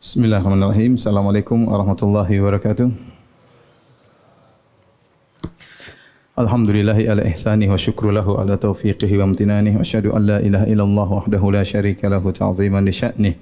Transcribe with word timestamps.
Bismillahirrahmanirrahim. 0.00 0.96
Assalamualaikum 0.96 1.68
warahmatullahi 1.68 2.40
wabarakatuh. 2.40 2.88
Alhamdulillahi 6.40 7.04
ala 7.04 7.20
ihsani 7.28 7.68
wa 7.68 7.76
syukru 7.76 8.08
lahu 8.08 8.40
ala 8.40 8.56
taufiqihi 8.56 9.20
wa 9.20 9.28
amtinani 9.28 9.76
wa 9.76 9.84
asyhadu 9.84 10.16
an 10.16 10.24
la 10.24 10.38
ilaha 10.40 10.64
illallah 10.72 11.04
wahdahu 11.04 11.52
la 11.52 11.60
syarika 11.68 12.08
lahu 12.08 12.32
ta'ziman 12.32 12.80
li 12.80 12.96
sya'nih 12.96 13.36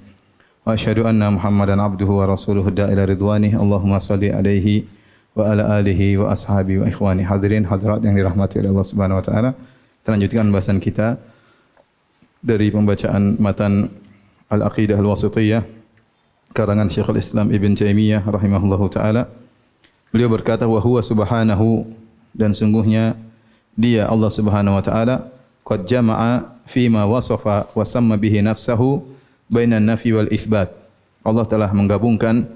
wa 0.67 0.75
asyhadu 0.75 1.07
anna 1.07 1.31
Muhammadan 1.31 1.79
abduhu 1.79 2.19
wa 2.19 2.27
rasuluhu 2.27 2.75
da'ila 2.75 3.07
ridwanih 3.07 3.55
Allahumma 3.55 3.95
salli 4.03 4.27
alaihi 4.27 4.83
wa 5.39 5.47
ala 5.47 5.79
alihi 5.79 6.19
wa 6.19 6.35
ashabi 6.35 6.83
wa 6.83 6.91
ikhwani 6.91 7.23
hadirin 7.23 7.71
hadirat 7.71 8.03
yang 8.03 8.19
dirahmati 8.19 8.59
oleh 8.59 8.75
Allah 8.75 8.83
Subhanahu 8.91 9.15
wa 9.15 9.23
taala. 9.23 9.55
Kita 10.03 10.11
lanjutkan 10.11 10.51
bahasan 10.51 10.83
kita 10.83 11.23
dari 12.43 12.67
pembacaan 12.67 13.39
matan 13.39 13.95
Al-Aqidah 14.51 14.99
Al-Wasithiyah 14.99 15.78
karangan 16.53 16.89
Syekhul 16.89 17.21
Islam 17.21 17.53
Ibn 17.53 17.71
Taimiyah 17.77 18.25
rahimahullahu 18.25 18.89
taala. 18.89 19.29
Beliau 20.09 20.29
berkata 20.29 20.65
wa 20.65 20.81
huwa 20.81 21.01
subhanahu 21.05 21.85
dan 22.33 22.57
sungguhnya 22.57 23.13
dia 23.77 24.09
Allah 24.09 24.31
Subhanahu 24.33 24.75
wa 24.75 24.83
taala 24.83 25.29
qad 25.61 25.85
jama'a 25.85 26.59
fi 26.65 26.89
ma 26.89 27.05
wasafa 27.05 27.69
wa 27.71 27.85
samma 27.85 28.17
bihi 28.17 28.41
nafsahu 28.41 29.05
bainan 29.47 29.85
nafi 29.85 30.09
wal 30.11 30.29
isbat. 30.33 30.73
Allah 31.21 31.45
telah 31.45 31.69
menggabungkan 31.69 32.49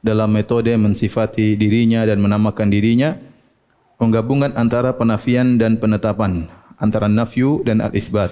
dalam 0.00 0.30
metode 0.30 0.70
mensifati 0.78 1.58
dirinya 1.58 2.06
dan 2.06 2.22
menamakan 2.22 2.70
dirinya 2.70 3.18
penggabungan 4.00 4.54
antara 4.56 4.94
penafian 4.96 5.60
dan 5.60 5.76
penetapan 5.76 6.48
antara 6.78 7.10
nafyu 7.10 7.60
dan 7.66 7.82
al 7.82 7.92
isbat. 7.92 8.30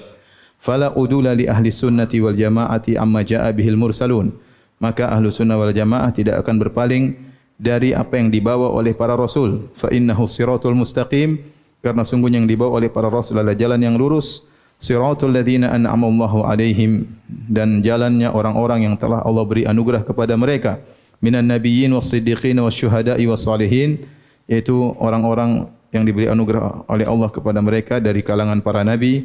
Fala 0.58 0.90
udula 0.94 1.34
li 1.38 1.46
ahli 1.46 1.70
sunnati 1.70 2.18
wal 2.22 2.34
jamaati 2.34 2.98
amma 2.98 3.22
jaa 3.22 3.50
bihil 3.54 3.78
mursalun 3.78 4.34
maka 4.78 5.10
ahlu 5.10 5.30
sunnah 5.30 5.58
wal 5.58 5.74
jamaah 5.74 6.10
tidak 6.14 6.42
akan 6.42 6.58
berpaling 6.62 7.18
dari 7.58 7.94
apa 7.94 8.18
yang 8.18 8.30
dibawa 8.30 8.70
oleh 8.70 8.94
para 8.94 9.18
rasul. 9.18 9.70
Fa 9.78 9.90
innahu 9.90 10.30
siratul 10.30 10.78
mustaqim 10.78 11.42
karena 11.82 12.02
sungguhnya 12.06 12.38
yang 12.42 12.50
dibawa 12.50 12.78
oleh 12.78 12.90
para 12.90 13.10
rasul 13.10 13.38
adalah 13.38 13.58
jalan 13.58 13.78
yang 13.82 13.98
lurus. 13.98 14.46
Siratul 14.78 15.34
ladzina 15.34 15.74
an'ama 15.74 16.06
Allahu 16.06 16.46
alaihim 16.46 17.10
dan 17.26 17.82
jalannya 17.82 18.30
orang-orang 18.30 18.86
yang 18.86 18.94
telah 18.94 19.26
Allah 19.26 19.42
beri 19.42 19.66
anugerah 19.66 20.06
kepada 20.06 20.38
mereka 20.38 20.78
minan 21.18 21.50
nabiyyin 21.50 21.90
was 21.90 22.06
siddiqin 22.06 22.54
was 22.62 22.78
syuhada'i 22.78 23.26
was 23.26 23.42
salihin 23.42 24.06
yaitu 24.46 24.74
orang-orang 25.02 25.66
yang 25.92 26.04
diberi 26.04 26.28
anugerah 26.28 26.84
oleh 26.88 27.06
Allah 27.08 27.28
kepada 27.32 27.60
mereka 27.64 27.96
dari 27.96 28.20
kalangan 28.20 28.60
para 28.60 28.84
nabi, 28.84 29.24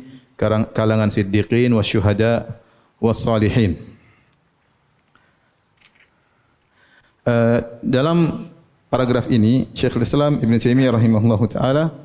kalangan 0.75 1.11
siddiqin 1.11 1.71
was 1.75 1.87
syuhada 1.87 2.59
was 2.99 3.19
salihin. 3.19 3.92
Eh, 7.23 7.59
dalam 7.79 8.51
paragraf 8.91 9.31
ini 9.31 9.71
Syekhul 9.71 10.03
Islam 10.03 10.43
Ibn 10.43 10.53
Taimiyah 10.59 10.91
rahimahullahu 10.91 11.47
taala 11.47 11.95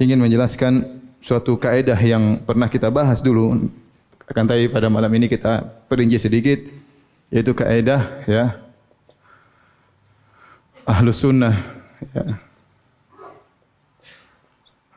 ingin 0.00 0.16
menjelaskan 0.16 0.88
suatu 1.20 1.60
kaidah 1.60 2.00
yang 2.00 2.40
pernah 2.48 2.64
kita 2.72 2.88
bahas 2.88 3.20
dulu 3.20 3.68
akan 4.24 4.44
tapi 4.48 4.72
pada 4.72 4.88
malam 4.88 5.12
ini 5.12 5.28
kita 5.28 5.68
perinci 5.84 6.16
sedikit 6.16 6.64
yaitu 7.28 7.52
kaidah 7.52 8.24
ya 8.24 8.56
Ahlus 10.88 11.20
Sunnah 11.20 11.52
ya. 12.16 12.24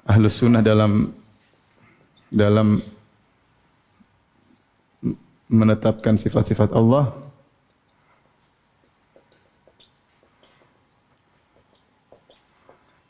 Ahlus 0.08 0.40
Sunnah 0.40 0.64
dalam 0.64 1.12
dalam 2.32 2.80
menetapkan 5.52 6.16
sifat-sifat 6.16 6.72
Allah 6.72 7.35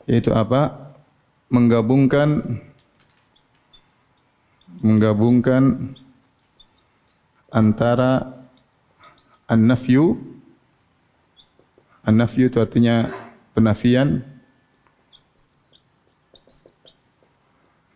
yaitu 0.06 0.30
apa? 0.30 0.94
Menggabungkan 1.50 2.62
menggabungkan 4.82 5.94
antara 7.50 8.34
an-nafyu. 9.50 10.18
An-nafyu 12.06 12.46
itu 12.46 12.58
artinya 12.62 13.10
penafian. 13.54 14.22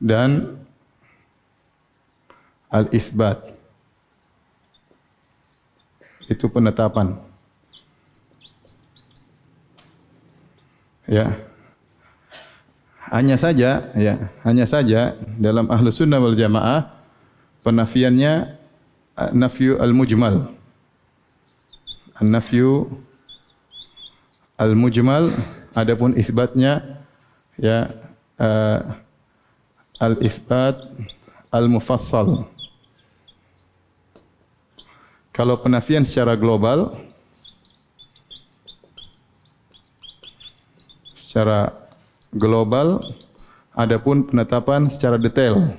Dan 0.01 0.59
al-isbat. 2.71 3.55
Itu 6.31 6.47
penetapan. 6.47 7.19
Ya 11.11 11.50
hanya 13.11 13.35
saja 13.35 13.91
ya 13.99 14.31
hanya 14.47 14.65
saja 14.71 15.19
dalam 15.35 15.67
ahlu 15.67 15.91
sunnah 15.91 16.23
wal 16.23 16.39
jamaah 16.39 16.95
penafiannya 17.67 18.55
nafyu 19.35 19.75
al 19.83 19.91
mujmal 19.91 20.55
nafyu 22.23 22.87
al 24.55 24.79
mujmal 24.79 25.27
adapun 25.75 26.15
isbatnya 26.15 27.03
ya 27.59 27.91
uh, 28.39 28.79
al 29.99 30.15
isbat 30.23 30.79
al 31.51 31.67
mufassal 31.67 32.47
kalau 35.35 35.59
penafian 35.59 36.07
secara 36.07 36.39
global 36.39 36.95
secara 41.19 41.80
global 42.35 43.03
adapun 43.75 44.27
penetapan 44.27 44.87
secara 44.91 45.19
detail. 45.19 45.75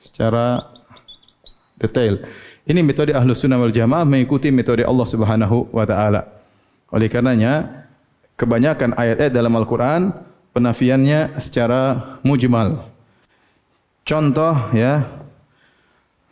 Secara 0.00 0.64
detail. 1.76 2.24
Ini 2.66 2.82
metode 2.82 3.14
ahlu 3.14 3.30
sunnah 3.36 3.60
wal 3.60 3.70
jamaah 3.70 4.02
mengikuti 4.02 4.50
metode 4.50 4.82
Allah 4.82 5.06
subhanahu 5.06 5.70
wa 5.70 5.86
ta'ala. 5.86 6.26
Oleh 6.90 7.06
karenanya 7.06 7.86
kebanyakan 8.34 8.98
ayat-ayat 8.98 9.32
dalam 9.32 9.54
Al-Quran 9.54 10.10
penafiannya 10.50 11.38
secara 11.38 12.16
mujmal. 12.26 12.82
Contoh 14.02 14.54
ya. 14.74 15.04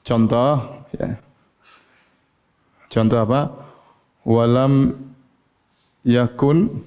Contoh 0.02 0.84
ya. 0.94 1.18
Contoh 2.90 3.18
apa? 3.18 3.40
Walam 4.24 4.94
yakun 6.04 6.84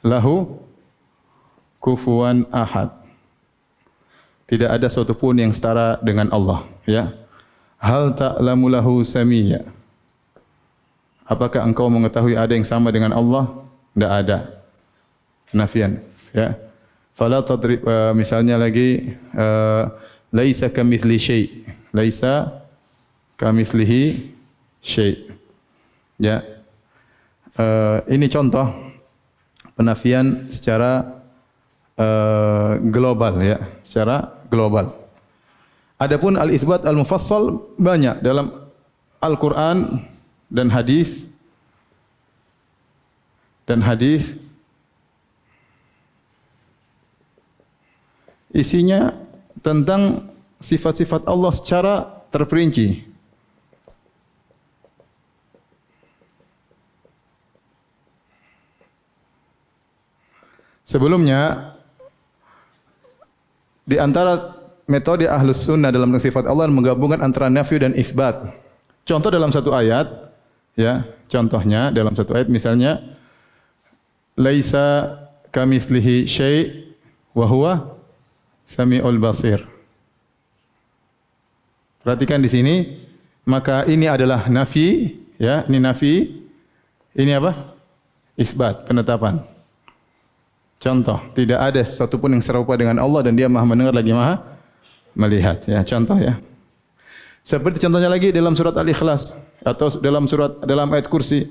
lahu 0.00 0.58
kufuan 1.78 2.48
ahad. 2.48 2.90
Tidak 4.48 4.68
ada 4.68 4.88
sesuatu 4.88 5.16
pun 5.16 5.36
yang 5.36 5.52
setara 5.52 6.00
dengan 6.00 6.28
Allah. 6.32 6.64
Ya. 6.84 7.12
Hal 7.80 8.16
ta'lamu 8.16 8.68
lahu 8.72 9.04
samiyya. 9.04 9.64
Apakah 11.24 11.64
engkau 11.64 11.88
mengetahui 11.88 12.36
ada 12.36 12.52
yang 12.52 12.64
sama 12.64 12.92
dengan 12.92 13.12
Allah? 13.12 13.64
Tidak 13.96 14.12
ada. 14.12 14.38
Nafian. 15.52 16.00
Ya. 16.36 16.56
Fala 17.16 17.40
tadrib 17.40 17.80
uh, 17.88 18.12
misalnya 18.12 18.60
lagi 18.60 19.16
uh, 19.32 19.88
laisa 20.28 20.68
kamitsli 20.68 21.16
syai. 21.16 21.44
Laisa 21.92 22.52
kamitslihi 23.40 24.32
syai. 24.84 25.24
Ya. 26.20 26.44
Uh, 27.54 28.02
ini 28.10 28.26
contoh 28.26 28.66
penafian 29.78 30.50
secara 30.50 31.22
uh, 31.94 32.82
global 32.82 33.38
ya, 33.38 33.62
secara 33.86 34.42
global. 34.50 34.90
Adapun 35.94 36.34
al-isbat 36.34 36.82
al-mufassal 36.82 37.62
banyak 37.78 38.18
dalam 38.26 38.50
Al-Qur'an 39.22 40.02
dan 40.50 40.68
hadis 40.74 41.22
dan 43.64 43.80
hadis 43.80 44.34
isinya 48.50 49.14
tentang 49.62 50.28
sifat-sifat 50.58 51.24
Allah 51.30 51.54
secara 51.54 51.94
terperinci. 52.34 53.13
Sebelumnya 60.84 61.72
di 63.88 63.96
antara 63.96 64.56
metode 64.84 65.24
ahlus 65.24 65.64
sunnah 65.64 65.88
dalam 65.88 66.12
sifat 66.20 66.44
Allah 66.44 66.68
menggabungkan 66.68 67.20
antara 67.24 67.48
nafi 67.48 67.80
dan 67.80 67.96
isbat. 67.96 68.52
Contoh 69.04 69.28
dalam 69.32 69.52
satu 69.52 69.72
ayat, 69.72 70.32
ya, 70.76 71.04
contohnya 71.28 71.92
dalam 71.92 72.12
satu 72.16 72.36
ayat 72.36 72.48
misalnya, 72.48 73.00
laisa 74.36 75.18
kamitslihi 75.52 76.24
syai' 76.28 76.92
wa 77.36 77.44
huwa 77.48 77.72
samiul 78.64 79.20
basir. 79.20 79.64
Perhatikan 82.04 82.44
di 82.44 82.52
sini. 82.52 82.76
Maka 83.44 83.84
ini 83.84 84.08
adalah 84.08 84.48
nafi. 84.48 85.20
Ya, 85.36 85.68
ini 85.68 85.80
nafi. 85.80 86.44
Ini 87.12 87.40
apa? 87.40 87.76
Isbat, 88.40 88.88
penetapan. 88.88 89.44
Contoh, 90.84 91.16
tidak 91.32 91.56
ada 91.64 91.80
sesuatu 91.80 92.20
pun 92.20 92.28
yang 92.28 92.44
serupa 92.44 92.76
dengan 92.76 93.00
Allah 93.00 93.24
dan 93.24 93.32
dia 93.32 93.48
maha 93.48 93.64
mendengar 93.64 93.96
lagi 93.96 94.12
maha 94.12 94.44
melihat. 95.16 95.64
Ya, 95.64 95.80
contoh 95.80 96.20
ya. 96.20 96.36
Seperti 97.40 97.80
contohnya 97.80 98.12
lagi 98.12 98.28
dalam 98.28 98.52
surat 98.52 98.76
Al-Ikhlas 98.76 99.32
atau 99.64 99.88
dalam 100.04 100.28
surat 100.28 100.60
dalam 100.60 100.84
ayat 100.92 101.08
kursi. 101.08 101.48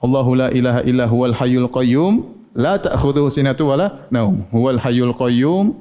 Allahu 0.00 0.32
la 0.32 0.48
ilaha 0.48 0.80
illa 0.88 1.04
huwal 1.04 1.36
hayyul 1.36 1.68
qayyum 1.68 2.24
la 2.56 2.80
ta'khudhuhu 2.80 3.28
sinatu 3.28 3.68
wala 3.68 4.08
naum. 4.08 4.48
Huwal 4.48 4.80
hayyul 4.80 5.12
qayyum 5.12 5.76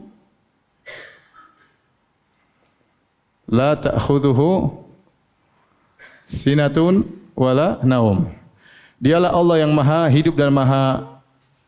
la 3.48 3.80
ta'khudhuhu 3.80 4.76
sinatun 6.28 7.08
wala 7.32 7.80
naum. 7.88 8.28
Dialah 9.00 9.32
Allah 9.32 9.64
yang 9.64 9.72
maha 9.72 10.12
hidup 10.12 10.36
dan 10.36 10.52
maha 10.52 11.19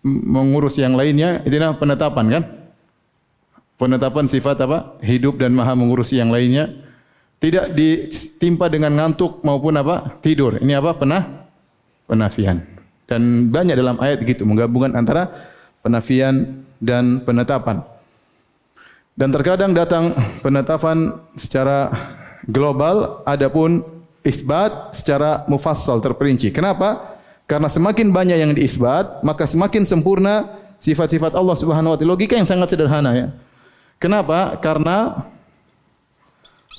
mengurus 0.06 0.78
yang 0.82 0.98
lainnya. 0.98 1.42
Itu 1.46 1.58
adalah 1.58 1.78
penetapan 1.78 2.26
kan? 2.30 2.44
Penetapan 3.78 4.26
sifat 4.30 4.58
apa? 4.62 5.02
Hidup 5.02 5.42
dan 5.42 5.58
maha 5.58 5.74
mengurus 5.74 6.14
yang 6.14 6.30
lainnya. 6.30 6.70
Tidak 7.42 7.74
ditimpa 7.74 8.70
dengan 8.70 8.94
ngantuk 8.94 9.42
maupun 9.42 9.74
apa? 9.74 10.22
Tidur. 10.22 10.62
Ini 10.62 10.78
apa? 10.78 10.94
Penah? 10.94 11.50
Penafian. 12.06 12.62
Dan 13.10 13.50
banyak 13.50 13.74
dalam 13.74 13.98
ayat 13.98 14.22
gitu. 14.22 14.46
Menggabungkan 14.46 14.94
antara 14.94 15.34
penafian 15.82 16.62
dan 16.78 17.26
penetapan. 17.26 17.82
Dan 19.18 19.34
terkadang 19.34 19.74
datang 19.74 20.14
penetapan 20.46 21.18
secara 21.34 21.90
global. 22.46 23.26
Adapun 23.26 23.82
isbat 24.22 24.94
secara 24.94 25.42
mufassal 25.50 25.98
terperinci. 25.98 26.54
Kenapa? 26.54 27.11
Karena 27.52 27.68
semakin 27.68 28.16
banyak 28.16 28.38
yang 28.40 28.56
diisbat, 28.56 29.28
maka 29.28 29.44
semakin 29.44 29.84
sempurna 29.84 30.56
sifat-sifat 30.80 31.36
Allah 31.36 31.52
Subhanahu 31.60 31.92
wa 31.92 31.98
taala. 32.00 32.16
Logika 32.16 32.40
yang 32.40 32.48
sangat 32.48 32.72
sederhana 32.72 33.12
ya. 33.12 33.28
Kenapa? 34.00 34.56
Karena 34.64 35.28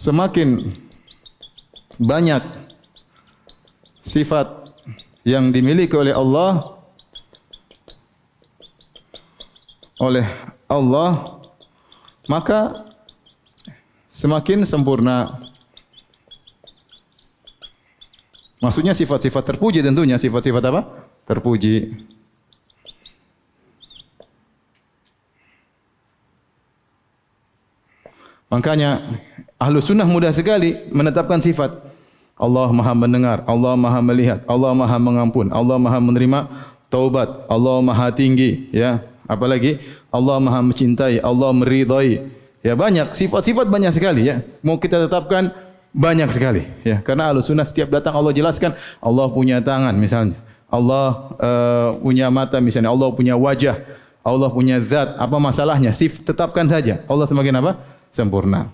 semakin 0.00 0.64
banyak 2.00 2.40
sifat 4.00 4.72
yang 5.28 5.52
dimiliki 5.52 5.92
oleh 5.92 6.16
Allah 6.16 6.80
oleh 10.00 10.24
Allah 10.72 11.36
maka 12.32 12.72
semakin 14.08 14.64
sempurna 14.64 15.36
Maksudnya 18.62 18.94
sifat-sifat 18.94 19.42
terpuji 19.42 19.82
tentunya. 19.82 20.14
Sifat-sifat 20.22 20.62
apa? 20.70 20.80
Terpuji. 21.26 21.98
Makanya 28.52 29.18
ahlu 29.56 29.80
sunnah 29.80 30.06
mudah 30.06 30.30
sekali 30.30 30.78
menetapkan 30.94 31.42
sifat. 31.42 31.90
Allah 32.36 32.68
maha 32.74 32.92
mendengar, 32.92 33.46
Allah 33.48 33.74
maha 33.78 34.02
melihat, 34.02 34.42
Allah 34.50 34.74
maha 34.74 34.98
mengampun, 34.98 35.46
Allah 35.54 35.78
maha 35.78 36.02
menerima 36.02 36.50
taubat, 36.90 37.48
Allah 37.48 37.78
maha 37.80 38.10
tinggi. 38.10 38.68
Ya, 38.74 39.00
apalagi 39.30 39.78
Allah 40.12 40.36
maha 40.42 40.60
mencintai, 40.60 41.22
Allah 41.22 41.50
meridai. 41.54 42.28
Ya 42.62 42.78
banyak 42.78 43.14
sifat-sifat 43.16 43.66
banyak 43.66 43.90
sekali 43.90 44.26
ya. 44.26 44.44
Mau 44.62 44.78
kita 44.78 45.06
tetapkan 45.06 45.50
banyak 45.92 46.28
sekali 46.32 46.64
ya. 46.82 47.04
Karena 47.04 47.30
ahlu 47.30 47.44
sunnah 47.44 47.68
setiap 47.68 47.92
datang 47.92 48.16
Allah 48.16 48.32
jelaskan 48.32 48.72
Allah 48.98 49.28
punya 49.28 49.60
tangan 49.60 49.92
misalnya 49.92 50.40
Allah 50.72 51.36
uh, 51.36 51.88
punya 52.00 52.32
mata 52.32 52.56
misalnya 52.64 52.88
Allah 52.88 53.12
punya 53.12 53.36
wajah 53.36 53.76
Allah 54.22 54.48
punya 54.54 54.78
zat 54.78 55.18
apa 55.18 55.36
masalahnya? 55.42 55.90
Sif 55.90 56.22
tetapkan 56.22 56.66
saja. 56.70 57.02
Allah 57.10 57.26
semakin 57.26 57.58
apa? 57.58 57.72
Sempurna. 58.14 58.70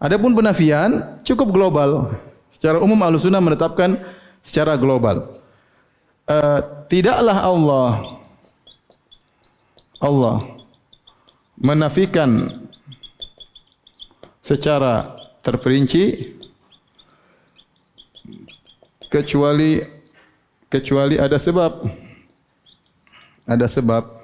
Adapun 0.00 0.32
penafian 0.32 1.20
cukup 1.22 1.52
global. 1.52 2.16
Secara 2.48 2.80
umum 2.80 2.96
ahlu 3.04 3.20
sunnah 3.20 3.40
menetapkan 3.40 4.00
secara 4.40 4.74
global. 4.80 5.28
Uh, 6.24 6.60
tidaklah 6.88 7.36
Allah 7.36 7.90
Allah 10.00 10.36
menafikan 11.60 12.48
secara 14.40 15.14
terperinci 15.42 16.38
kecuali 19.10 19.82
kecuali 20.70 21.18
ada 21.18 21.36
sebab. 21.36 21.84
Ada 23.44 23.66
sebab. 23.68 24.22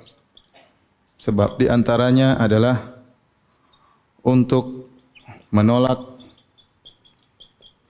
Sebab 1.18 1.58
di 1.58 1.66
antaranya 1.66 2.38
adalah 2.38 3.02
untuk 4.22 4.86
menolak 5.50 5.98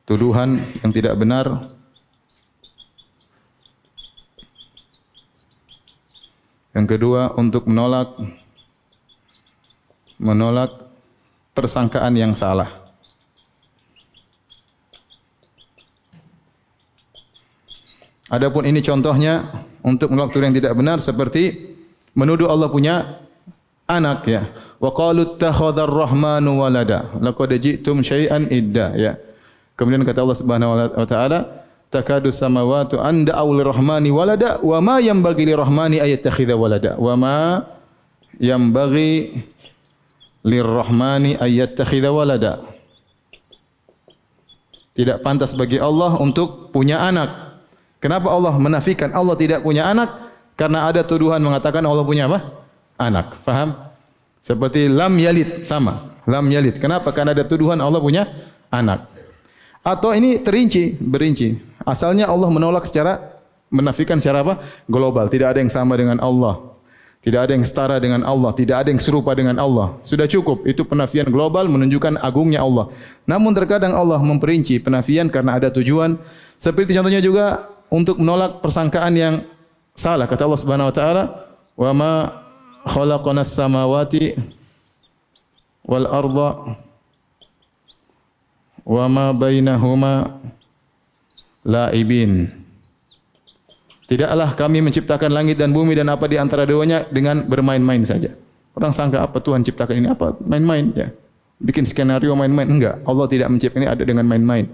tuduhan 0.09 0.57
yang 0.81 0.91
tidak 0.91 1.15
benar. 1.21 1.69
Yang 6.73 6.87
kedua 6.97 7.37
untuk 7.37 7.69
menolak 7.69 8.17
menolak 10.19 10.73
persangkaan 11.53 12.17
yang 12.17 12.33
salah 12.35 12.88
Adapun 18.29 18.69
ini 18.69 18.85
contohnya 18.85 19.65
untuk 19.81 20.13
menolak 20.13 20.37
tuduhan 20.37 20.53
yang 20.53 20.59
tidak 20.61 20.75
benar 20.77 21.01
seperti 21.01 21.73
menuduh 22.13 22.49
Allah 22.53 22.69
punya 22.69 23.25
anak 23.89 24.29
ya. 24.29 24.45
Wa 24.79 24.93
qalu 24.93 25.35
ittakhadha 25.35 25.89
ar-rahmanu 25.89 26.61
walada. 26.61 27.09
Laqad 27.19 27.57
ji'tum 27.57 28.05
syai'an 28.05 28.47
idda 28.53 28.87
ya. 28.95 29.13
Kemudian 29.75 30.05
kata 30.05 30.23
Allah 30.23 30.39
Subhanahu 30.39 30.71
wa 30.75 31.07
taala, 31.09 31.39
takadu 31.89 32.29
samawati 32.29 33.01
an 33.01 33.25
da'u 33.25 33.49
lir-rahmani 33.57 34.13
walada 34.13 34.61
wa 34.61 34.79
ma 34.85 35.01
yanbaghi 35.01 35.49
lir-rahmani 35.49 36.05
ay 36.05 36.19
yattakhidha 36.19 36.55
walada. 36.55 37.01
Wa 37.01 37.17
ma 37.17 37.65
yanbaghi 38.37 39.41
lir-rahmani 40.45 41.41
ay 41.41 41.65
yattakhidha 41.65 42.13
walada. 42.13 42.61
Tidak 44.93 45.23
pantas 45.23 45.55
bagi 45.55 45.79
Allah 45.79 46.19
untuk 46.19 46.75
punya 46.75 46.99
anak. 47.01 47.48
Kenapa 47.99 48.31
Allah 48.31 48.55
menafikan 48.55 49.11
Allah 49.11 49.35
tidak 49.35 49.67
punya 49.67 49.91
anak? 49.91 50.31
Karena 50.59 50.91
ada 50.91 51.03
tuduhan 51.03 51.39
mengatakan 51.39 51.83
Allah 51.83 52.03
punya 52.07 52.27
apa? 52.31 52.39
Anak. 52.99 53.43
Faham? 53.47 53.75
Seperti 54.43 54.91
lam 54.91 55.15
yalid 55.19 55.67
sama. 55.67 56.19
Lam 56.27 56.47
yalid. 56.51 56.79
Kenapa? 56.79 57.11
Karena 57.15 57.35
ada 57.35 57.47
tuduhan 57.47 57.79
Allah 57.79 58.03
punya 58.03 58.27
anak. 58.71 59.07
Atau 59.83 60.15
ini 60.15 60.39
terinci, 60.43 60.99
berinci. 60.99 61.59
Asalnya 61.87 62.27
Allah 62.27 62.51
menolak 62.51 62.87
secara 62.87 63.39
menafikan 63.71 64.19
secara 64.19 64.43
apa? 64.43 64.55
Global. 64.91 65.31
Tidak 65.31 65.47
ada 65.47 65.59
yang 65.63 65.71
sama 65.71 65.95
dengan 65.95 66.19
Allah. 66.19 66.69
Tidak 67.19 67.39
ada 67.39 67.51
yang 67.51 67.67
setara 67.67 67.99
dengan 67.99 68.23
Allah. 68.23 68.55
Tidak 68.55 68.77
ada 68.79 68.89
yang 68.95 69.03
serupa 69.03 69.35
dengan 69.35 69.59
Allah. 69.59 69.99
Sudah 70.07 70.31
cukup. 70.31 70.67
Itu 70.71 70.87
penafian 70.87 71.27
global 71.31 71.67
menunjukkan 71.67 72.19
agungnya 72.23 72.63
Allah. 72.63 72.95
Namun 73.27 73.55
terkadang 73.59 73.95
Allah 73.95 74.23
memperinci 74.23 74.79
penafian 74.79 75.27
karena 75.27 75.59
ada 75.59 75.69
tujuan. 75.75 76.15
Seperti 76.59 76.95
contohnya 76.95 77.23
juga 77.23 77.78
untuk 77.89 78.21
menolak 78.21 78.61
persangkaan 78.61 79.15
yang 79.17 79.35
salah 79.97 80.29
kata 80.29 80.45
Allah 80.45 80.61
Subhanahu 80.61 80.89
wa 80.93 80.95
taala 80.95 81.25
wa 81.75 81.91
ma 81.97 82.13
khalaqnas 82.85 83.51
samawati 83.53 84.37
wal 85.89 86.07
arda 86.07 86.79
wa 88.85 89.05
ma 89.09 89.27
bainahuma 89.33 90.41
laibin 91.65 92.53
Tidaklah 94.09 94.57
kami 94.57 94.81
menciptakan 94.81 95.29
langit 95.29 95.61
dan 95.61 95.69
bumi 95.69 95.93
dan 95.93 96.09
apa 96.09 96.25
di 96.25 96.41
antara 96.41 96.65
duanya 96.65 97.05
dengan 97.13 97.45
bermain-main 97.45 98.01
saja. 98.09 98.33
Orang 98.73 98.89
sangka 98.89 99.21
apa 99.21 99.37
Tuhan 99.37 99.61
ciptakan 99.61 100.01
ini 100.01 100.09
apa? 100.09 100.33
Main-main 100.41 100.97
ya. 100.97 101.13
Bikin 101.61 101.85
skenario 101.85 102.33
main-main 102.33 102.73
enggak. 102.73 103.05
Allah 103.05 103.29
tidak 103.29 103.53
menciptakan 103.53 103.85
ini 103.85 103.89
ada 103.93 104.01
dengan 104.09 104.25
main-main. 104.25 104.65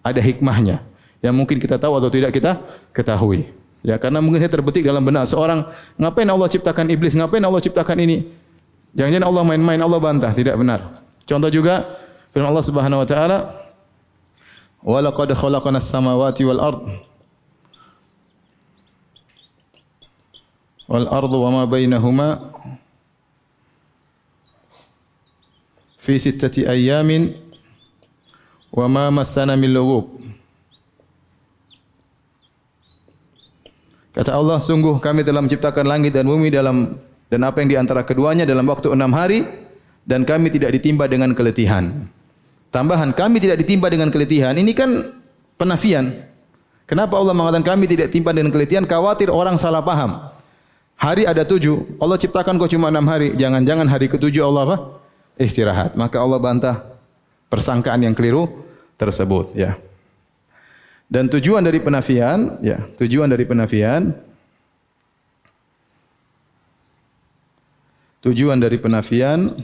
Ada 0.00 0.24
hikmahnya 0.24 0.80
yang 1.20 1.36
mungkin 1.36 1.60
kita 1.60 1.76
tahu 1.76 1.96
atau 2.00 2.08
tidak 2.08 2.32
kita 2.32 2.60
ketahui. 2.96 3.48
Ya, 3.80 3.96
karena 3.96 4.20
mungkin 4.20 4.44
saya 4.44 4.52
terbetik 4.52 4.84
dalam 4.84 5.00
benak 5.00 5.24
seorang, 5.24 5.64
ngapain 5.96 6.28
Allah 6.28 6.48
ciptakan 6.52 6.92
iblis? 6.92 7.16
Ngapain 7.16 7.40
Allah 7.40 7.60
ciptakan 7.64 7.96
ini? 7.96 8.28
Jangan-jangan 8.92 9.24
Allah 9.24 9.42
main-main, 9.46 9.80
Allah 9.80 10.00
bantah, 10.00 10.32
tidak 10.36 10.60
benar. 10.60 11.00
Contoh 11.24 11.48
juga 11.48 11.88
firman 12.34 12.52
Allah 12.52 12.66
Subhanahu 12.66 13.00
wa 13.00 13.08
taala, 13.08 13.38
"Wa 14.84 15.00
laqad 15.00 15.32
khalaqnas 15.32 15.88
samawati 15.88 16.42
wal 16.44 16.60
ard" 16.60 16.80
wal 20.90 21.06
ardu 21.06 21.36
wa 21.38 21.50
ma 21.54 21.62
bainahuma 21.70 22.50
fi 26.02 26.18
sittati 26.18 26.66
ayamin 26.66 27.30
wa 28.74 28.90
ma 28.90 29.06
massana 29.14 29.54
min 29.54 29.70
lughub. 29.70 30.19
Kata 34.10 34.34
Allah, 34.34 34.58
sungguh 34.58 34.98
kami 34.98 35.22
telah 35.22 35.38
menciptakan 35.38 35.86
langit 35.86 36.10
dan 36.10 36.26
bumi 36.26 36.50
dalam 36.50 36.98
dan 37.30 37.46
apa 37.46 37.62
yang 37.62 37.68
di 37.70 37.76
antara 37.78 38.02
keduanya 38.02 38.42
dalam 38.42 38.66
waktu 38.66 38.90
enam 38.90 39.14
hari 39.14 39.46
dan 40.02 40.26
kami 40.26 40.50
tidak 40.50 40.74
ditimpa 40.74 41.06
dengan 41.06 41.30
keletihan. 41.30 42.10
Tambahan 42.74 43.14
kami 43.14 43.38
tidak 43.38 43.62
ditimpa 43.62 43.86
dengan 43.86 44.10
keletihan 44.10 44.54
ini 44.58 44.74
kan 44.74 45.14
penafian. 45.54 46.26
Kenapa 46.90 47.14
Allah 47.14 47.34
mengatakan 47.34 47.78
kami 47.78 47.86
tidak 47.86 48.10
ditimpa 48.10 48.34
dengan 48.34 48.50
keletihan? 48.50 48.82
Khawatir 48.82 49.30
orang 49.30 49.54
salah 49.62 49.78
paham. 49.78 50.26
Hari 50.98 51.24
ada 51.24 51.46
tujuh. 51.46 51.96
Allah 52.02 52.18
ciptakan 52.18 52.58
kau 52.58 52.66
cuma 52.66 52.90
enam 52.90 53.06
hari. 53.06 53.32
Jangan-jangan 53.38 53.86
hari 53.86 54.10
ketujuh 54.10 54.42
Allah 54.42 54.62
apa? 54.66 54.76
Istirahat. 55.38 55.94
Maka 55.94 56.18
Allah 56.18 56.42
bantah 56.42 56.76
persangkaan 57.46 58.02
yang 58.02 58.12
keliru 58.12 58.66
tersebut. 58.98 59.54
Ya. 59.54 59.78
Dan 61.10 61.26
tujuan 61.26 61.66
dari 61.66 61.82
penafian, 61.82 62.62
ya, 62.62 62.86
tujuan 62.94 63.26
dari 63.26 63.42
penafian 63.42 64.14
tujuan 68.20 68.60
dari 68.60 68.76
penafian 68.76 69.56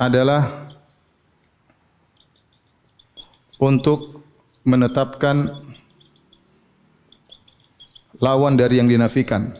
adalah 0.00 0.70
untuk 3.60 4.24
menetapkan 4.64 5.50
lawan 8.22 8.54
dari 8.56 8.80
yang 8.80 8.88
dinafikan. 8.88 9.58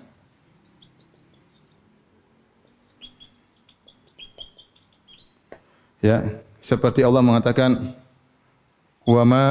Ya, 5.99 6.41
seperti 6.69 7.01
Allah 7.01 7.25
mengatakan 7.25 7.97
wa 9.09 9.23
ma 9.25 9.45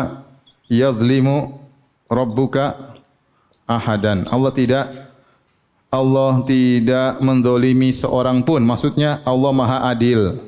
yadhlimu 0.70 1.58
rabbuka 2.06 2.94
ahadan. 3.66 4.30
Allah 4.30 4.54
tidak 4.54 4.86
Allah 5.90 6.46
tidak 6.46 7.18
mendolimi 7.18 7.90
seorang 7.90 8.46
pun. 8.46 8.62
Maksudnya 8.62 9.26
Allah 9.26 9.50
maha 9.50 9.78
adil. 9.90 10.46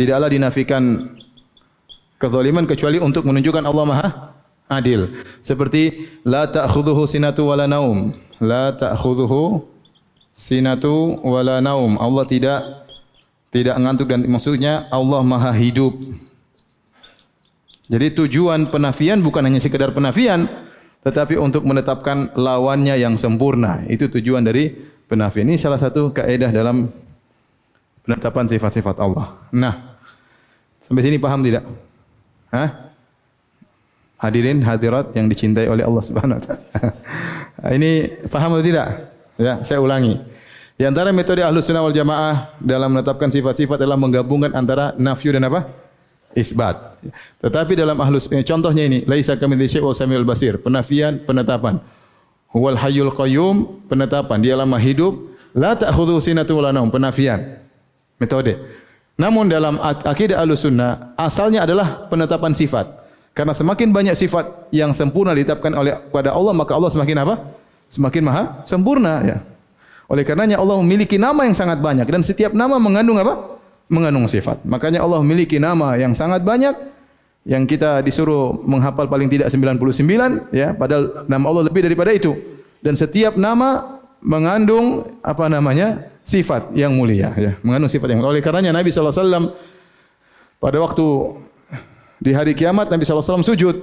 Tidaklah 0.00 0.32
dinafikan 0.32 1.04
kezaliman 2.16 2.64
kecuali 2.64 2.96
untuk 2.96 3.28
menunjukkan 3.28 3.64
Allah 3.68 3.84
maha 3.84 4.08
adil. 4.72 5.20
Seperti 5.44 6.08
la 6.24 6.48
ta'khudhuhu 6.48 7.04
sinatu 7.04 7.52
wala 7.52 7.68
naum. 7.68 8.16
La 8.40 8.72
ta'khudhuhu 8.72 9.68
sinatu 10.32 11.20
wala 11.20 11.60
naum. 11.60 12.00
Allah 12.00 12.24
tidak 12.24 12.85
tidak 13.56 13.76
ngantuk 13.80 14.12
dan 14.12 14.20
maksudnya 14.28 14.84
Allah 14.92 15.24
Maha 15.24 15.52
hidup. 15.56 15.96
Jadi 17.86 18.12
tujuan 18.18 18.68
penafian 18.68 19.22
bukan 19.22 19.46
hanya 19.46 19.62
sekedar 19.62 19.94
penafian 19.94 20.44
tetapi 21.06 21.38
untuk 21.38 21.62
menetapkan 21.62 22.34
lawannya 22.34 22.98
yang 22.98 23.14
sempurna. 23.14 23.86
Itu 23.86 24.10
tujuan 24.10 24.42
dari 24.42 24.74
penafian. 25.06 25.46
Ini 25.46 25.54
salah 25.54 25.78
satu 25.78 26.10
kaidah 26.10 26.50
dalam 26.50 26.90
penetapan 28.02 28.50
sifat-sifat 28.50 28.98
Allah. 28.98 29.38
Nah, 29.54 29.96
sampai 30.82 31.06
sini 31.06 31.22
paham 31.22 31.46
tidak? 31.46 31.62
Hah? 32.50 32.90
Hadirin 34.18 34.66
hadirat 34.66 35.14
yang 35.14 35.30
dicintai 35.30 35.70
oleh 35.70 35.86
Allah 35.86 36.02
Subhanahu 36.02 36.40
wa 36.40 36.42
taala. 36.42 36.88
Ini 37.76 38.24
paham 38.32 38.56
atau 38.56 38.64
tidak? 38.64 39.12
Ya, 39.36 39.60
saya 39.60 39.76
ulangi. 39.84 40.16
Di 40.76 40.84
antara 40.84 41.08
metode 41.08 41.40
ahlu 41.40 41.64
sunnah 41.64 41.80
wal 41.80 41.96
jamaah 41.96 42.52
dalam 42.60 42.92
menetapkan 42.92 43.32
sifat-sifat 43.32 43.80
adalah 43.80 43.96
menggabungkan 43.96 44.52
antara 44.52 44.92
nafyu 45.00 45.32
dan 45.32 45.48
apa? 45.48 45.72
Isbat. 46.36 47.00
Tetapi 47.40 47.72
dalam 47.72 47.96
ahlu 47.96 48.20
sunnah, 48.20 48.44
contohnya 48.44 48.84
ini, 48.84 49.00
Laisa 49.08 49.40
kami 49.40 49.56
di 49.56 49.64
wa 49.80 49.96
samiul 49.96 50.28
basir. 50.28 50.60
Penafian, 50.60 51.24
penetapan. 51.24 51.80
Huwal 52.52 52.76
hayyul 52.76 53.08
qayyum, 53.08 53.88
penetapan. 53.88 54.44
Dia 54.44 54.52
lama 54.52 54.76
hidup. 54.76 55.16
La 55.56 55.72
ta'khudhu 55.72 56.20
sinatu 56.20 56.60
wala 56.60 56.76
naum, 56.76 56.92
penafian. 56.92 57.56
Metode. 58.20 58.60
Namun 59.16 59.48
dalam 59.48 59.80
akidah 59.80 60.44
ahlu 60.44 60.60
sunnah, 60.60 61.16
asalnya 61.16 61.64
adalah 61.64 62.04
penetapan 62.12 62.52
sifat. 62.52 62.84
Karena 63.32 63.56
semakin 63.56 63.88
banyak 63.96 64.12
sifat 64.12 64.68
yang 64.76 64.92
sempurna 64.92 65.32
ditetapkan 65.32 65.72
oleh 65.72 65.96
kepada 66.04 66.36
Allah, 66.36 66.52
maka 66.52 66.76
Allah 66.76 66.92
semakin 66.92 67.16
apa? 67.24 67.48
Semakin 67.88 68.22
maha 68.28 68.44
sempurna. 68.68 69.24
Ya. 69.24 69.55
Oleh 70.06 70.22
karenanya 70.22 70.62
Allah 70.62 70.78
memiliki 70.78 71.18
nama 71.18 71.42
yang 71.46 71.56
sangat 71.56 71.82
banyak 71.82 72.06
dan 72.06 72.22
setiap 72.22 72.54
nama 72.54 72.78
mengandung 72.78 73.18
apa? 73.18 73.58
Mengandung 73.90 74.26
sifat. 74.30 74.62
Makanya 74.62 75.02
Allah 75.02 75.18
memiliki 75.22 75.58
nama 75.58 75.98
yang 75.98 76.14
sangat 76.14 76.42
banyak 76.42 76.74
yang 77.46 77.62
kita 77.66 78.02
disuruh 78.02 78.58
menghafal 78.66 79.06
paling 79.06 79.30
tidak 79.30 79.50
99 79.50 80.50
ya, 80.50 80.74
padahal 80.74 81.26
nama 81.30 81.44
Allah 81.46 81.62
lebih 81.70 81.86
daripada 81.86 82.10
itu. 82.10 82.34
Dan 82.82 82.98
setiap 82.98 83.38
nama 83.38 83.98
mengandung 84.22 85.06
apa 85.22 85.46
namanya? 85.46 86.14
sifat 86.26 86.74
yang 86.74 86.90
mulia 86.90 87.30
ya, 87.38 87.54
mengandung 87.62 87.86
sifat 87.86 88.10
yang 88.10 88.18
mulia. 88.18 88.34
Oleh 88.34 88.42
karenanya 88.42 88.74
Nabi 88.74 88.90
sallallahu 88.90 89.14
alaihi 89.14 89.22
wasallam 89.22 89.44
pada 90.58 90.76
waktu 90.82 91.06
di 92.18 92.30
hari 92.34 92.52
kiamat 92.58 92.90
Nabi 92.90 93.06
sallallahu 93.06 93.22
alaihi 93.22 93.38
wasallam 93.38 93.46
sujud 93.46 93.76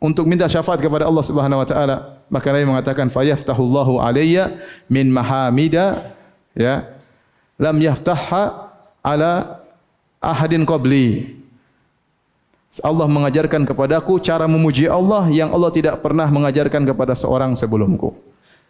untuk 0.00 0.24
minta 0.24 0.48
syafaat 0.48 0.80
kepada 0.80 1.04
Allah 1.04 1.22
Subhanahu 1.22 1.60
wa 1.60 1.68
taala 1.68 1.96
maka 2.32 2.48
Nabi 2.50 2.64
mengatakan 2.64 3.06
fayaftahullahu 3.12 4.00
alayya 4.00 4.56
min 4.88 5.12
mahamida 5.12 6.16
ya 6.56 6.88
lam 7.60 7.76
yaftahha 7.76 8.72
ala 9.04 9.60
ahadin 10.24 10.64
qabli 10.64 11.36
Allah 12.80 13.10
mengajarkan 13.10 13.66
kepadaku 13.66 14.22
cara 14.22 14.46
memuji 14.46 14.86
Allah 14.86 15.26
yang 15.26 15.50
Allah 15.50 15.74
tidak 15.74 15.98
pernah 16.06 16.30
mengajarkan 16.30 16.86
kepada 16.86 17.18
seorang 17.18 17.58
sebelumku. 17.58 18.14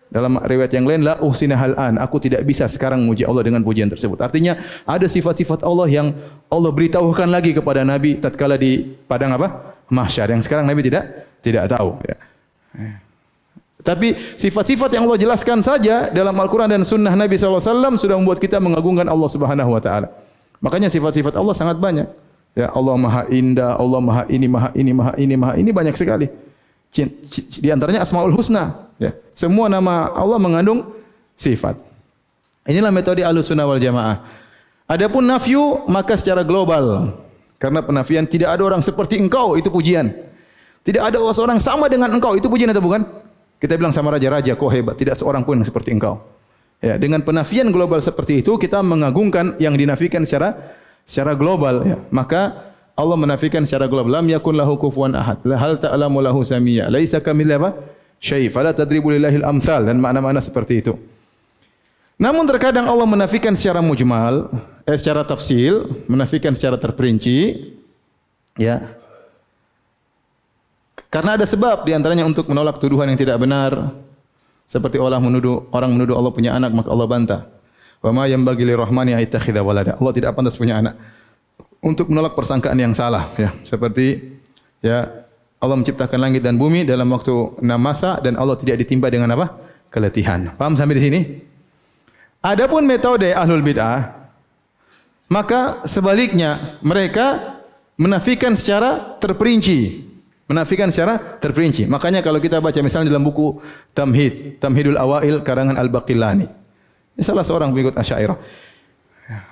Dalam 0.08 0.40
riwayat 0.40 0.72
yang 0.72 0.88
lain, 0.88 1.04
la 1.06 1.20
uhsina 1.22 1.54
hal 1.54 1.76
an. 1.76 1.94
Aku 2.00 2.16
tidak 2.18 2.42
bisa 2.42 2.64
sekarang 2.66 3.04
memuji 3.04 3.22
Allah 3.28 3.44
dengan 3.46 3.60
pujian 3.62 3.86
tersebut. 3.92 4.18
Artinya 4.18 4.58
ada 4.88 5.04
sifat-sifat 5.04 5.62
Allah 5.62 5.86
yang 5.86 6.06
Allah 6.48 6.72
beritahukan 6.72 7.28
lagi 7.30 7.52
kepada 7.52 7.84
Nabi 7.84 8.18
tatkala 8.18 8.56
di 8.56 8.88
padang 9.06 9.36
apa? 9.36 9.69
Mahsyar 9.90 10.30
yang 10.30 10.40
sekarang 10.40 10.64
Nabi 10.64 10.86
tidak 10.86 11.28
tidak 11.44 11.68
tahu. 11.74 11.98
Ya. 12.06 12.16
Tapi 13.80 14.12
sifat-sifat 14.36 14.92
yang 14.92 15.08
Allah 15.08 15.18
jelaskan 15.18 15.64
saja 15.64 16.12
dalam 16.12 16.36
Al-Quran 16.36 16.68
dan 16.68 16.82
Sunnah 16.84 17.16
Nabi 17.16 17.40
SAW 17.40 17.96
sudah 17.96 18.16
membuat 18.16 18.38
kita 18.38 18.60
mengagungkan 18.60 19.08
Allah 19.08 19.28
Subhanahu 19.28 19.72
Wa 19.72 19.82
Taala. 19.82 20.08
Makanya 20.60 20.92
sifat-sifat 20.92 21.32
Allah 21.34 21.56
sangat 21.56 21.80
banyak. 21.80 22.04
Ya 22.52 22.68
Allah 22.74 22.94
Maha 22.98 23.24
Indah, 23.32 23.78
Allah 23.80 24.00
Maha 24.02 24.24
ini, 24.28 24.46
Maha 24.50 24.70
ini, 24.76 24.92
Maha 24.92 25.12
ini, 25.16 25.34
Maha 25.38 25.54
ini 25.56 25.70
banyak 25.72 25.96
sekali. 25.96 26.28
Di 27.62 27.68
antaranya 27.70 28.04
Asmaul 28.04 28.34
Husna. 28.34 28.90
Ya. 29.00 29.16
Semua 29.32 29.72
nama 29.72 30.12
Allah 30.12 30.36
mengandung 30.36 30.92
sifat. 31.38 31.78
Inilah 32.68 32.92
metode 32.92 33.24
Ahlussunnah 33.24 33.64
wal 33.64 33.80
Jamaah. 33.80 34.20
Adapun 34.84 35.24
nafyu 35.24 35.86
maka 35.88 36.20
secara 36.20 36.44
global. 36.44 37.16
Karena 37.60 37.84
penafian 37.84 38.24
tidak 38.24 38.56
ada 38.56 38.62
orang 38.64 38.80
seperti 38.80 39.20
engkau 39.20 39.52
itu 39.60 39.68
pujian. 39.68 40.08
Tidak 40.80 41.02
ada 41.04 41.20
seorang 41.36 41.60
sama 41.60 41.92
dengan 41.92 42.08
engkau 42.08 42.32
itu 42.32 42.48
pujian 42.48 42.72
atau 42.72 42.80
bukan? 42.80 43.04
Kita 43.60 43.76
bilang 43.76 43.92
sama 43.92 44.16
raja-raja 44.16 44.56
kau 44.56 44.72
hebat, 44.72 44.96
tidak 44.96 45.20
seorang 45.20 45.44
pun 45.44 45.60
yang 45.60 45.68
seperti 45.68 45.92
engkau. 45.92 46.24
Ya, 46.80 46.96
dengan 46.96 47.20
penafian 47.20 47.68
global 47.68 48.00
seperti 48.00 48.40
itu 48.40 48.56
kita 48.56 48.80
mengagungkan 48.80 49.60
yang 49.60 49.76
dinafikan 49.76 50.24
secara 50.24 50.56
secara 51.04 51.36
global 51.36 51.84
ya. 51.84 52.00
Maka 52.08 52.72
Allah 52.96 53.20
menafikan 53.20 53.68
secara 53.68 53.84
global 53.84 54.08
lam 54.08 54.24
yakun 54.32 54.56
lahu 54.56 54.80
kufuwan 54.80 55.12
ahad. 55.12 55.44
La 55.44 55.60
hal 55.60 55.76
ta'lamu 55.76 56.24
lahu 56.24 56.40
samia. 56.40 56.88
Laisa 56.88 57.20
kamil 57.20 57.52
apa? 57.52 57.76
Syai. 58.16 58.48
Fala 58.48 58.72
tadribu 58.72 59.12
lillahi 59.12 59.44
al-amsal 59.44 59.84
dan 59.84 60.00
makna-makna 60.00 60.40
seperti 60.40 60.80
itu. 60.80 60.96
Namun 62.16 62.48
terkadang 62.48 62.88
Allah 62.88 63.08
menafikan 63.08 63.52
secara 63.52 63.84
mujmal, 63.84 64.48
eh, 64.86 64.96
secara 64.96 65.24
tafsil, 65.26 66.04
menafikan 66.06 66.52
secara 66.56 66.76
terperinci, 66.80 67.70
ya. 68.60 69.00
Karena 71.10 71.34
ada 71.34 71.42
sebab 71.42 71.82
di 71.82 71.90
antaranya 71.90 72.22
untuk 72.22 72.46
menolak 72.46 72.78
tuduhan 72.78 73.10
yang 73.10 73.18
tidak 73.18 73.42
benar. 73.42 73.90
Seperti 74.70 75.02
Allah 75.02 75.18
menuduh 75.18 75.66
orang 75.74 75.90
menuduh 75.90 76.14
Allah 76.14 76.30
punya 76.30 76.54
anak 76.54 76.70
maka 76.70 76.94
Allah 76.94 77.06
bantah. 77.10 77.40
Wa 77.98 78.14
ma 78.14 78.30
yanbaghi 78.30 78.62
lirrahmani 78.62 79.18
ayyattakhidha 79.18 79.58
walada. 79.66 79.98
Allah 79.98 80.14
tidak 80.14 80.38
pantas 80.38 80.54
punya 80.54 80.78
anak. 80.78 80.94
Untuk 81.82 82.06
menolak 82.06 82.38
persangkaan 82.38 82.78
yang 82.78 82.94
salah 82.94 83.34
ya. 83.34 83.50
Seperti 83.66 84.38
ya 84.78 85.26
Allah 85.58 85.74
menciptakan 85.74 86.22
langit 86.22 86.46
dan 86.46 86.54
bumi 86.54 86.86
dalam 86.86 87.10
waktu 87.10 87.58
enam 87.58 87.82
masa 87.82 88.22
dan 88.22 88.38
Allah 88.38 88.54
tidak 88.54 88.78
ditimpa 88.78 89.10
dengan 89.10 89.34
apa? 89.34 89.70
keletihan. 89.90 90.54
Paham 90.54 90.78
sampai 90.78 90.94
di 90.96 91.02
sini? 91.02 91.20
Adapun 92.40 92.86
metode 92.86 93.34
ahlul 93.34 93.60
bid'ah 93.60 94.19
maka 95.30 95.86
sebaliknya 95.86 96.76
mereka 96.82 97.56
menafikan 97.94 98.52
secara 98.58 99.16
terperinci. 99.22 100.10
Menafikan 100.50 100.90
secara 100.90 101.38
terperinci. 101.38 101.86
Makanya 101.86 102.26
kalau 102.26 102.42
kita 102.42 102.58
baca 102.58 102.82
misalnya 102.82 103.14
dalam 103.14 103.22
buku 103.22 103.62
Tamhid, 103.94 104.58
Tamhidul 104.58 104.98
Awail 104.98 105.46
karangan 105.46 105.78
Al-Baqillani. 105.78 106.46
Ini 107.14 107.22
salah 107.22 107.46
seorang 107.46 107.70
pengikut 107.70 107.94
Asy'ariyah. 107.94 108.34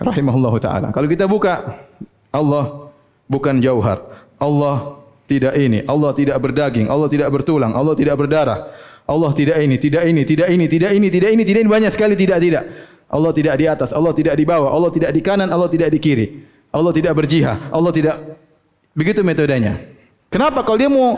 rahimahullah 0.03 0.55
taala. 0.59 0.91
Kalau 0.91 1.07
kita 1.07 1.31
buka 1.31 1.87
Allah 2.35 2.91
bukan 3.31 3.63
jauhar. 3.63 4.27
Allah 4.43 4.99
tidak 5.31 5.55
ini, 5.55 5.87
Allah 5.87 6.11
tidak 6.19 6.39
berdaging, 6.43 6.91
Allah 6.91 7.07
tidak 7.07 7.31
bertulang, 7.31 7.79
Allah 7.79 7.95
tidak 7.95 8.19
berdarah. 8.19 8.75
Allah 9.09 9.31
tidak 9.33 9.57
ini, 9.63 9.77
tidak 9.79 10.03
ini, 10.05 10.23
tidak 10.27 10.49
ini, 10.51 10.67
tidak 10.67 10.91
ini, 10.93 11.07
tidak 11.09 11.31
ini, 11.33 11.43
tidak 11.47 11.61
ini 11.65 11.71
banyak 11.71 11.93
sekali 11.95 12.15
tidak 12.19 12.39
tidak. 12.43 12.65
Allah 13.09 13.33
tidak 13.33 13.55
di 13.57 13.65
atas, 13.65 13.91
Allah 13.97 14.13
tidak 14.13 14.37
di 14.37 14.45
bawah, 14.45 14.69
Allah 14.69 14.93
tidak 14.93 15.11
di 15.17 15.21
kanan, 15.25 15.49
Allah 15.49 15.69
tidak 15.73 15.89
di 15.89 15.99
kiri. 15.99 16.27
Allah 16.69 16.93
tidak 16.93 17.17
berjihad, 17.17 17.73
Allah 17.73 17.89
tidak 17.89 18.37
begitu 18.93 19.25
metodenya. 19.25 19.81
Kenapa 20.29 20.61
kalau 20.61 20.77
dia 20.77 20.93
mau 20.93 21.17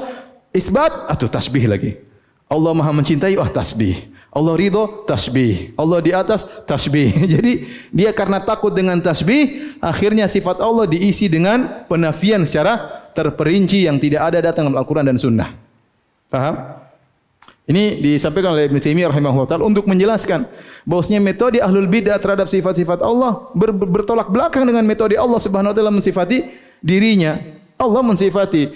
isbat 0.55 1.11
atau 1.11 1.27
tasbih 1.27 1.67
lagi? 1.67 1.99
Allah 2.47 2.71
Maha 2.71 2.95
mencintai, 2.95 3.35
wah 3.35 3.51
tasbih. 3.51 4.11
Allah 4.31 4.55
ridho, 4.55 5.03
tasbih. 5.11 5.75
Allah 5.75 5.99
di 5.99 6.15
atas, 6.15 6.47
tasbih. 6.67 7.11
Jadi 7.35 7.67
dia 7.91 8.15
karena 8.15 8.39
takut 8.39 8.71
dengan 8.71 9.03
tasbih, 9.03 9.75
akhirnya 9.83 10.31
sifat 10.31 10.63
Allah 10.63 10.87
diisi 10.87 11.27
dengan 11.27 11.87
penafian 11.91 12.47
secara 12.47 13.11
terperinci 13.11 13.91
yang 13.91 13.99
tidak 13.99 14.31
ada 14.31 14.39
datang 14.51 14.71
dalam 14.71 14.79
Al-Quran 14.79 15.11
dan 15.11 15.19
Sunnah. 15.19 15.51
Faham? 16.31 16.80
Ini 17.71 18.03
disampaikan 18.03 18.51
oleh 18.51 18.67
Ibn 18.67 18.83
Taimiyah 18.83 19.15
rahimahullah 19.15 19.47
taala 19.47 19.63
untuk 19.63 19.87
menjelaskan 19.87 20.43
bahwasanya 20.83 21.23
metode 21.23 21.63
ahlul 21.63 21.87
bidah 21.87 22.19
terhadap 22.19 22.51
sifat-sifat 22.51 22.99
Allah 22.99 23.47
ber, 23.55 23.71
bertolak 23.71 24.27
belakang 24.27 24.67
dengan 24.67 24.83
metode 24.83 25.15
Allah 25.15 25.39
Subhanahu 25.39 25.71
wa 25.71 25.77
taala 25.79 25.95
mensifati 25.95 26.51
dirinya. 26.83 27.39
Allah 27.79 28.03
mensifati 28.03 28.75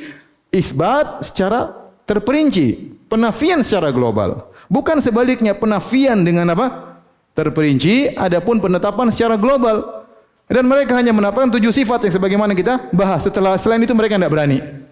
isbat 0.54 1.26
secara 1.26 1.74
terperinci, 2.06 2.94
penafian 3.10 3.66
secara 3.66 3.90
global. 3.90 4.46
Bukan 4.70 5.02
sebaliknya 5.02 5.58
penafian 5.58 6.22
dengan 6.22 6.54
apa? 6.54 7.02
Terperinci, 7.34 8.14
adapun 8.14 8.62
penetapan 8.62 9.10
secara 9.10 9.34
global. 9.34 10.06
Dan 10.46 10.70
mereka 10.70 10.94
hanya 10.94 11.10
menafikan 11.10 11.50
tujuh 11.50 11.74
sifat 11.74 12.06
yang 12.06 12.14
sebagaimana 12.14 12.54
kita 12.54 12.94
bahas. 12.94 13.26
Setelah 13.26 13.58
selain 13.58 13.82
itu 13.82 13.96
mereka 13.96 14.14
tidak 14.14 14.30
berani. 14.30 14.83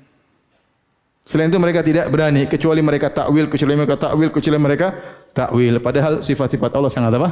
Selain 1.22 1.46
itu 1.46 1.58
mereka 1.62 1.86
tidak 1.86 2.10
berani 2.10 2.50
kecuali 2.50 2.82
mereka 2.82 3.06
takwil, 3.06 3.46
kecuali 3.46 3.74
mereka 3.78 3.94
takwil, 3.94 4.28
kecuali 4.34 4.58
mereka 4.58 4.86
takwil. 5.30 5.78
Padahal 5.78 6.18
sifat-sifat 6.18 6.74
Allah 6.74 6.90
sangat 6.90 7.14
apa? 7.14 7.30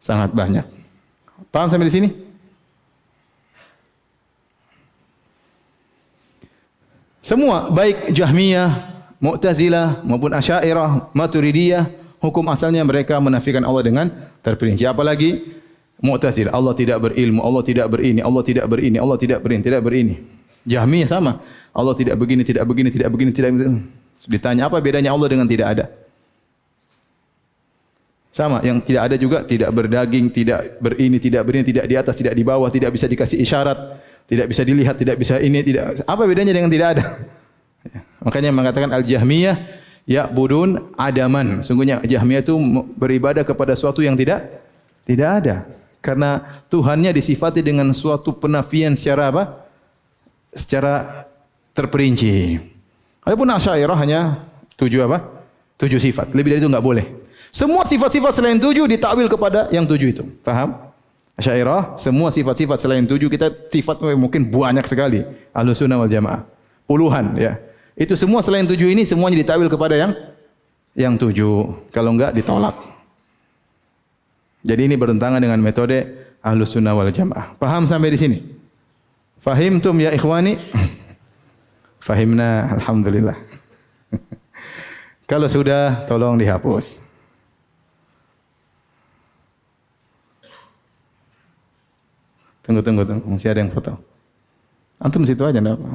Sangat 0.00 0.32
banyak. 0.32 0.64
Paham 1.52 1.68
sampai 1.68 1.86
di 1.86 1.94
sini? 1.94 2.08
Semua 7.20 7.68
baik 7.68 8.08
Jahmiyah, 8.16 8.70
Mu'tazilah 9.20 10.00
maupun 10.00 10.32
Asy'ariyah, 10.32 11.12
Maturidiyah, 11.12 11.84
hukum 12.24 12.48
asalnya 12.48 12.80
mereka 12.88 13.20
menafikan 13.20 13.60
Allah 13.68 13.84
dengan 13.84 14.06
terperinci. 14.40 14.88
Apalagi 14.88 15.44
Mu'tazilah, 16.00 16.56
Allah 16.56 16.72
tidak 16.72 17.04
berilmu, 17.04 17.44
Allah 17.44 17.62
tidak 17.68 17.92
berini, 17.92 18.24
Allah 18.24 18.42
tidak 18.46 18.64
berini, 18.64 18.96
Allah 18.96 19.18
tidak 19.20 19.44
berini, 19.44 19.60
tidak 19.60 19.82
berini. 19.84 20.37
Jahmiyah 20.66 21.08
sama. 21.10 21.42
Allah 21.70 21.94
tidak 21.94 22.18
begini, 22.18 22.42
tidak 22.42 22.64
begini, 22.66 22.88
tidak 22.90 23.08
begini, 23.14 23.30
tidak 23.30 23.50
begini. 23.54 23.78
Ditanya 24.26 24.66
apa 24.66 24.82
bedanya 24.82 25.14
Allah 25.14 25.28
dengan 25.30 25.46
tidak 25.46 25.66
ada? 25.78 25.84
Sama, 28.34 28.62
yang 28.62 28.78
tidak 28.78 29.02
ada 29.10 29.16
juga 29.18 29.42
tidak 29.42 29.70
berdaging, 29.74 30.30
tidak 30.30 30.78
berini, 30.78 31.18
tidak 31.18 31.42
berini, 31.42 31.64
tidak 31.66 31.84
di 31.90 31.94
atas, 31.98 32.14
tidak 32.14 32.34
di 32.38 32.46
bawah, 32.46 32.70
tidak 32.70 32.94
bisa 32.94 33.10
dikasih 33.10 33.38
isyarat, 33.42 33.98
tidak 34.30 34.46
bisa 34.46 34.62
dilihat, 34.62 34.94
tidak 34.94 35.16
bisa 35.18 35.42
ini, 35.42 35.58
tidak. 35.64 36.06
Apa 36.06 36.22
bedanya 36.22 36.54
dengan 36.54 36.70
tidak 36.70 36.88
ada? 36.98 37.04
Makanya 38.26 38.50
mengatakan 38.54 38.90
al-Jahmiyah 38.94 39.56
ya 40.06 40.30
budun 40.30 40.94
adaman. 40.94 41.66
Sungguhnya 41.66 41.98
Jahmiyah 42.04 42.42
itu 42.46 42.54
beribadah 42.94 43.42
kepada 43.42 43.74
sesuatu 43.74 44.06
yang 44.06 44.14
tidak 44.14 44.46
tidak 45.02 45.28
ada. 45.42 45.56
Karena 45.98 46.62
Tuhannya 46.70 47.10
disifati 47.10 47.58
dengan 47.60 47.90
suatu 47.90 48.32
penafian 48.38 48.94
secara 48.94 49.34
apa? 49.34 49.67
Secara 50.52 51.24
terperinci. 51.76 52.58
Adapun 53.22 53.46
Asy'ariyah 53.52 53.98
hanya 54.00 54.20
tujuh 54.74 55.04
apa? 55.04 55.22
Tujuh 55.78 56.00
sifat. 56.00 56.32
Lebih 56.32 56.56
dari 56.56 56.60
itu 56.64 56.68
enggak 56.68 56.82
boleh. 56.82 57.06
Semua 57.52 57.84
sifat-sifat 57.84 58.32
selain 58.34 58.58
tujuh 58.58 58.88
ditakwil 58.88 59.28
kepada 59.30 59.70
yang 59.70 59.86
tujuh 59.86 60.08
itu. 60.10 60.24
Faham? 60.42 60.88
Asy'ariyah 61.38 61.94
semua 61.94 62.34
sifat-sifat 62.34 62.82
selain 62.82 63.06
tujuh 63.06 63.30
kita 63.30 63.52
sifat 63.70 64.02
mungkin 64.18 64.50
banyak 64.50 64.82
sekali. 64.90 65.22
Ahlussunnah 65.54 66.02
wal 66.02 66.10
Jamaah. 66.10 66.42
Puluhan 66.88 67.38
ya. 67.38 67.62
Itu 67.94 68.18
semua 68.18 68.42
selain 68.42 68.66
tujuh 68.66 68.90
ini 68.90 69.06
semuanya 69.06 69.38
ditakwil 69.38 69.70
kepada 69.70 69.94
yang 69.94 70.12
yang 70.98 71.14
tujuh. 71.14 71.86
Kalau 71.94 72.10
enggak 72.10 72.34
ditolak. 72.34 72.74
Jadi 74.66 74.90
ini 74.90 74.98
bertentangan 74.98 75.38
dengan 75.38 75.62
metode 75.62 76.26
Ahlussunnah 76.42 76.96
wal 76.98 77.12
Jamaah. 77.14 77.54
Paham 77.54 77.86
sampai 77.86 78.10
di 78.10 78.18
sini? 78.18 78.57
Fahim 79.38 79.78
tum 79.78 79.96
ya 80.02 80.10
ikhwani? 80.10 80.58
Fahimna 82.02 82.74
alhamdulillah. 82.78 83.38
Kalau 85.28 85.46
sudah 85.46 86.08
tolong 86.08 86.40
dihapus. 86.40 86.98
Tunggu 92.64 92.84
tunggu 92.84 93.02
tunggu 93.04 93.24
masih 93.24 93.48
ada 93.48 93.60
yang 93.64 93.72
foto. 93.72 93.96
Antum 95.00 95.24
situ 95.24 95.40
aja 95.40 95.56
enggak 95.56 95.80
apa. 95.80 95.88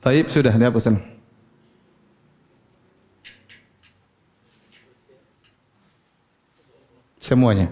Taib 0.00 0.32
sudah 0.32 0.56
dihapuskan. 0.56 0.96
Semuanya. 7.20 7.70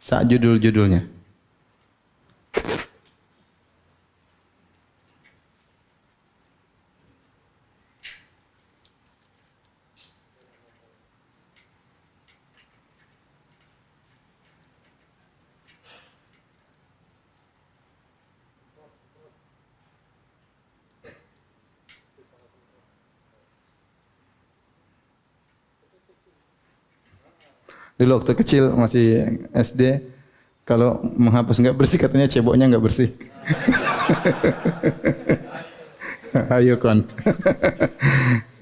Saat 0.00 0.26
judul-judulnya. 0.32 1.13
Dulu 27.94 28.18
waktu 28.18 28.34
kecil 28.34 28.74
masih 28.74 29.38
SD, 29.54 30.02
kalau 30.66 30.98
menghapus 31.14 31.62
enggak 31.62 31.78
bersih 31.78 31.98
katanya 32.00 32.26
ceboknya 32.26 32.66
enggak 32.66 32.82
bersih. 32.82 33.14
Ayo 36.54 36.82
kon. 36.82 37.06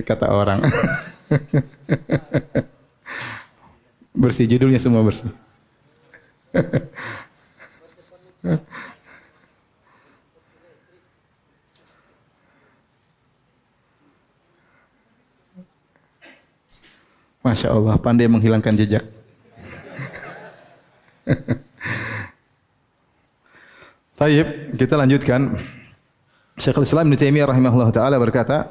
Kata 0.09 0.27
orang. 0.29 0.61
bersih 4.12 4.45
judulnya 4.45 4.77
semua 4.77 5.01
bersih. 5.01 5.33
Masya 17.42 17.73
Allah, 17.73 17.97
pandai 17.97 18.29
menghilangkan 18.29 18.77
jejak. 18.77 19.21
Taib, 24.18 24.76
kita 24.76 24.94
lanjutkan. 24.98 25.56
Syekhul 26.58 26.85
Islam 26.85 27.08
Ibn 27.11 27.16
Taimiyah 27.16 27.48
rahimahullah 27.48 27.90
taala 27.94 28.20
berkata, 28.20 28.68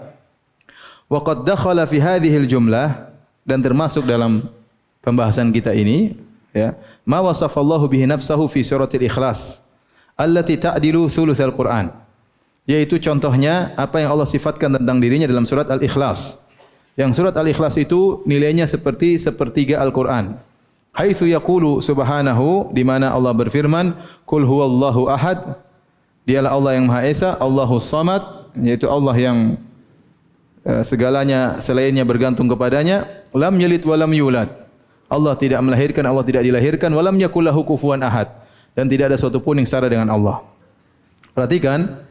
"Wa 1.10 1.20
qad 1.26 1.48
dakhala 1.48 1.88
fi 1.90 1.98
hadhihi 1.98 2.46
al-jumlah" 2.46 3.10
dan 3.44 3.60
termasuk 3.60 4.06
dalam 4.06 4.46
pembahasan 5.02 5.50
kita 5.50 5.74
ini, 5.74 6.14
ya, 6.54 6.78
ma 7.02 7.26
wasafallahu 7.26 7.90
bihi 7.90 8.06
nafsahu 8.06 8.46
fi 8.46 8.62
suratil 8.62 9.10
ikhlas 9.10 9.66
allati 10.14 10.62
ta'dilu 10.62 11.10
thulutsal 11.10 11.58
Qur'an. 11.58 11.90
Yaitu 12.70 13.02
contohnya 13.02 13.74
apa 13.74 13.98
yang 13.98 14.14
Allah 14.14 14.30
sifatkan 14.30 14.78
tentang 14.78 15.02
dirinya 15.02 15.26
dalam 15.26 15.50
surat 15.50 15.66
Al-Ikhlas. 15.66 16.38
Yang 16.94 17.18
surat 17.18 17.34
Al-Ikhlas 17.34 17.74
itu 17.82 18.22
nilainya 18.30 18.70
seperti 18.70 19.18
sepertiga 19.18 19.82
Al-Qur'an 19.82 20.51
haitsu 20.92 21.28
yaqulu 21.28 21.80
subhanahu 21.80 22.72
di 22.76 22.84
mana 22.84 23.12
Allah 23.16 23.32
berfirman 23.32 23.96
kul 24.28 24.44
huwallahu 24.44 25.08
ahad 25.08 25.60
dialah 26.28 26.52
Allah 26.52 26.72
yang 26.78 26.86
maha 26.88 27.02
esa 27.08 27.36
Allahu 27.40 27.80
samad 27.80 28.52
yaitu 28.60 28.88
Allah 28.92 29.16
yang 29.16 29.38
uh, 30.68 30.84
segalanya 30.84 31.64
selainnya 31.64 32.04
bergantung 32.04 32.52
kepadanya 32.52 33.08
lam 33.32 33.56
yalid 33.56 33.84
wa 33.88 33.96
lam 33.96 34.12
yulad 34.12 34.50
Allah 35.12 35.36
tidak 35.36 35.60
melahirkan 35.64 36.04
Allah 36.08 36.24
tidak 36.24 36.44
dilahirkan 36.44 36.92
wa 36.92 37.04
lam 37.04 37.16
yakul 37.20 37.44
lahu 37.44 37.64
kufuwan 37.68 38.00
ahad 38.04 38.42
dan 38.72 38.88
tidak 38.88 39.12
ada 39.12 39.16
sesuatu 39.20 39.44
pun 39.44 39.60
yang 39.60 39.68
setara 39.68 39.92
dengan 39.92 40.08
Allah. 40.08 40.44
Perhatikan 41.36 42.04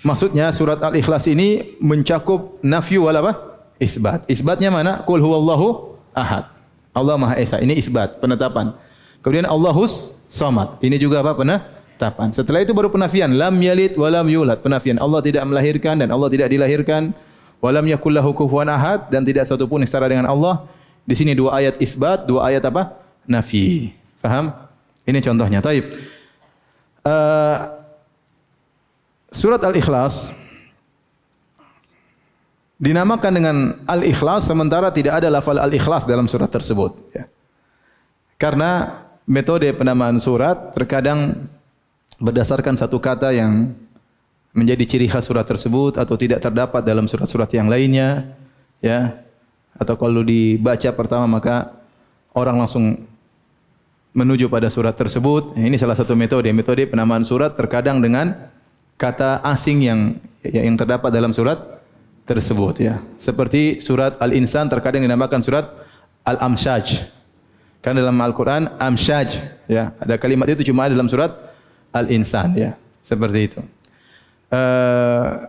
maksudnya 0.00 0.48
surat 0.52 0.80
Al-Ikhlas 0.80 1.28
ini 1.28 1.76
mencakup 1.80 2.60
nafyu 2.64 3.04
wal 3.04 3.20
apa? 3.20 3.32
Isbat. 3.76 4.24
Isbatnya 4.30 4.72
mana? 4.72 5.04
Qul 5.04 5.20
huwallahu 5.20 5.98
ahad. 6.16 6.53
Allah 6.94 7.18
Maha 7.18 7.34
Esa. 7.36 7.58
Ini 7.58 7.74
isbat, 7.74 8.22
penetapan. 8.22 8.72
Kemudian 9.20 9.50
Allahus 9.50 10.14
Samad. 10.30 10.78
Ini 10.78 10.94
juga 10.96 11.20
apa? 11.26 11.34
Penetapan. 11.34 12.30
Setelah 12.30 12.62
itu 12.62 12.70
baru 12.70 12.88
penafian. 12.88 13.34
Lam 13.34 13.58
yalid 13.58 13.98
wa 13.98 14.08
lam 14.08 14.26
yulad. 14.30 14.62
Penafian. 14.62 14.96
Allah 15.02 15.20
tidak 15.20 15.42
melahirkan 15.44 15.98
dan 15.98 16.08
Allah 16.14 16.30
tidak 16.30 16.48
dilahirkan. 16.54 17.10
Wa 17.58 17.74
lam 17.74 17.84
yakul 17.90 18.14
lahu 18.14 18.30
kufuwan 18.30 18.70
ahad 18.70 19.10
dan 19.10 19.26
tidak 19.26 19.50
satu 19.50 19.66
pun 19.66 19.82
yang 19.82 19.90
setara 19.90 20.06
dengan 20.06 20.30
Allah. 20.30 20.64
Di 21.04 21.18
sini 21.18 21.34
dua 21.34 21.58
ayat 21.60 21.76
isbat, 21.82 22.24
dua 22.24 22.48
ayat 22.48 22.62
apa? 22.64 22.94
Nafi. 23.26 23.92
Faham? 24.22 24.54
Ini 25.04 25.18
contohnya. 25.20 25.58
Taib. 25.60 25.84
Uh, 27.04 27.56
surat 29.28 29.60
Al-Ikhlas 29.60 30.32
dinamakan 32.78 33.32
dengan 33.32 33.56
Al-Ikhlas 33.86 34.50
sementara 34.50 34.90
tidak 34.90 35.22
ada 35.22 35.28
lafal 35.30 35.58
Al-Ikhlas 35.58 36.06
dalam 36.06 36.26
surat 36.26 36.50
tersebut. 36.50 36.92
Ya. 37.14 37.30
Karena 38.34 39.02
metode 39.24 39.70
penamaan 39.72 40.18
surat 40.18 40.74
terkadang 40.74 41.48
berdasarkan 42.18 42.74
satu 42.74 42.98
kata 42.98 43.30
yang 43.34 43.72
menjadi 44.54 44.84
ciri 44.86 45.06
khas 45.10 45.26
surat 45.26 45.46
tersebut 45.46 45.98
atau 45.98 46.14
tidak 46.14 46.38
terdapat 46.38 46.82
dalam 46.86 47.06
surat-surat 47.10 47.50
yang 47.54 47.66
lainnya. 47.70 48.34
Ya. 48.82 49.22
Atau 49.74 49.98
kalau 49.98 50.22
dibaca 50.22 50.90
pertama 50.94 51.26
maka 51.26 51.74
orang 52.34 52.62
langsung 52.62 53.06
menuju 54.14 54.46
pada 54.46 54.70
surat 54.70 54.94
tersebut. 54.94 55.58
Ini 55.58 55.74
salah 55.74 55.98
satu 55.98 56.14
metode. 56.14 56.46
Metode 56.54 56.86
penamaan 56.86 57.26
surat 57.26 57.58
terkadang 57.58 57.98
dengan 57.98 58.50
kata 58.94 59.42
asing 59.42 59.82
yang 59.82 60.00
yang 60.46 60.78
terdapat 60.78 61.10
dalam 61.10 61.34
surat 61.34 61.82
tersebut. 62.24 62.74
Ya. 62.80 63.00
Seperti 63.20 63.80
surat 63.84 64.16
Al-Insan 64.20 64.68
terkadang 64.68 65.04
dinamakan 65.04 65.40
surat 65.44 65.70
Al-Amshaj. 66.24 67.08
Karena 67.84 68.04
dalam 68.04 68.16
Al-Quran, 68.20 68.74
Amshaj. 68.80 69.28
Ya. 69.68 69.92
Ada 70.00 70.16
kalimat 70.16 70.48
itu 70.48 70.64
cuma 70.72 70.88
dalam 70.88 71.08
surat 71.08 71.32
Al-Insan. 71.92 72.56
Ya. 72.56 72.76
Seperti 73.04 73.38
itu. 73.52 73.60
Uh, 74.48 75.48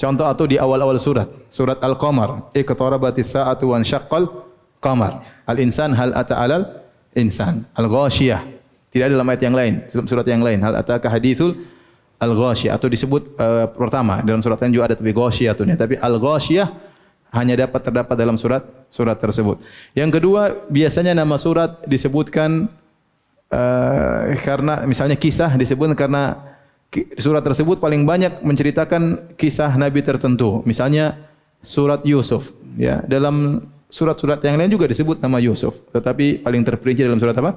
contoh 0.00 0.24
atau 0.24 0.44
di 0.48 0.56
awal-awal 0.56 0.96
surat. 0.96 1.28
Surat 1.52 1.76
Al-Qamar. 1.84 2.50
Iqtarabatis 2.56 3.36
sa'atu 3.36 3.76
wan 3.76 3.84
syaqqal 3.84 4.28
qamar. 4.80 5.24
Al-Insan 5.44 5.92
hal 5.92 6.16
ata'alal 6.16 6.86
insan 7.16 7.64
al-ghashiyah 7.72 8.44
tidak 8.92 9.04
ada 9.08 9.12
dalam 9.16 9.28
ayat 9.32 9.42
yang 9.42 9.56
lain 9.56 9.74
dalam 9.88 10.06
surat 10.06 10.26
yang 10.28 10.44
lain 10.44 10.60
hal 10.60 10.76
ataka 10.76 11.08
hadithul 11.08 11.56
al-ghashiyah 12.16 12.74
atau 12.76 12.88
disebut 12.88 13.36
uh, 13.36 13.68
pertama 13.72 14.24
dalam 14.24 14.40
surat 14.40 14.56
lain 14.60 14.72
juga 14.72 14.92
ada 14.92 14.96
tapi 14.96 15.12
ghashiyah 15.12 15.52
tu 15.52 15.62
tapi 15.64 15.94
al-ghashiyah 16.00 16.68
hanya 17.34 17.54
dapat 17.66 17.80
terdapat 17.84 18.16
dalam 18.16 18.36
surat 18.40 18.64
surat 18.88 19.18
tersebut 19.20 19.60
yang 19.92 20.08
kedua 20.08 20.66
biasanya 20.72 21.12
nama 21.12 21.36
surat 21.36 21.84
disebutkan 21.84 22.70
uh, 23.52 24.20
karena 24.40 24.88
misalnya 24.88 25.18
kisah 25.18 25.52
disebut 25.54 25.92
karena 25.92 26.56
surat 27.20 27.44
tersebut 27.44 27.76
paling 27.76 28.08
banyak 28.08 28.40
menceritakan 28.40 29.34
kisah 29.36 29.74
nabi 29.76 30.00
tertentu 30.00 30.64
misalnya 30.64 31.28
surat 31.60 32.00
Yusuf 32.08 32.56
ya 32.78 33.04
dalam 33.04 33.66
surat-surat 33.86 34.42
yang 34.42 34.58
lain 34.58 34.70
juga 34.70 34.86
disebut 34.90 35.22
nama 35.22 35.38
Yusuf. 35.38 35.74
Tetapi 35.94 36.42
paling 36.42 36.62
terperinci 36.66 37.06
dalam 37.06 37.20
surat 37.22 37.36
apa? 37.38 37.56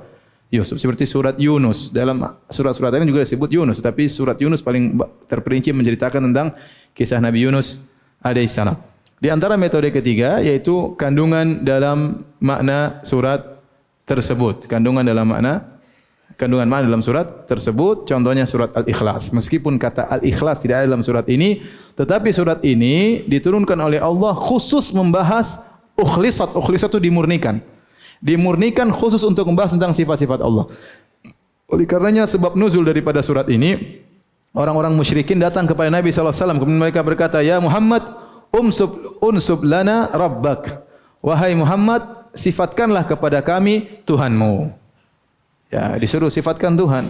Yusuf. 0.50 0.82
Seperti 0.82 1.06
surat 1.06 1.38
Yunus. 1.38 1.94
Dalam 1.94 2.26
surat-surat 2.50 2.90
lain 2.90 3.06
juga 3.06 3.22
disebut 3.22 3.50
Yunus. 3.54 3.82
Tetapi 3.82 4.10
surat 4.10 4.38
Yunus 4.42 4.66
paling 4.66 4.98
terperinci 5.30 5.70
menceritakan 5.70 6.30
tentang 6.30 6.58
kisah 6.98 7.22
Nabi 7.22 7.46
Yunus 7.46 7.82
alaihissalam. 8.26 8.78
Di 9.20 9.30
antara 9.30 9.60
metode 9.60 9.92
ketiga 9.94 10.40
yaitu 10.42 10.96
kandungan 10.98 11.62
dalam 11.62 12.26
makna 12.42 13.04
surat 13.06 13.62
tersebut. 14.10 14.66
Kandungan 14.66 15.06
dalam 15.06 15.30
makna 15.30 15.80
kandungan 16.40 16.72
makna 16.72 16.88
dalam 16.88 17.04
surat 17.04 17.46
tersebut. 17.46 18.08
Contohnya 18.08 18.48
surat 18.48 18.72
Al-Ikhlas. 18.72 19.36
Meskipun 19.36 19.76
kata 19.76 20.08
Al-Ikhlas 20.08 20.64
tidak 20.64 20.82
ada 20.82 20.96
dalam 20.96 21.04
surat 21.04 21.28
ini, 21.28 21.60
tetapi 22.00 22.32
surat 22.32 22.64
ini 22.64 23.28
diturunkan 23.28 23.76
oleh 23.76 24.00
Allah 24.00 24.32
khusus 24.32 24.96
membahas 24.96 25.60
ukhlisat, 26.00 26.56
ukhlisat 26.56 26.96
itu 26.96 27.12
dimurnikan. 27.12 27.60
Dimurnikan 28.20 28.92
khusus 28.92 29.24
untuk 29.24 29.48
membahas 29.48 29.76
tentang 29.76 29.96
sifat-sifat 29.96 30.44
Allah. 30.44 30.68
Oleh 31.72 31.88
karenanya 31.88 32.28
sebab 32.28 32.58
nuzul 32.58 32.84
daripada 32.84 33.24
surat 33.24 33.48
ini, 33.48 34.04
orang-orang 34.52 34.92
musyrikin 34.92 35.40
datang 35.40 35.64
kepada 35.64 35.88
Nabi 35.88 36.12
SAW. 36.12 36.60
Kemudian 36.60 36.82
mereka 36.84 37.00
berkata, 37.00 37.40
Ya 37.40 37.62
Muhammad, 37.64 38.04
umsub, 38.52 39.20
unsub 39.24 39.64
lana 39.64 40.12
rabbak. 40.12 40.84
Wahai 41.24 41.56
Muhammad, 41.56 42.04
sifatkanlah 42.36 43.08
kepada 43.08 43.40
kami 43.40 44.04
Tuhanmu. 44.04 44.74
Ya, 45.70 45.96
disuruh 45.96 46.34
sifatkan 46.34 46.74
Tuhan. 46.76 47.08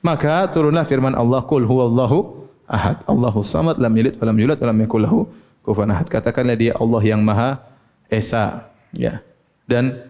Maka 0.00 0.46
turunlah 0.48 0.86
firman 0.86 1.12
Allah, 1.12 1.42
Kul 1.44 1.66
huwallahu 1.66 2.46
ahad. 2.70 3.02
Allahu 3.04 3.42
samad, 3.42 3.76
lam 3.76 3.90
yalid, 3.92 4.14
lam 4.22 4.36
yulad, 4.38 4.58
lam 4.62 4.78
yakullahu 4.78 5.26
kufan 5.66 5.90
ahad. 5.90 6.06
Katakanlah 6.06 6.54
dia 6.54 6.72
Allah 6.78 7.02
yang 7.02 7.20
maha 7.20 7.60
Esa 8.08 8.72
ya 8.88 9.20
dan 9.68 10.07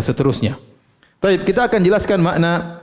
seterusnya. 0.00 0.56
Baik, 1.18 1.46
kita 1.48 1.66
akan 1.66 1.80
jelaskan 1.82 2.22
makna 2.22 2.78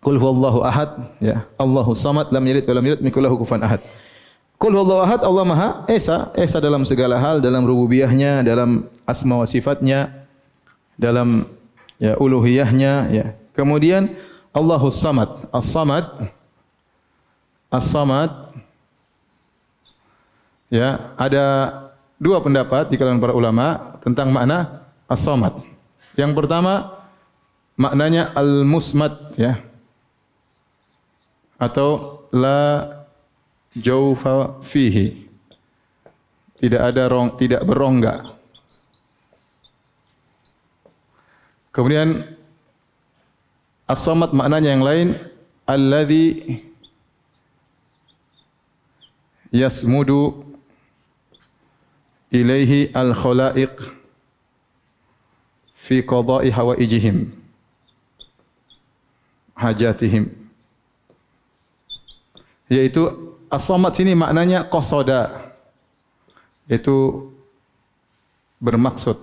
Qul 0.00 0.22
huwallahu 0.22 0.62
ahad 0.62 1.02
ya. 1.18 1.42
Allahu 1.58 1.90
samad 1.96 2.30
lam 2.30 2.44
yalid 2.46 2.62
wa 2.62 2.74
lam 2.78 2.84
yulad 2.86 3.02
lam 3.02 3.34
kufuwan 3.36 3.62
ahad. 3.66 3.82
Qul 4.54 4.70
huwallahu 4.70 5.02
ahad 5.02 5.20
Allah 5.26 5.44
Maha 5.44 5.68
Esa, 5.90 6.30
Esa 6.38 6.62
dalam 6.62 6.86
segala 6.86 7.18
hal, 7.18 7.42
dalam 7.42 7.66
rububiyahnya, 7.66 8.46
dalam 8.46 8.86
asma 9.02 9.42
wa 9.42 9.46
sifatnya, 9.48 10.24
dalam 10.94 11.50
ya 11.98 12.14
uluhiyahnya 12.22 12.92
ya. 13.10 13.26
Kemudian 13.56 14.14
Allahu 14.54 14.88
samad, 14.94 15.50
as-samad 15.52 16.06
as-samad 17.66 18.30
ya, 20.70 21.12
ada 21.18 21.44
dua 22.16 22.40
pendapat 22.40 22.88
di 22.88 22.96
kalangan 22.96 23.20
para 23.20 23.34
ulama 23.34 23.98
tentang 24.00 24.30
makna 24.30 24.86
as-samad. 25.10 25.75
Yang 26.16 26.32
pertama 26.32 27.04
maknanya 27.76 28.32
al-musmad 28.32 29.36
ya. 29.36 29.60
Atau 31.60 32.24
la 32.32 32.88
jaufa 33.76 34.60
fihi. 34.64 35.28
Tidak 36.56 36.80
ada 36.80 37.04
rong, 37.12 37.36
tidak 37.36 37.68
berongga. 37.68 38.24
Kemudian 41.68 42.24
as-samad 43.84 44.32
maknanya 44.32 44.72
yang 44.72 44.80
lain 44.80 45.08
alladhi 45.68 46.64
yasmudu 49.52 50.48
ilaihi 52.32 52.88
al-khalaiq 52.96 53.76
fi 55.86 56.02
qada'i 56.02 56.50
hawaijihim 56.50 57.30
hajatihim. 59.54 60.34
Yaitu 62.66 63.06
as-samad 63.46 63.94
sini 63.94 64.18
maknanya 64.18 64.66
qasada 64.66 65.54
yaitu 66.66 67.30
bermaksud. 68.58 69.14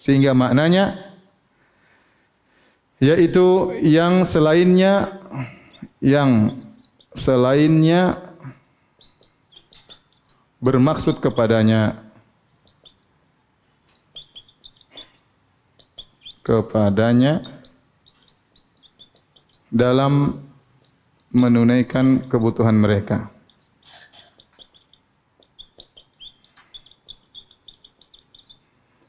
Sehingga 0.00 0.32
maknanya 0.32 0.96
yaitu 3.00 3.76
yang 3.84 4.24
selainnya 4.24 5.20
yang 6.00 6.52
selainnya 7.12 8.16
bermaksud 10.64 11.20
kepadanya 11.20 12.03
kepadanya 16.44 17.40
dalam 19.72 20.44
menunaikan 21.34 22.28
kebutuhan 22.30 22.76
mereka. 22.78 23.32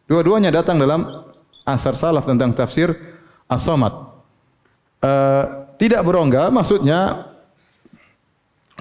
Dua-duanya 0.10 0.50
datang 0.54 0.82
dalam 0.82 1.06
asar 1.65 1.93
salaf 1.98 2.26
tentang 2.26 2.54
tafsir 2.54 2.93
as-samad. 3.50 3.93
Uh, 5.04 5.69
tidak 5.78 6.02
berongga 6.02 6.50
maksudnya 6.50 7.30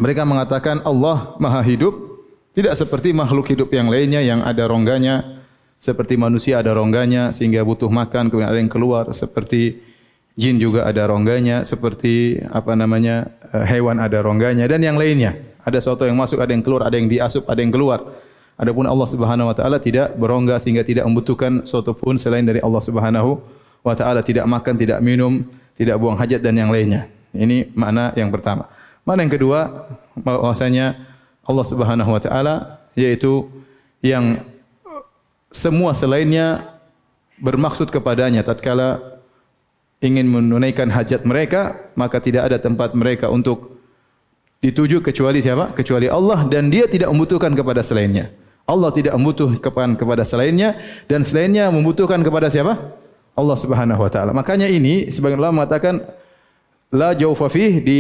mereka 0.01 0.25
mengatakan 0.25 0.81
Allah 0.89 1.37
Maha 1.37 1.61
Hidup 1.61 2.15
tidak 2.55 2.79
seperti 2.79 3.11
makhluk 3.11 3.51
hidup 3.51 3.67
yang 3.75 3.91
lainnya 3.91 4.23
yang 4.23 4.41
ada 4.47 4.71
rongganya, 4.71 5.34
seperti 5.85 6.17
manusia 6.17 6.65
ada 6.65 6.73
rongganya 6.73 7.37
sehingga 7.37 7.61
butuh 7.61 7.93
makan 7.93 8.33
kemudian 8.33 8.49
ada 8.49 8.57
yang 8.57 8.73
keluar 8.73 9.13
seperti 9.13 9.85
Jin 10.35 10.59
juga 10.59 10.83
ada 10.83 11.07
rongganya 11.07 11.63
seperti 11.63 12.43
apa 12.51 12.75
namanya 12.75 13.31
eh, 13.55 13.63
hewan 13.71 14.03
ada 14.03 14.19
rongganya 14.19 14.67
dan 14.67 14.83
yang 14.83 14.99
lainnya. 14.99 15.39
Ada 15.63 15.81
sesuatu 15.81 16.05
yang 16.05 16.19
masuk, 16.19 16.43
ada 16.43 16.51
yang 16.53 16.61
keluar, 16.61 16.85
ada 16.85 16.99
yang 16.99 17.07
diasup, 17.07 17.47
ada 17.47 17.63
yang 17.63 17.71
keluar. 17.71 18.03
Adapun 18.59 18.85
Allah 18.85 19.09
Subhanahu 19.09 19.49
wa 19.49 19.57
taala 19.57 19.79
tidak 19.79 20.13
berongga 20.19 20.59
sehingga 20.59 20.83
tidak 20.83 21.07
membutuhkan 21.07 21.63
sesuatu 21.63 21.95
pun 21.95 22.19
selain 22.19 22.43
dari 22.43 22.59
Allah 22.61 22.83
Subhanahu 22.83 23.41
wa 23.87 23.95
taala, 23.95 24.27
tidak 24.27 24.45
makan, 24.45 24.75
tidak 24.75 24.99
minum, 25.01 25.47
tidak 25.79 25.97
buang 26.03 26.19
hajat 26.19 26.43
dan 26.43 26.59
yang 26.59 26.69
lainnya. 26.75 27.07
Ini 27.31 27.71
makna 27.79 28.11
yang 28.19 28.35
pertama. 28.35 28.67
Makna 29.07 29.21
yang 29.25 29.35
kedua 29.39 29.61
bahwasanya 30.19 30.99
Allah 31.47 31.67
Subhanahu 31.67 32.11
wa 32.11 32.21
taala 32.21 32.55
yaitu 32.99 33.47
yang 34.03 34.43
semua 35.55 35.95
selainnya 35.95 36.75
bermaksud 37.39 37.95
kepadanya 37.95 38.43
tatkala 38.43 39.23
ingin 40.03 40.27
menunaikan 40.27 40.91
hajat 40.91 41.23
mereka 41.23 41.79
maka 41.95 42.19
tidak 42.19 42.51
ada 42.51 42.59
tempat 42.59 42.91
mereka 42.99 43.31
untuk 43.31 43.79
dituju 44.59 44.99
kecuali 44.99 45.39
siapa? 45.39 45.71
Kecuali 45.79 46.11
Allah 46.11 46.43
dan 46.51 46.75
dia 46.75 46.91
tidak 46.91 47.15
membutuhkan 47.15 47.55
kepada 47.55 47.87
selainnya. 47.87 48.35
Allah 48.67 48.91
tidak 48.91 49.15
membutuhkan 49.15 49.95
kepada 49.95 50.27
selainnya 50.27 50.75
dan 51.07 51.23
selainnya 51.23 51.71
membutuhkan 51.71 52.19
kepada 52.27 52.51
siapa? 52.51 52.99
Allah 53.39 53.57
Subhanahu 53.61 54.01
wa 54.03 54.11
taala. 54.11 54.35
Makanya 54.35 54.67
ini 54.67 55.13
sebagian 55.15 55.39
ulama 55.39 55.63
mengatakan 55.63 56.03
la 56.91 57.15
jaufa 57.15 57.47
fih 57.47 57.79
di, 57.79 57.99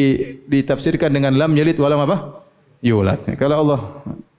ditafsirkan 0.50 1.12
dengan 1.12 1.38
lam 1.38 1.54
yalid 1.54 1.78
walam 1.78 2.02
apa? 2.02 2.42
Yulad. 2.82 3.22
Kalau 3.38 3.56
Allah 3.62 3.80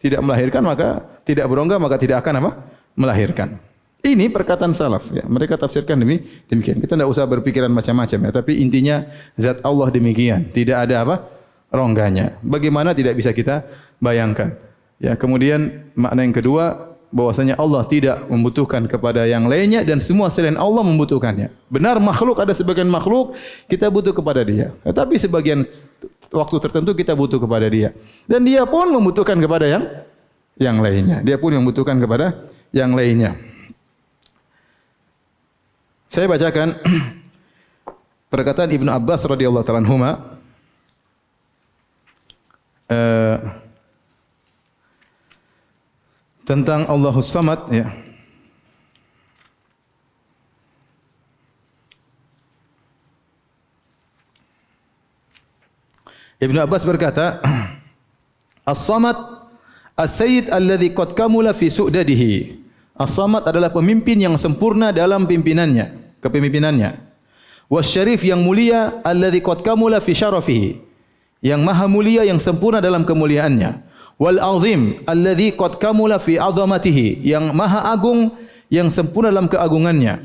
tidak 0.02 0.20
melahirkan 0.20 0.62
maka 0.66 1.02
tidak 1.24 1.48
berongga 1.48 1.80
maka 1.80 1.96
tidak 1.98 2.22
akan 2.26 2.34
apa 2.44 2.52
melahirkan. 2.96 3.62
Ini 4.06 4.30
perkataan 4.30 4.74
salaf 4.74 5.10
ya. 5.10 5.26
Mereka 5.26 5.58
tafsirkan 5.58 5.98
demi 5.98 6.22
demikian. 6.46 6.78
Kita 6.78 6.94
tidak 6.94 7.10
usah 7.10 7.26
berpikiran 7.26 7.74
macam-macam 7.74 8.20
ya, 8.30 8.32
tapi 8.32 8.62
intinya 8.62 9.02
zat 9.34 9.62
Allah 9.66 9.90
demikian. 9.90 10.50
Tidak 10.54 10.78
ada 10.78 11.02
apa? 11.02 11.16
rongganya. 11.76 12.40
Bagaimana 12.40 12.96
tidak 12.96 13.20
bisa 13.20 13.36
kita 13.36 13.68
bayangkan. 14.00 14.56
Ya, 14.96 15.20
kemudian 15.20 15.92
makna 15.94 16.24
yang 16.24 16.32
kedua 16.32 16.96
bahwasanya 17.12 17.60
Allah 17.60 17.84
tidak 17.88 18.28
membutuhkan 18.32 18.88
kepada 18.88 19.28
yang 19.28 19.48
lainnya 19.48 19.84
dan 19.84 20.00
semua 20.00 20.32
selain 20.32 20.56
Allah 20.56 20.82
membutuhkannya. 20.84 21.52
Benar 21.68 22.00
makhluk 22.00 22.40
ada 22.40 22.56
sebagian 22.56 22.88
makhluk 22.88 23.36
kita 23.68 23.92
butuh 23.92 24.16
kepada 24.16 24.42
dia. 24.48 24.72
Tetapi 24.88 25.20
sebagian 25.20 25.68
waktu 26.32 26.56
tertentu 26.64 26.96
kita 26.96 27.12
butuh 27.12 27.40
kepada 27.40 27.68
dia. 27.68 27.92
Dan 28.24 28.48
dia 28.48 28.64
pun 28.64 28.88
membutuhkan 28.88 29.36
kepada 29.36 29.68
yang 29.68 29.84
yang 30.56 30.80
lainnya. 30.80 31.20
Dia 31.24 31.36
pun 31.36 31.52
membutuhkan 31.52 32.00
kepada 32.00 32.55
yang 32.76 32.92
lainnya. 32.92 33.40
Saya 36.12 36.28
bacakan 36.28 36.76
perkataan 38.36 38.68
Ibnu 38.68 38.92
Abbas 38.92 39.24
radhiyallahu 39.24 39.64
taala 39.64 39.80
anhuma 39.80 40.12
uh, 42.92 43.36
tentang 46.44 46.84
Allahus 46.92 47.32
Samad 47.32 47.72
ya. 47.72 47.88
Ibnu 56.36 56.60
Abbas 56.60 56.84
berkata, 56.84 57.40
As-Samad 58.68 59.16
As-Sayyid 59.96 60.52
alladhi 60.52 60.92
qad 60.92 61.16
kamula 61.16 61.56
fi 61.56 61.72
su'dadihi. 61.72 62.65
As-Samad 62.96 63.44
adalah 63.44 63.76
pemimpin 63.76 64.16
yang 64.16 64.40
sempurna 64.40 64.96
dalam 64.96 65.28
pimpinannya, 65.28 66.16
kepemimpinannya. 66.24 66.96
Was-Syarif 67.68 68.24
yang 68.24 68.40
mulia 68.40 69.04
alladhi 69.04 69.44
qad 69.44 69.60
kamula 69.60 70.00
fi 70.00 70.16
syarafihi. 70.16 70.80
Yang 71.44 71.62
maha 71.62 71.86
mulia 71.92 72.24
yang 72.24 72.40
sempurna 72.40 72.80
dalam 72.80 73.04
kemuliaannya. 73.04 73.84
Wal 74.16 74.40
azim 74.40 75.04
alladhi 75.04 75.52
qad 75.52 75.76
kamula 75.76 76.24
fi 76.24 76.40
'azamatihi. 76.40 77.20
Yang 77.20 77.52
maha 77.52 77.92
agung 77.92 78.32
yang 78.72 78.88
sempurna 78.88 79.28
dalam 79.28 79.52
keagungannya. 79.52 80.24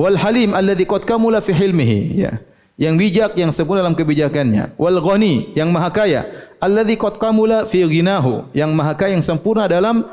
Wal 0.00 0.16
halim 0.16 0.56
alladhi 0.56 0.88
qad 0.88 1.04
kamula 1.04 1.44
fi 1.44 1.52
hilmihi. 1.52 1.98
Ya. 2.16 2.40
Yang 2.80 2.94
bijak 2.96 3.30
yang 3.36 3.52
sempurna 3.52 3.84
dalam 3.84 3.92
kebijakannya. 3.92 4.72
Wal 4.80 5.04
ghani 5.04 5.52
yang 5.52 5.68
maha 5.68 5.92
kaya 5.92 6.24
alladhi 6.64 6.96
qad 6.96 7.20
kamula 7.20 7.68
fi 7.68 7.84
ghinahu. 7.84 8.48
Yang 8.56 8.70
maha 8.72 8.96
kaya 8.96 9.12
yang 9.20 9.26
sempurna 9.26 9.68
dalam 9.68 10.08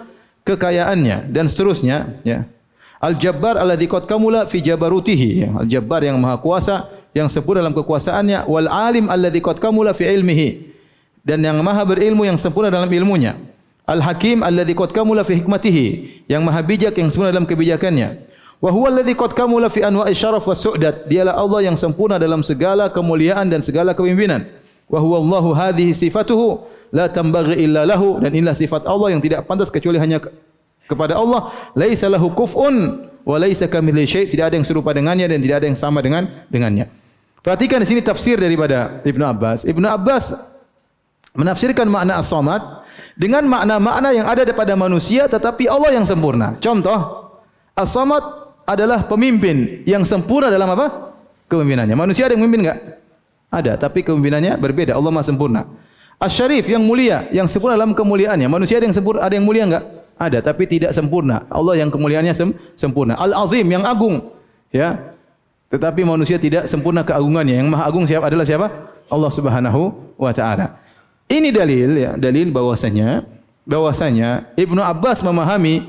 kekayaannya 0.47 1.27
dan 1.27 1.51
seterusnya 1.51 2.15
ya. 2.23 2.47
Al-Jabbar 2.97 3.59
alladhi 3.61 3.85
qad 3.85 4.07
kamula 4.07 4.47
fi 4.47 4.63
jabarutihi 4.63 5.29
ya. 5.43 5.49
Al-Jabbar 5.59 6.07
yang 6.07 6.17
maha 6.17 6.39
kuasa 6.39 6.87
yang 7.11 7.27
sempurna 7.27 7.61
dalam 7.61 7.75
kekuasaannya 7.75 8.47
wal 8.47 8.71
alim 8.71 9.11
alladhi 9.11 9.43
qad 9.43 9.59
kamula 9.59 9.91
fi 9.91 10.07
ilmihi 10.07 10.71
dan 11.21 11.43
yang 11.43 11.59
maha 11.59 11.83
berilmu 11.83 12.23
yang 12.23 12.39
sempurna 12.39 12.71
dalam 12.71 12.87
ilmunya. 12.87 13.35
Al-Hakim 13.85 14.41
alladhi 14.41 14.73
qad 14.73 14.95
kamula 14.95 15.27
fi 15.27 15.43
hikmatihi 15.43 15.85
yang 16.31 16.41
maha 16.41 16.63
bijak 16.63 16.95
yang 16.95 17.11
sempurna 17.11 17.35
dalam 17.35 17.45
kebijakannya. 17.45 18.25
Wa 18.57 18.73
huwa 18.73 18.89
alladhi 18.89 19.13
qad 19.13 19.37
kamula 19.37 19.69
fi 19.69 19.85
anwa'i 19.85 20.17
syaraf 20.17 20.47
was 20.49 20.57
su'dat 20.57 21.05
dialah 21.05 21.37
Allah 21.37 21.69
yang 21.69 21.77
sempurna 21.77 22.17
dalam 22.17 22.41
segala 22.41 22.89
kemuliaan 22.89 23.45
dan 23.53 23.61
segala 23.61 23.93
kepimpinan 23.93 24.49
wa 24.89 24.97
huwa 25.03 25.17
Allahu 25.19 25.53
hadhihi 25.53 25.93
sifatuhu 25.93 26.63
la 26.91 27.11
tambaghi 27.11 27.59
illa 27.59 27.83
lahu. 27.83 28.19
Dan 28.21 28.31
inilah 28.35 28.55
sifat 28.55 28.87
Allah 28.87 29.15
yang 29.15 29.21
tidak 29.23 29.43
pantas 29.47 29.67
kecuali 29.71 29.99
hanya 29.99 30.21
kepada 30.87 31.19
Allah. 31.19 31.51
Laisa 31.75 32.07
lahu 32.07 32.31
kufun 32.31 33.07
wa 33.27 33.35
laisa 33.35 33.67
kamitsli 33.67 34.05
syai. 34.07 34.25
Tidak 34.27 34.45
ada 34.47 34.55
yang 34.55 34.67
serupa 34.67 34.95
dengannya 34.95 35.27
dan 35.27 35.39
tidak 35.43 35.63
ada 35.63 35.67
yang 35.67 35.77
sama 35.77 35.99
dengan 35.99 36.27
dengannya. 36.47 36.87
Perhatikan 37.43 37.79
di 37.79 37.87
sini 37.87 38.01
tafsir 38.03 38.35
daripada 38.39 38.99
Ibnu 39.07 39.23
Abbas. 39.23 39.63
Ibnu 39.63 39.87
Abbas 39.87 40.35
menafsirkan 41.37 41.87
makna 41.87 42.19
as-samad 42.19 42.83
dengan 43.13 43.45
makna-makna 43.45 44.09
yang 44.11 44.27
ada 44.27 44.43
pada 44.51 44.73
manusia 44.75 45.29
tetapi 45.31 45.69
Allah 45.69 45.95
yang 45.95 46.03
sempurna. 46.03 46.59
Contoh 46.59 47.29
as-samad 47.77 48.19
adalah 48.67 49.07
pemimpin 49.07 49.85
yang 49.87 50.03
sempurna 50.03 50.51
dalam 50.51 50.67
apa? 50.75 51.15
Kepemimpinannya. 51.47 51.95
Manusia 51.95 52.27
ada 52.27 52.35
yang 52.35 52.43
memimpin 52.43 52.67
enggak? 52.67 52.79
Ada 53.47 53.79
tapi 53.79 54.03
kepemimpinannya 54.03 54.59
berbeda 54.59 54.91
Allah 54.91 55.07
Maha 55.07 55.23
sempurna 55.23 55.63
Asy-Syarif 56.17 56.65
yang 56.65 56.81
mulia, 56.81 57.29
yang 57.29 57.45
sempurna 57.45 57.77
dalam 57.77 57.93
kemuliaannya. 57.93 58.49
Manusia 58.49 58.81
ada 58.81 58.89
yang 58.89 58.97
sempurna, 58.97 59.21
ada 59.21 59.33
yang 59.37 59.45
mulia 59.45 59.63
enggak? 59.69 59.85
Ada, 60.17 60.41
tapi 60.41 60.65
tidak 60.65 60.89
sempurna. 60.97 61.45
Allah 61.45 61.77
yang 61.77 61.93
kemuliaannya 61.93 62.33
sem 62.33 62.49
sempurna. 62.73 63.13
Al-Azim 63.21 63.69
yang 63.69 63.85
agung. 63.85 64.33
Ya. 64.73 65.13
Tetapi 65.69 66.01
manusia 66.01 66.41
tidak 66.41 66.65
sempurna 66.65 67.05
keagungannya. 67.05 67.61
Yang 67.61 67.69
maha 67.69 67.83
agung 67.85 68.09
siapa 68.09 68.33
adalah 68.33 68.49
siapa? 68.49 68.67
Allah 69.13 69.29
Subhanahu 69.29 69.93
wa 70.17 70.33
taala. 70.33 70.81
Ini 71.29 71.53
dalil 71.53 71.89
ya, 71.93 72.11
dalil 72.17 72.49
bahwasanya 72.49 73.21
bahwasanya 73.67 74.57
Ibnu 74.57 74.79
Abbas 74.79 75.21
memahami 75.21 75.85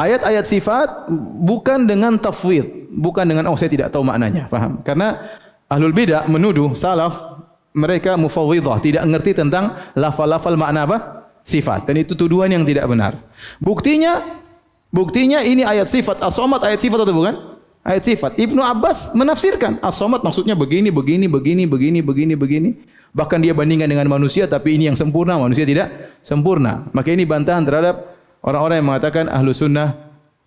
ayat-ayat 0.00 0.44
sifat 0.48 1.06
bukan 1.38 1.86
dengan 1.86 2.16
tafwid, 2.18 2.90
bukan 2.90 3.28
dengan 3.28 3.46
oh 3.52 3.56
saya 3.60 3.70
tidak 3.70 3.92
tahu 3.94 4.02
maknanya, 4.02 4.50
paham? 4.50 4.80
Karena 4.82 5.20
ahlul 5.68 5.92
bidah 5.92 6.24
menuduh 6.26 6.72
salaf 6.72 7.37
mereka 7.76 8.16
mufawwidah, 8.16 8.80
tidak 8.80 9.02
mengerti 9.04 9.36
tentang 9.36 9.76
lafal-lafal 9.92 10.56
makna 10.56 10.88
apa? 10.88 10.98
Sifat. 11.44 11.88
Dan 11.88 12.04
itu 12.04 12.12
tuduhan 12.12 12.52
yang 12.52 12.64
tidak 12.64 12.84
benar. 12.88 13.16
Buktinya, 13.60 14.20
buktinya 14.92 15.40
ini 15.40 15.64
ayat 15.64 15.88
sifat. 15.88 16.20
As-Somad 16.20 16.60
ayat 16.64 16.80
sifat 16.80 17.04
atau 17.04 17.14
bukan? 17.16 17.34
Ayat 17.84 18.04
sifat. 18.04 18.36
Ibnu 18.36 18.60
Abbas 18.60 19.16
menafsirkan. 19.16 19.80
As-Somad 19.80 20.20
maksudnya 20.20 20.52
begini, 20.52 20.92
begini, 20.92 21.24
begini, 21.24 21.64
begini, 21.64 21.98
begini, 22.04 22.34
begini. 22.36 22.70
Bahkan 23.16 23.40
dia 23.40 23.56
bandingkan 23.56 23.88
dengan 23.88 24.04
manusia, 24.12 24.44
tapi 24.44 24.76
ini 24.76 24.92
yang 24.92 24.96
sempurna, 24.98 25.40
manusia 25.40 25.64
tidak 25.64 26.20
sempurna. 26.20 26.84
Maka 26.92 27.08
ini 27.16 27.24
bantahan 27.24 27.64
terhadap 27.64 28.04
orang-orang 28.44 28.84
yang 28.84 28.88
mengatakan 28.92 29.24
ahlu 29.32 29.56
sunnah 29.56 29.96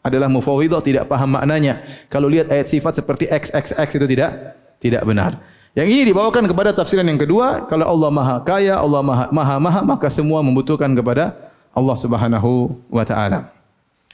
adalah 0.06 0.30
mufawwidah, 0.30 0.82
tidak 0.86 1.10
paham 1.10 1.34
maknanya. 1.34 1.82
Kalau 2.14 2.30
lihat 2.30 2.54
ayat 2.54 2.70
sifat 2.70 3.02
seperti 3.02 3.26
X, 3.26 3.50
X, 3.50 3.74
X 3.74 3.90
itu 3.98 4.06
tidak 4.06 4.58
tidak 4.78 5.02
benar. 5.06 5.42
Yang 5.72 5.88
ini 5.88 6.02
dibawakan 6.12 6.52
kepada 6.52 6.76
tafsiran 6.76 7.08
yang 7.08 7.16
kedua, 7.16 7.64
kalau 7.64 7.88
Allah 7.88 8.10
Maha 8.12 8.36
Kaya, 8.44 8.76
Allah 8.76 9.00
Maha 9.00 9.26
Maha, 9.32 9.56
Maha 9.56 9.82
maka 9.88 10.12
semua 10.12 10.44
membutuhkan 10.44 10.92
kepada 10.92 11.32
Allah 11.72 11.96
Subhanahu 11.96 12.76
wa 12.92 13.04
taala. 13.08 13.48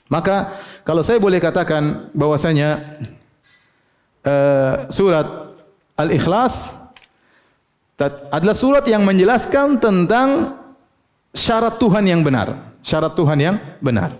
Maka 0.07 0.53
kalau 0.85 1.01
saya 1.01 1.17
boleh 1.17 1.41
katakan 1.41 2.13
bahwasanya 2.13 3.01
uh, 4.21 4.85
surat 4.93 5.25
Al-Ikhlas 5.97 6.77
adalah 8.29 8.53
surat 8.53 8.85
yang 8.85 9.01
menjelaskan 9.01 9.81
tentang 9.81 10.61
syarat 11.33 11.81
Tuhan 11.81 12.05
yang 12.05 12.21
benar, 12.21 12.77
syarat 12.85 13.17
Tuhan 13.17 13.37
yang 13.41 13.57
benar. 13.81 14.13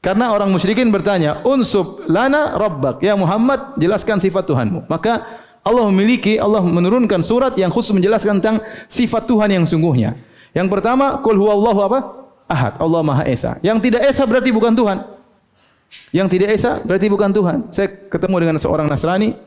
Karena 0.00 0.32
orang 0.32 0.48
musyrikin 0.48 0.88
bertanya, 0.88 1.44
"Unsub 1.44 2.08
lana 2.08 2.56
rabbak." 2.56 3.04
Ya 3.04 3.12
Muhammad, 3.20 3.76
jelaskan 3.76 4.16
sifat 4.16 4.48
Tuhanmu. 4.48 4.88
Maka 4.88 5.28
Allah 5.60 5.84
memiliki 5.92 6.40
Allah 6.40 6.64
menurunkan 6.64 7.20
surat 7.20 7.52
yang 7.60 7.68
khusus 7.68 7.92
menjelaskan 7.92 8.40
tentang 8.40 8.64
sifat 8.88 9.28
Tuhan 9.28 9.48
yang 9.52 9.64
sungguhnya. 9.68 10.16
Yang 10.56 10.68
pertama, 10.72 11.20
qul 11.20 11.36
huwallahu 11.36 11.80
apa? 11.84 11.98
Ahad, 12.50 12.80
Allah 12.82 13.00
Maha 13.06 13.24
Esa. 13.28 13.60
Yang 13.62 13.90
tidak 13.90 14.02
esa 14.08 14.26
berarti 14.26 14.50
bukan 14.50 14.74
Tuhan. 14.74 15.06
Yang 16.10 16.28
tidak 16.34 16.48
esa 16.50 16.82
berarti 16.82 17.06
bukan 17.06 17.30
Tuhan. 17.30 17.58
Saya 17.70 17.86
ketemu 18.10 18.36
dengan 18.42 18.56
seorang 18.58 18.90
Nasrani, 18.90 19.38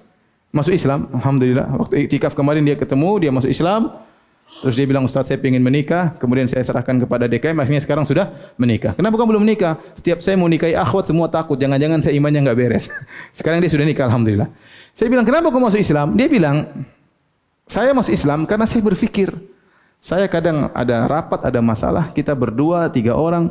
masuk 0.55 0.71
Islam. 0.71 1.11
Alhamdulillah. 1.11 1.67
Waktu 1.83 2.07
iktikaf 2.07 2.31
kemarin 2.37 2.63
dia 2.63 2.79
ketemu, 2.79 3.19
dia 3.19 3.31
masuk 3.33 3.51
Islam. 3.51 3.91
Terus 4.63 4.79
dia 4.79 4.87
bilang, 4.87 5.03
Ustaz 5.03 5.27
saya 5.27 5.41
ingin 5.43 5.59
menikah. 5.59 6.15
Kemudian 6.21 6.47
saya 6.47 6.63
serahkan 6.63 6.95
kepada 7.03 7.27
DKM. 7.27 7.57
Akhirnya 7.59 7.83
sekarang 7.83 8.07
sudah 8.07 8.31
menikah. 8.55 8.95
Kenapa 8.95 9.19
kamu 9.19 9.35
belum 9.35 9.43
menikah? 9.43 9.75
Setiap 9.97 10.23
saya 10.23 10.39
mau 10.39 10.47
nikahi 10.47 10.71
akhwat, 10.71 11.11
semua 11.11 11.27
takut. 11.27 11.59
Jangan-jangan 11.59 11.99
saya 11.99 12.15
imannya 12.15 12.47
enggak 12.47 12.55
beres. 12.55 12.87
Sekarang 13.37 13.59
dia 13.59 13.67
sudah 13.67 13.83
nikah, 13.83 14.07
Alhamdulillah. 14.07 14.47
Saya 14.93 15.09
bilang, 15.09 15.25
kenapa 15.25 15.49
kamu 15.49 15.73
masuk 15.73 15.81
Islam? 15.81 16.13
Dia 16.13 16.29
bilang, 16.29 16.69
saya 17.65 17.91
masuk 17.97 18.13
Islam 18.13 18.45
karena 18.45 18.69
saya 18.69 18.85
berfikir. 18.85 19.33
Saya 19.97 20.29
kadang 20.29 20.69
ada 20.75 21.09
rapat, 21.09 21.41
ada 21.49 21.59
masalah. 21.65 22.13
Kita 22.13 22.37
berdua, 22.37 22.91
tiga 22.93 23.17
orang. 23.17 23.49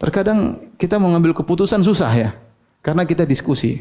Terkadang 0.00 0.58
kita 0.74 0.98
mengambil 0.98 1.30
keputusan 1.38 1.86
susah 1.86 2.10
ya. 2.10 2.30
Karena 2.82 3.06
kita 3.06 3.22
diskusi. 3.22 3.78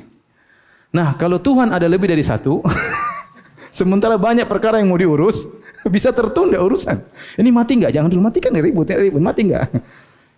Nah, 0.93 1.17
kalau 1.17 1.41
Tuhan 1.41 1.73
ada 1.73 1.89
lebih 1.89 2.05
dari 2.05 2.21
satu, 2.21 2.61
sementara 3.73 4.19
banyak 4.21 4.45
perkara 4.45 4.77
yang 4.77 4.93
mau 4.93 4.99
diurus, 4.99 5.49
bisa 5.95 6.13
tertunda 6.13 6.61
urusan. 6.61 7.01
Ini 7.39 7.49
mati 7.49 7.81
enggak? 7.81 7.97
Jangan 7.97 8.13
dulu 8.13 8.21
matikan 8.29 8.53
ribut, 8.53 8.85
ya, 8.85 9.01
ribut, 9.01 9.23
mati 9.23 9.49
enggak? 9.49 9.71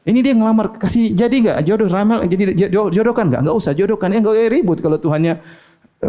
Ini 0.04 0.20
dia 0.20 0.36
ngelamar 0.36 0.76
kasih 0.76 1.16
jadi 1.16 1.32
enggak? 1.32 1.58
Jodoh 1.64 1.88
ramal 1.88 2.28
jadi 2.28 2.52
jodohkan 2.68 3.32
enggak? 3.32 3.42
Enggak 3.48 3.56
usah 3.56 3.72
jodohkan. 3.72 4.12
Ya 4.12 4.20
enggak 4.20 4.52
ribut 4.52 4.84
kalau 4.84 5.00
Tuhannya 5.00 5.40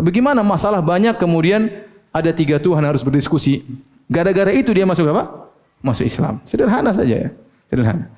bagaimana 0.00 0.40
masalah 0.40 0.80
banyak 0.80 1.14
kemudian 1.20 1.70
ada 2.14 2.30
tiga 2.30 2.62
Tuhan 2.62 2.83
harus 2.83 3.02
berdiskusi. 3.02 3.66
Gara-gara 4.07 4.54
itu 4.54 4.70
dia 4.70 4.87
masuk 4.87 5.11
apa? 5.11 5.50
Masuk 5.83 6.07
Islam. 6.07 6.38
Sederhana 6.46 6.94
saja 6.94 7.28
ya. 7.28 7.30
Sederhana. 7.68 8.14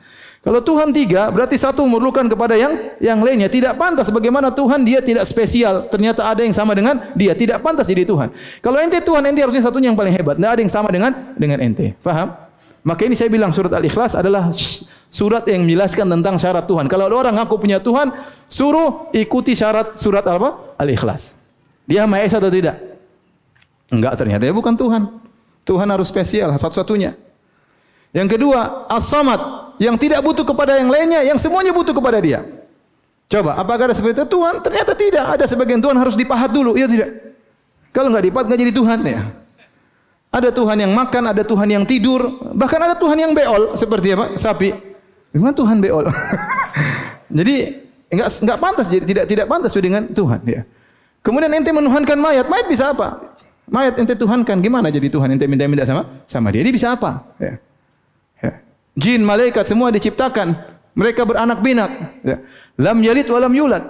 Kalau 0.47 0.63
Tuhan 0.63 0.95
tiga, 0.95 1.27
berarti 1.35 1.59
satu 1.59 1.83
memerlukan 1.83 2.23
kepada 2.31 2.55
yang 2.55 2.95
yang 3.03 3.19
lainnya. 3.19 3.51
Tidak 3.51 3.75
pantas 3.75 4.07
bagaimana 4.15 4.55
Tuhan 4.55 4.87
dia 4.87 5.03
tidak 5.03 5.27
spesial. 5.27 5.91
Ternyata 5.91 6.23
ada 6.23 6.47
yang 6.47 6.55
sama 6.55 6.71
dengan 6.71 7.03
dia. 7.19 7.35
Tidak 7.35 7.59
pantas 7.59 7.91
jadi 7.91 8.07
Tuhan. 8.07 8.31
Kalau 8.63 8.79
ente 8.79 9.03
Tuhan, 9.03 9.27
ente 9.27 9.43
harusnya 9.43 9.67
satunya 9.67 9.91
yang 9.91 9.99
paling 9.99 10.15
hebat. 10.15 10.39
Tidak 10.39 10.47
ada 10.55 10.61
yang 10.63 10.71
sama 10.71 10.89
dengan 10.95 11.35
dengan 11.35 11.59
ente. 11.59 11.99
Faham? 11.99 12.31
Maka 12.87 13.03
ini 13.11 13.19
saya 13.19 13.27
bilang 13.27 13.51
surat 13.51 13.75
Al-Ikhlas 13.75 14.15
adalah 14.15 14.55
surat 15.11 15.43
yang 15.51 15.67
menjelaskan 15.67 16.07
tentang 16.07 16.39
syarat 16.39 16.71
Tuhan. 16.71 16.87
Kalau 16.87 17.11
ada 17.11 17.17
orang 17.27 17.35
ngaku 17.43 17.55
punya 17.59 17.83
Tuhan, 17.83 18.15
suruh 18.47 19.11
ikuti 19.11 19.59
syarat 19.59 19.99
surat 19.99 20.23
apa? 20.23 20.79
Al-Ikhlas. 20.79 21.36
Dia 21.87 22.05
Maha 22.05 22.27
Esa 22.27 22.43
atau 22.43 22.51
tidak? 22.51 22.77
Enggak 23.89 24.19
ternyata 24.19 24.43
dia 24.43 24.55
bukan 24.55 24.75
Tuhan. 24.75 25.03
Tuhan 25.67 25.87
harus 25.91 26.07
spesial, 26.11 26.51
satu-satunya. 26.59 27.15
Yang 28.15 28.39
kedua, 28.39 28.87
As-Samad 28.91 29.75
yang 29.83 29.99
tidak 29.99 30.23
butuh 30.23 30.47
kepada 30.47 30.79
yang 30.79 30.91
lainnya, 30.91 31.27
yang 31.27 31.39
semuanya 31.39 31.75
butuh 31.75 31.95
kepada 31.95 32.19
dia. 32.23 32.47
Coba, 33.27 33.59
apakah 33.59 33.91
ada 33.91 33.95
seperti 33.95 34.23
itu? 34.23 34.39
Tuhan 34.39 34.63
ternyata 34.63 34.95
tidak. 34.95 35.25
Ada 35.35 35.45
sebagian 35.51 35.83
Tuhan 35.83 35.99
harus 35.99 36.15
dipahat 36.15 36.55
dulu, 36.55 36.79
iya 36.79 36.87
tidak? 36.87 37.35
Kalau 37.91 38.15
enggak 38.15 38.25
dipahat 38.31 38.47
enggak 38.47 38.61
jadi 38.63 38.73
Tuhan 38.73 38.99
ya. 39.03 39.21
Ada 40.31 40.51
Tuhan 40.55 40.77
yang 40.79 40.93
makan, 40.95 41.23
ada 41.33 41.43
Tuhan 41.43 41.69
yang 41.71 41.85
tidur, 41.89 42.53
bahkan 42.55 42.79
ada 42.83 42.95
Tuhan 42.95 43.19
yang 43.19 43.33
beol 43.35 43.75
seperti 43.75 44.15
apa? 44.15 44.37
Sapi. 44.39 44.71
Gimana 45.35 45.55
Tuhan 45.57 45.83
beol? 45.83 46.07
jadi 47.43 47.83
enggak 48.13 48.29
enggak 48.45 48.59
pantas 48.63 48.87
jadi 48.87 49.05
tidak 49.05 49.25
tidak 49.27 49.47
pantas 49.51 49.73
dengan 49.75 50.03
Tuhan 50.13 50.41
ya. 50.47 50.63
Kemudian 51.27 51.51
ente 51.51 51.75
menuhankan 51.75 52.15
mayat, 52.23 52.47
mayat 52.47 52.71
bisa 52.71 52.95
apa? 52.95 53.35
Mayat 53.67 53.99
ente 53.99 54.15
tuhankan 54.15 54.63
gimana 54.63 54.95
jadi 54.95 55.11
Tuhan 55.11 55.35
ente 55.35 55.51
minta-minta 55.51 55.83
sama 55.83 56.23
sama 56.23 56.55
dia? 56.55 56.63
Dia 56.63 56.71
bisa 56.71 56.95
apa? 56.95 57.35
Ya 57.43 57.59
jin, 58.97 59.21
malaikat 59.23 59.69
semua 59.69 59.93
diciptakan. 59.93 60.57
Mereka 60.97 61.29
beranak 61.29 61.61
binak. 61.61 61.93
Ya. 62.25 62.41
Lam 62.81 63.05
yalid 63.05 63.29
wa 63.29 63.39
lam 63.45 63.53
yulad. 63.53 63.85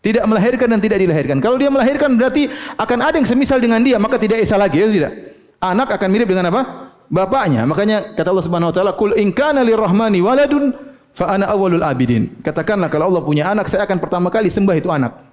Tidak 0.00 0.24
melahirkan 0.24 0.68
dan 0.72 0.80
tidak 0.80 1.00
dilahirkan. 1.00 1.40
Kalau 1.40 1.60
dia 1.60 1.68
melahirkan 1.68 2.16
berarti 2.16 2.48
akan 2.76 2.98
ada 3.04 3.16
yang 3.20 3.28
semisal 3.28 3.60
dengan 3.60 3.80
dia, 3.80 3.96
maka 4.00 4.20
tidak 4.20 4.40
esa 4.40 4.56
lagi, 4.56 4.80
ya 4.80 4.88
tidak? 4.88 5.12
Anak 5.60 5.96
akan 5.96 6.08
mirip 6.12 6.28
dengan 6.28 6.52
apa? 6.52 6.92
Bapaknya. 7.08 7.64
Makanya 7.64 8.12
kata 8.12 8.32
Allah 8.32 8.44
Subhanahu 8.44 8.72
wa 8.72 8.74
taala, 8.76 8.92
"Qul 8.96 9.16
in 9.16 9.32
kana 9.32 9.64
lirrahmani 9.64 10.20
waladun 10.20 10.76
fa 11.16 11.36
ana 11.36 11.48
awwalul 11.48 11.80
abidin." 11.80 12.36
Katakanlah 12.44 12.92
kalau 12.92 13.08
Allah 13.12 13.24
punya 13.24 13.48
anak, 13.48 13.68
saya 13.68 13.88
akan 13.88 13.96
pertama 13.96 14.28
kali 14.28 14.52
sembah 14.52 14.76
itu 14.76 14.92
anak. 14.92 15.24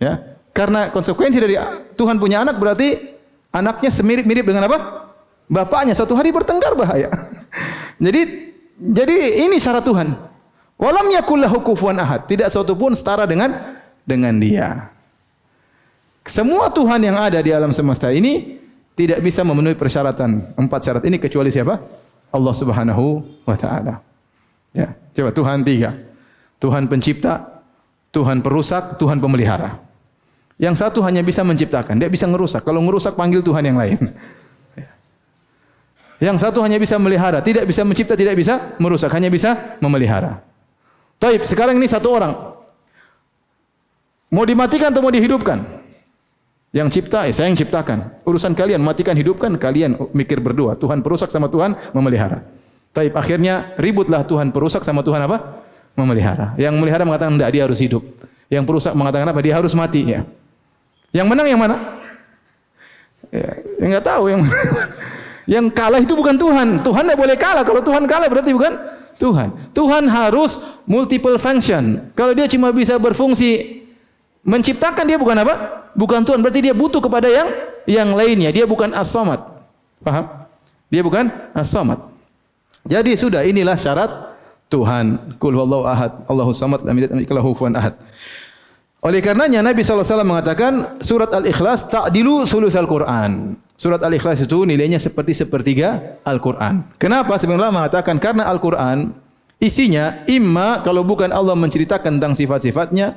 Ya. 0.00 0.37
Karena 0.58 0.90
konsekuensi 0.90 1.38
dari 1.38 1.54
Tuhan 1.94 2.18
punya 2.18 2.42
anak 2.42 2.58
berarti 2.58 3.14
anaknya 3.54 3.94
semirip-mirip 3.94 4.42
dengan 4.42 4.66
apa? 4.66 5.06
Bapaknya. 5.46 5.94
Suatu 5.94 6.18
hari 6.18 6.34
bertengkar 6.34 6.74
bahaya. 6.74 7.06
Jadi 8.02 8.50
jadi 8.78 9.42
ini 9.46 9.58
syarat 9.58 9.86
Tuhan. 9.86 10.14
Walam 10.78 11.10
yakul 11.14 11.38
lahu 11.42 11.62
kufuwan 11.62 11.98
ahad. 11.98 12.26
Tidak 12.30 12.46
satu 12.46 12.74
pun 12.74 12.94
setara 12.94 13.26
dengan 13.26 13.78
dengan 14.06 14.34
dia. 14.38 14.90
Semua 16.22 16.70
Tuhan 16.70 17.02
yang 17.02 17.18
ada 17.18 17.42
di 17.42 17.50
alam 17.50 17.74
semesta 17.74 18.14
ini 18.14 18.62
tidak 18.94 19.18
bisa 19.18 19.42
memenuhi 19.42 19.74
persyaratan 19.74 20.54
empat 20.54 20.80
syarat 20.86 21.02
ini 21.10 21.18
kecuali 21.18 21.50
siapa? 21.50 21.82
Allah 22.30 22.54
Subhanahu 22.54 23.26
wa 23.42 23.56
taala. 23.58 23.98
Ya, 24.70 24.94
coba 25.18 25.30
Tuhan 25.34 25.66
tiga. 25.66 25.90
Tuhan 26.62 26.86
pencipta, 26.86 27.62
Tuhan 28.14 28.42
perusak, 28.42 28.98
Tuhan 29.02 29.18
pemelihara. 29.18 29.87
Yang 30.58 30.74
satu 30.82 30.98
hanya 31.06 31.22
bisa 31.22 31.46
menciptakan, 31.46 32.02
dia 32.02 32.10
bisa 32.10 32.26
ngerusak. 32.26 32.66
Kalau 32.66 32.82
ngerusak 32.82 33.14
panggil 33.14 33.40
Tuhan 33.46 33.62
yang 33.62 33.78
lain. 33.78 33.98
Yang 36.18 36.42
satu 36.42 36.58
hanya 36.66 36.82
bisa 36.82 36.98
melihara, 36.98 37.38
tidak 37.38 37.62
bisa 37.62 37.86
mencipta, 37.86 38.18
tidak 38.18 38.34
bisa 38.34 38.74
merusak, 38.82 39.06
hanya 39.14 39.30
bisa 39.30 39.78
memelihara. 39.78 40.42
Taib, 41.22 41.46
sekarang 41.46 41.78
ini 41.78 41.86
satu 41.86 42.10
orang. 42.10 42.34
Mau 44.26 44.42
dimatikan 44.42 44.90
atau 44.90 44.98
mau 44.98 45.14
dihidupkan? 45.14 45.62
Yang 46.74 47.00
cipta, 47.00 47.24
eh, 47.24 47.32
saya 47.32 47.46
yang 47.46 47.54
ciptakan. 47.54 48.26
Urusan 48.26 48.52
kalian, 48.52 48.82
matikan, 48.82 49.14
hidupkan, 49.14 49.54
kalian 49.56 49.94
mikir 50.10 50.42
berdua. 50.42 50.74
Tuhan 50.74 51.06
perusak 51.06 51.30
sama 51.30 51.46
Tuhan 51.46 51.78
memelihara. 51.94 52.42
Taib, 52.90 53.14
akhirnya 53.14 53.78
ributlah 53.78 54.26
Tuhan 54.26 54.50
perusak 54.50 54.82
sama 54.82 55.06
Tuhan 55.06 55.22
apa? 55.22 55.62
Memelihara. 55.94 56.58
Yang 56.58 56.72
memelihara 56.76 57.06
mengatakan, 57.06 57.38
tidak, 57.38 57.50
dia 57.54 57.62
harus 57.62 57.78
hidup. 57.78 58.02
Yang 58.50 58.64
perusak 58.66 58.92
mengatakan 58.98 59.26
apa? 59.30 59.40
Dia 59.40 59.54
harus 59.54 59.72
mati. 59.72 60.02
Ya. 60.18 60.26
Yang 61.12 61.26
menang 61.28 61.46
yang 61.48 61.60
mana? 61.60 61.76
Ya, 63.28 63.50
enggak 63.80 64.04
tahu 64.04 64.24
yang. 64.32 64.42
Yang 65.48 65.72
kalah 65.72 66.00
itu 66.04 66.12
bukan 66.12 66.36
Tuhan. 66.36 66.68
Tuhan 66.84 67.02
tidak 67.08 67.18
boleh 67.18 67.36
kalah. 67.40 67.64
Kalau 67.64 67.80
Tuhan 67.80 68.04
kalah 68.04 68.28
berarti 68.28 68.52
bukan 68.52 68.72
Tuhan. 69.16 69.48
Tuhan 69.72 70.04
harus 70.04 70.60
multiple 70.84 71.40
function. 71.40 72.12
Kalau 72.12 72.36
dia 72.36 72.44
cuma 72.52 72.68
bisa 72.68 73.00
berfungsi 73.00 73.80
menciptakan 74.44 75.08
dia 75.08 75.16
bukan 75.16 75.40
apa? 75.40 75.88
Bukan 75.96 76.20
Tuhan. 76.28 76.44
Berarti 76.44 76.60
dia 76.68 76.76
butuh 76.76 77.00
kepada 77.00 77.32
yang 77.32 77.48
yang 77.88 78.12
lainnya. 78.12 78.52
Dia 78.52 78.68
bukan 78.68 78.92
as-samad. 78.92 79.40
Paham? 80.04 80.28
Dia 80.92 81.00
bukan 81.00 81.32
as-samad. 81.56 81.96
Jadi 82.84 83.16
sudah 83.16 83.40
inilah 83.48 83.80
syarat 83.80 84.36
Tuhan. 84.68 85.36
Kul 85.40 85.56
huwallahu 85.56 85.88
ahad. 85.88 86.12
Allahu 86.28 86.52
samad. 86.52 86.84
Lam 86.84 86.92
yalid 87.00 87.16
walam 87.24 87.72
ahad. 87.72 87.96
Oleh 88.98 89.22
karenanya 89.22 89.62
Nabi 89.62 89.86
SAW 89.86 90.26
mengatakan 90.26 90.98
surat 90.98 91.30
Al-Ikhlas 91.30 91.86
ta'dilu 91.86 92.44
sulus 92.50 92.74
Al-Quran. 92.74 93.54
Surat 93.78 94.02
Al-Ikhlas 94.02 94.42
itu 94.42 94.66
nilainya 94.66 94.98
seperti 94.98 95.38
sepertiga 95.38 96.18
Al-Quran. 96.26 96.82
Kenapa? 96.98 97.38
Sebenarnya 97.38 97.70
mengatakan 97.70 98.18
karena 98.18 98.50
Al-Quran 98.50 99.14
isinya 99.62 100.26
imma 100.26 100.82
kalau 100.82 101.06
bukan 101.06 101.30
Allah 101.30 101.54
menceritakan 101.54 102.18
tentang 102.18 102.34
sifat-sifatnya, 102.34 103.14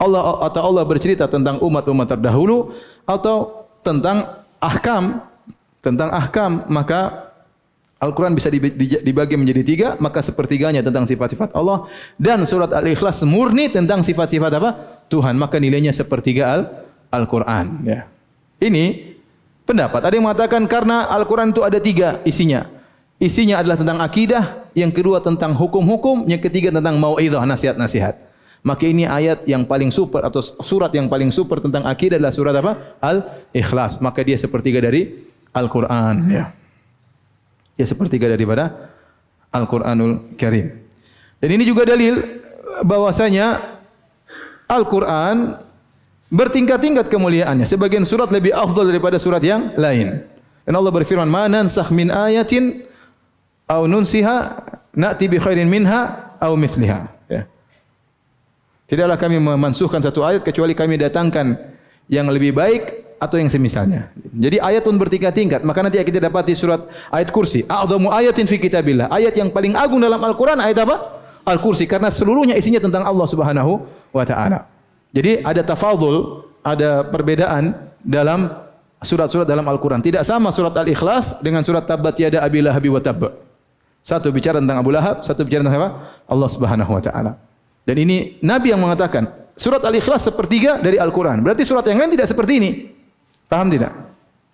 Allah 0.00 0.40
atau 0.48 0.72
Allah 0.72 0.84
bercerita 0.88 1.28
tentang 1.28 1.60
umat-umat 1.60 2.08
terdahulu 2.08 2.72
atau 3.04 3.68
tentang 3.84 4.42
ahkam 4.58 5.20
tentang 5.84 6.08
ahkam 6.10 6.64
maka 6.72 7.30
Al-Quran 8.00 8.36
bisa 8.36 8.52
dibagi 9.00 9.36
menjadi 9.36 9.62
tiga 9.64 9.88
maka 10.00 10.20
sepertiganya 10.24 10.80
tentang 10.80 11.04
sifat-sifat 11.04 11.52
Allah 11.52 11.88
dan 12.16 12.42
surat 12.48 12.72
Al-Ikhlas 12.72 13.22
murni 13.28 13.68
tentang 13.68 14.00
sifat-sifat 14.00 14.50
apa 14.60 14.70
Tuhan 15.08 15.36
maka 15.36 15.60
nilainya 15.60 15.92
sepertiga 15.92 16.64
Al-Quran 17.12 17.86
ya. 17.86 18.10
ini 18.58 19.14
pendapat. 19.64 20.00
Ada 20.04 20.14
yang 20.16 20.26
mengatakan 20.28 20.62
karena 20.68 21.08
Al-Quran 21.08 21.50
itu 21.52 21.62
ada 21.64 21.78
tiga 21.80 22.20
isinya. 22.24 22.68
Isinya 23.16 23.62
adalah 23.62 23.78
tentang 23.78 23.98
akidah, 24.02 24.68
yang 24.76 24.90
kedua 24.90 25.22
tentang 25.22 25.54
hukum-hukum, 25.54 26.26
yang 26.28 26.42
ketiga 26.42 26.74
tentang 26.74 26.98
mau'idah, 26.98 27.40
nasihat-nasihat. 27.46 28.20
Maka 28.64 28.84
ini 28.88 29.04
ayat 29.04 29.44
yang 29.44 29.68
paling 29.68 29.92
super 29.92 30.24
atau 30.24 30.40
surat 30.40 30.88
yang 30.96 31.06
paling 31.06 31.28
super 31.28 31.60
tentang 31.60 31.84
akidah 31.84 32.16
adalah 32.16 32.32
surat 32.32 32.54
apa? 32.56 32.96
Al-Ikhlas. 32.96 34.00
Maka 34.00 34.24
dia 34.24 34.40
sepertiga 34.40 34.80
dari 34.80 35.24
Al-Quran. 35.52 36.16
Ya. 36.32 36.56
Dia 37.76 37.86
sepertiga 37.86 38.24
daripada 38.24 38.90
Al-Quranul 39.52 40.34
Karim. 40.40 40.80
Dan 41.38 41.48
ini 41.54 41.68
juga 41.68 41.84
dalil 41.84 42.40
bahwasanya 42.82 43.73
Al-Quran 44.68 45.60
bertingkat-tingkat 46.32 47.06
kemuliaannya. 47.06 47.68
Sebagian 47.68 48.02
surat 48.02 48.28
lebih 48.32 48.50
afdal 48.50 48.88
daripada 48.88 49.20
surat 49.20 49.40
yang 49.44 49.70
lain. 49.78 50.24
Dan 50.64 50.72
Allah 50.74 50.92
berfirman, 50.92 51.28
"Ma 51.28 51.44
nansakh 51.46 51.92
min 51.92 52.08
ayatin 52.08 52.82
aw 53.68 53.84
nunsiha 53.84 54.64
na'ti 54.96 55.28
bi 55.28 55.36
khairin 55.36 55.68
minha 55.68 56.32
aw 56.40 56.52
mithliha." 56.56 57.06
Ya. 57.28 57.44
Tidaklah 58.88 59.20
kami 59.20 59.36
memansuhkan 59.38 60.00
satu 60.00 60.24
ayat 60.24 60.40
kecuali 60.40 60.72
kami 60.72 60.96
datangkan 60.96 61.54
yang 62.08 62.28
lebih 62.32 62.56
baik 62.56 63.04
atau 63.20 63.40
yang 63.40 63.48
semisalnya. 63.48 64.12
Jadi 64.32 64.60
ayat 64.60 64.84
pun 64.84 64.96
bertingkat-tingkat. 64.96 65.64
Maka 65.64 65.80
nanti 65.84 66.00
kita 66.02 66.20
dapati 66.20 66.52
surat 66.52 66.84
ayat 67.12 67.28
kursi. 67.32 67.64
A'zamu 67.64 68.10
ayatin 68.12 68.44
fi 68.44 68.60
kitabillah. 68.60 69.08
Ayat 69.08 69.36
yang 69.36 69.52
paling 69.54 69.76
agung 69.76 70.02
dalam 70.02 70.20
Al-Quran 70.20 70.60
ayat 70.60 70.82
apa? 70.84 71.13
Al-Kursi. 71.44 71.84
Karena 71.84 72.08
seluruhnya 72.08 72.56
isinya 72.56 72.80
tentang 72.80 73.04
Allah 73.04 73.26
subhanahu 73.28 73.84
wa 74.12 74.24
ta'ala. 74.24 74.66
Jadi 75.14 75.44
ada 75.44 75.62
tafadul, 75.62 76.48
ada 76.64 77.06
perbedaan 77.06 77.76
dalam 78.02 78.50
surat-surat 79.04 79.46
dalam 79.46 79.62
Al-Quran. 79.68 80.00
Tidak 80.00 80.24
sama 80.24 80.50
surat 80.50 80.74
Al-Ikhlas 80.74 81.38
dengan 81.44 81.62
surat 81.62 81.84
Tabbat 81.84 82.16
Yada 82.18 82.42
Abi 82.42 82.64
Lahabi 82.64 82.88
wa 82.90 82.98
Tabba. 82.98 83.30
Satu 84.04 84.28
bicara 84.28 84.60
tentang 84.60 84.80
Abu 84.80 84.92
Lahab, 84.92 85.24
satu 85.24 85.48
bicara 85.48 85.64
tentang 85.64 85.80
apa? 85.80 85.90
Allah 86.28 86.48
subhanahu 86.48 86.92
wa 86.92 87.00
ta'ala. 87.00 87.32
Dan 87.84 87.96
ini 88.00 88.36
Nabi 88.44 88.72
yang 88.72 88.80
mengatakan, 88.80 89.28
surat 89.56 89.80
Al-Ikhlas 89.80 90.28
sepertiga 90.28 90.80
dari 90.80 91.00
Al-Quran. 91.00 91.40
Berarti 91.40 91.64
surat 91.64 91.84
yang 91.88 92.00
lain 92.00 92.12
tidak 92.12 92.28
seperti 92.28 92.52
ini. 92.60 92.70
Paham 93.48 93.72
tidak? 93.72 93.92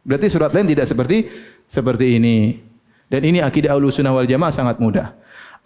Berarti 0.06 0.26
surat 0.30 0.50
lain 0.54 0.66
tidak 0.70 0.86
seperti 0.86 1.30
seperti 1.66 2.18
ini. 2.18 2.62
Dan 3.10 3.26
ini 3.26 3.38
akidah 3.42 3.74
Ahlussunnah 3.74 4.14
wal 4.14 4.26
Jamaah 4.26 4.54
sangat 4.54 4.78
mudah. 4.78 5.18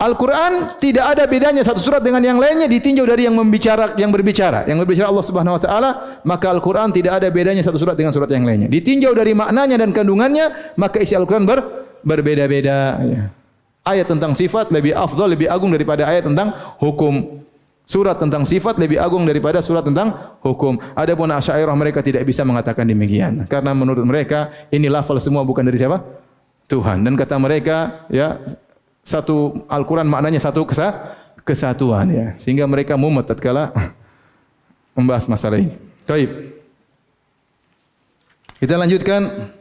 Al-Quran 0.04 0.76
tidak 0.76 1.16
ada 1.16 1.24
bedanya 1.24 1.64
satu 1.64 1.80
surat 1.80 2.04
dengan 2.04 2.20
yang 2.20 2.36
lainnya 2.36 2.68
ditinjau 2.68 3.08
dari 3.08 3.24
yang 3.24 3.40
membicara 3.40 3.96
yang 3.96 4.12
berbicara. 4.12 4.68
Yang 4.68 4.84
berbicara 4.84 5.08
Allah 5.08 5.24
Subhanahu 5.24 5.56
Wa 5.56 5.62
Taala 5.64 5.90
maka 6.28 6.52
Al-Quran 6.52 6.92
tidak 6.92 7.24
ada 7.24 7.32
bedanya 7.32 7.64
satu 7.64 7.80
surat 7.80 7.96
dengan 7.96 8.12
surat 8.12 8.28
yang 8.28 8.44
lainnya. 8.44 8.68
Ditinjau 8.68 9.16
dari 9.16 9.32
maknanya 9.32 9.80
dan 9.80 9.96
kandungannya 9.96 10.76
maka 10.76 11.00
isi 11.00 11.16
Al-Quran 11.16 11.48
ber, 11.48 11.64
berbeda-beda 12.04 13.00
ya. 13.00 13.32
ayat 13.88 14.04
tentang 14.12 14.36
sifat 14.36 14.68
lebih 14.68 14.92
afdal 14.92 15.32
lebih 15.32 15.48
agung 15.48 15.72
daripada 15.72 16.04
ayat 16.04 16.28
tentang 16.28 16.52
hukum. 16.76 17.40
Surat 17.84 18.16
tentang 18.16 18.44
sifat 18.48 18.80
lebih 18.80 18.96
agung 19.00 19.24
daripada 19.24 19.60
surat 19.64 19.84
tentang 19.84 20.36
hukum. 20.40 20.80
Adapun 20.96 21.28
Asy'ariyah 21.32 21.76
mereka 21.76 22.00
tidak 22.04 22.24
bisa 22.24 22.44
mengatakan 22.44 22.84
demikian. 22.84 23.44
Karena 23.48 23.76
menurut 23.76 24.04
mereka 24.04 24.52
ini 24.68 24.88
lafal 24.88 25.16
semua 25.20 25.44
bukan 25.44 25.64
dari 25.64 25.76
siapa? 25.80 26.00
Tuhan. 26.64 27.04
Dan 27.04 27.12
kata 27.12 27.36
mereka 27.36 28.08
ya 28.08 28.40
satu 29.04 29.68
Al-Quran 29.68 30.08
maknanya 30.08 30.40
satu 30.40 30.64
kesa, 30.64 31.14
kesatuan 31.44 32.08
ya. 32.08 32.26
Sehingga 32.40 32.64
mereka 32.64 32.96
mumet 32.96 33.28
tatkala 33.28 33.70
membahas 34.96 35.28
masalah 35.28 35.60
ini. 35.60 35.76
Baik. 36.08 36.56
Kita 38.58 38.80
lanjutkan. 38.80 39.52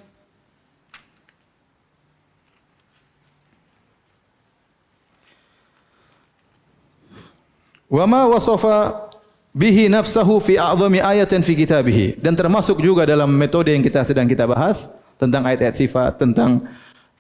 Wa 7.94 8.10
ma 8.10 8.26
wasafa 8.26 9.12
bihi 9.54 9.86
nafsahu 9.86 10.42
fi 10.42 10.58
a'zami 10.58 10.98
ayatin 10.98 11.46
fi 11.46 11.54
kitabih 11.54 12.18
dan 12.18 12.34
termasuk 12.34 12.82
juga 12.82 13.06
dalam 13.06 13.30
metode 13.30 13.70
yang 13.70 13.86
kita 13.86 14.02
sedang 14.02 14.26
kita 14.26 14.50
bahas 14.50 14.90
tentang 15.22 15.46
ayat-ayat 15.46 15.78
sifat 15.78 16.18
tentang 16.18 16.66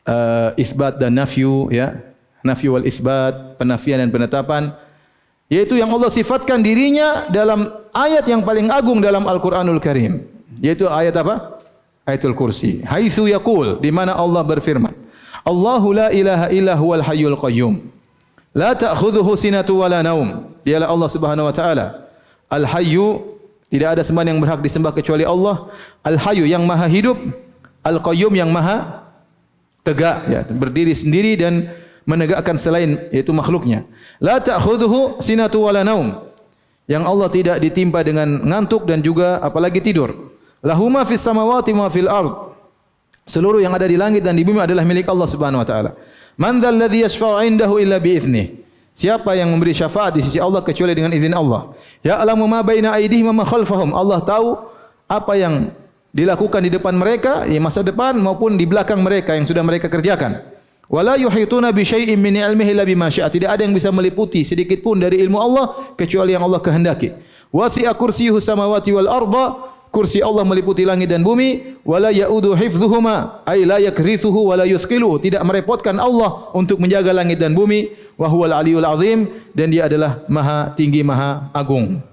uh, 0.09 0.49
isbat 0.57 0.97
dan 0.97 1.13
nafyu 1.13 1.69
ya 1.69 1.93
nafi 2.43 2.67
wal 2.69 2.85
isbat, 2.85 3.57
penafian 3.57 4.03
dan 4.03 4.11
penetapan 4.11 4.75
yaitu 5.47 5.79
yang 5.79 5.91
Allah 5.91 6.11
sifatkan 6.11 6.59
dirinya 6.59 7.27
dalam 7.31 7.71
ayat 7.95 8.27
yang 8.27 8.43
paling 8.43 8.69
agung 8.69 8.99
dalam 8.99 9.23
Al-Qur'anul 9.25 9.79
Karim 9.79 10.27
yaitu 10.59 10.85
ayat 10.87 11.15
apa? 11.17 11.59
Ayatul 12.03 12.35
Kursi. 12.35 12.83
Haitsu 12.83 13.31
yaqul 13.31 13.79
di 13.79 13.87
mana 13.87 14.11
Allah 14.11 14.43
berfirman, 14.43 14.91
Allahu 15.47 15.95
la 15.95 16.07
ilaha 16.11 16.51
illa 16.51 16.75
huwal 16.75 17.03
hayyul 17.03 17.39
qayyum. 17.39 17.79
La 18.53 18.75
ta'khudhuhu 18.75 19.33
sinatu 19.39 19.81
wala 19.81 20.03
naum. 20.03 20.51
Dialah 20.63 20.87
Allah 20.87 21.09
Subhanahu 21.09 21.49
wa 21.49 21.55
taala. 21.55 22.07
Al-Hayyu 22.47 23.33
tidak 23.73 23.97
ada 23.97 24.01
sembahan 24.05 24.29
yang 24.35 24.39
berhak 24.39 24.61
disembah 24.61 24.93
kecuali 24.93 25.25
Allah. 25.25 25.73
Al-Hayyu 26.05 26.45
yang 26.45 26.63
Maha 26.63 26.85
hidup, 26.85 27.17
Al-Qayyum 27.81 28.37
yang 28.37 28.53
Maha 28.53 29.09
tegak 29.83 30.17
ya, 30.31 30.45
berdiri 30.47 30.93
sendiri 30.95 31.35
dan 31.35 31.67
menegakkan 32.03 32.59
selain 32.59 33.09
yaitu 33.11 33.31
makhluknya. 33.31 33.87
La 34.19 34.39
ta'khudhuhu 34.39 35.23
sinatu 35.23 35.67
wala 35.67 35.83
naum. 35.83 36.19
Yang 36.83 37.03
Allah 37.07 37.29
tidak 37.31 37.57
ditimpa 37.63 38.03
dengan 38.03 38.27
ngantuk 38.43 38.83
dan 38.83 38.99
juga 38.99 39.39
apalagi 39.39 39.79
tidur. 39.79 40.35
Lahuma 40.59 41.07
fis 41.07 41.23
samawati 41.23 41.71
ma 41.71 41.87
fil 41.87 42.11
ard. 42.11 42.51
Seluruh 43.23 43.63
yang 43.63 43.71
ada 43.71 43.87
di 43.87 43.95
langit 43.95 44.19
dan 44.19 44.35
di 44.35 44.43
bumi 44.43 44.59
adalah 44.59 44.83
milik 44.83 45.07
Allah 45.07 45.27
Subhanahu 45.31 45.63
wa 45.63 45.67
taala. 45.67 45.95
Man 46.35 46.59
dzal 46.59 46.75
ladzi 46.75 47.07
yashfa'u 47.07 47.39
'indahu 47.39 47.79
illa 47.79 48.03
bi 48.03 48.19
idznih. 48.19 48.47
Siapa 48.93 49.33
yang 49.33 49.49
memberi 49.49 49.73
syafaat 49.73 50.13
di 50.13 50.21
sisi 50.21 50.37
Allah 50.37 50.61
kecuali 50.61 50.93
dengan 50.93 51.09
izin 51.09 51.33
Allah? 51.33 51.73
Ya 52.05 52.19
alamu 52.21 52.45
ma 52.45 52.61
baina 52.61 52.93
aydihim 52.93 53.31
ma 53.31 53.41
khalfahum. 53.47 53.95
Allah 53.95 54.21
tahu 54.21 54.59
apa 55.09 55.33
yang 55.33 55.73
dilakukan 56.13 56.61
di 56.61 56.69
depan 56.69 56.93
mereka, 56.93 57.47
di 57.47 57.57
masa 57.57 57.81
depan 57.81 58.13
maupun 58.21 58.53
di 58.53 58.69
belakang 58.69 59.01
mereka 59.01 59.33
yang 59.33 59.49
sudah 59.49 59.65
mereka 59.65 59.89
kerjakan. 59.89 60.52
Wala 60.93 61.17
yuhituna 61.17 61.73
bi 61.73 61.81
syai'in 61.81 62.21
min 62.21 62.37
ilmihi 62.37 62.77
illa 62.77 62.85
bima 62.85 63.09
syaa. 63.09 63.25
Tidak 63.25 63.49
ada 63.49 63.65
yang 63.65 63.73
bisa 63.73 63.89
meliputi 63.89 64.45
sedikit 64.45 64.85
pun 64.85 65.01
dari 65.01 65.17
ilmu 65.25 65.41
Allah 65.41 65.97
kecuali 65.97 66.37
yang 66.37 66.45
Allah 66.45 66.61
kehendaki. 66.61 67.09
Wasi'a 67.49 67.97
kursiyyuhu 67.97 68.37
samawati 68.37 68.93
wal 68.93 69.09
arda. 69.09 69.45
Kursi 69.89 70.21
Allah 70.25 70.45
meliputi 70.45 70.85
langit 70.85 71.09
dan 71.09 71.25
bumi. 71.25 71.81
Wala 71.81 72.13
ya'udu 72.13 72.53
hifdhuhuma. 72.53 73.41
Ay 73.45 73.65
la 73.65 73.81
yakrithuhu 73.81 74.53
wala 74.53 74.69
yuthqilu. 74.69 75.17
Tidak 75.17 75.41
merepotkan 75.41 75.97
Allah 75.97 76.53
untuk 76.53 76.77
menjaga 76.77 77.09
langit 77.09 77.41
dan 77.41 77.57
bumi. 77.57 77.89
Wa 78.13 78.29
huwal 78.29 78.53
aliyul 78.53 78.85
azim. 78.85 79.29
Dan 79.49 79.73
dia 79.73 79.89
adalah 79.89 80.21
maha 80.29 80.77
tinggi, 80.77 81.01
maha 81.01 81.49
agung. 81.57 82.05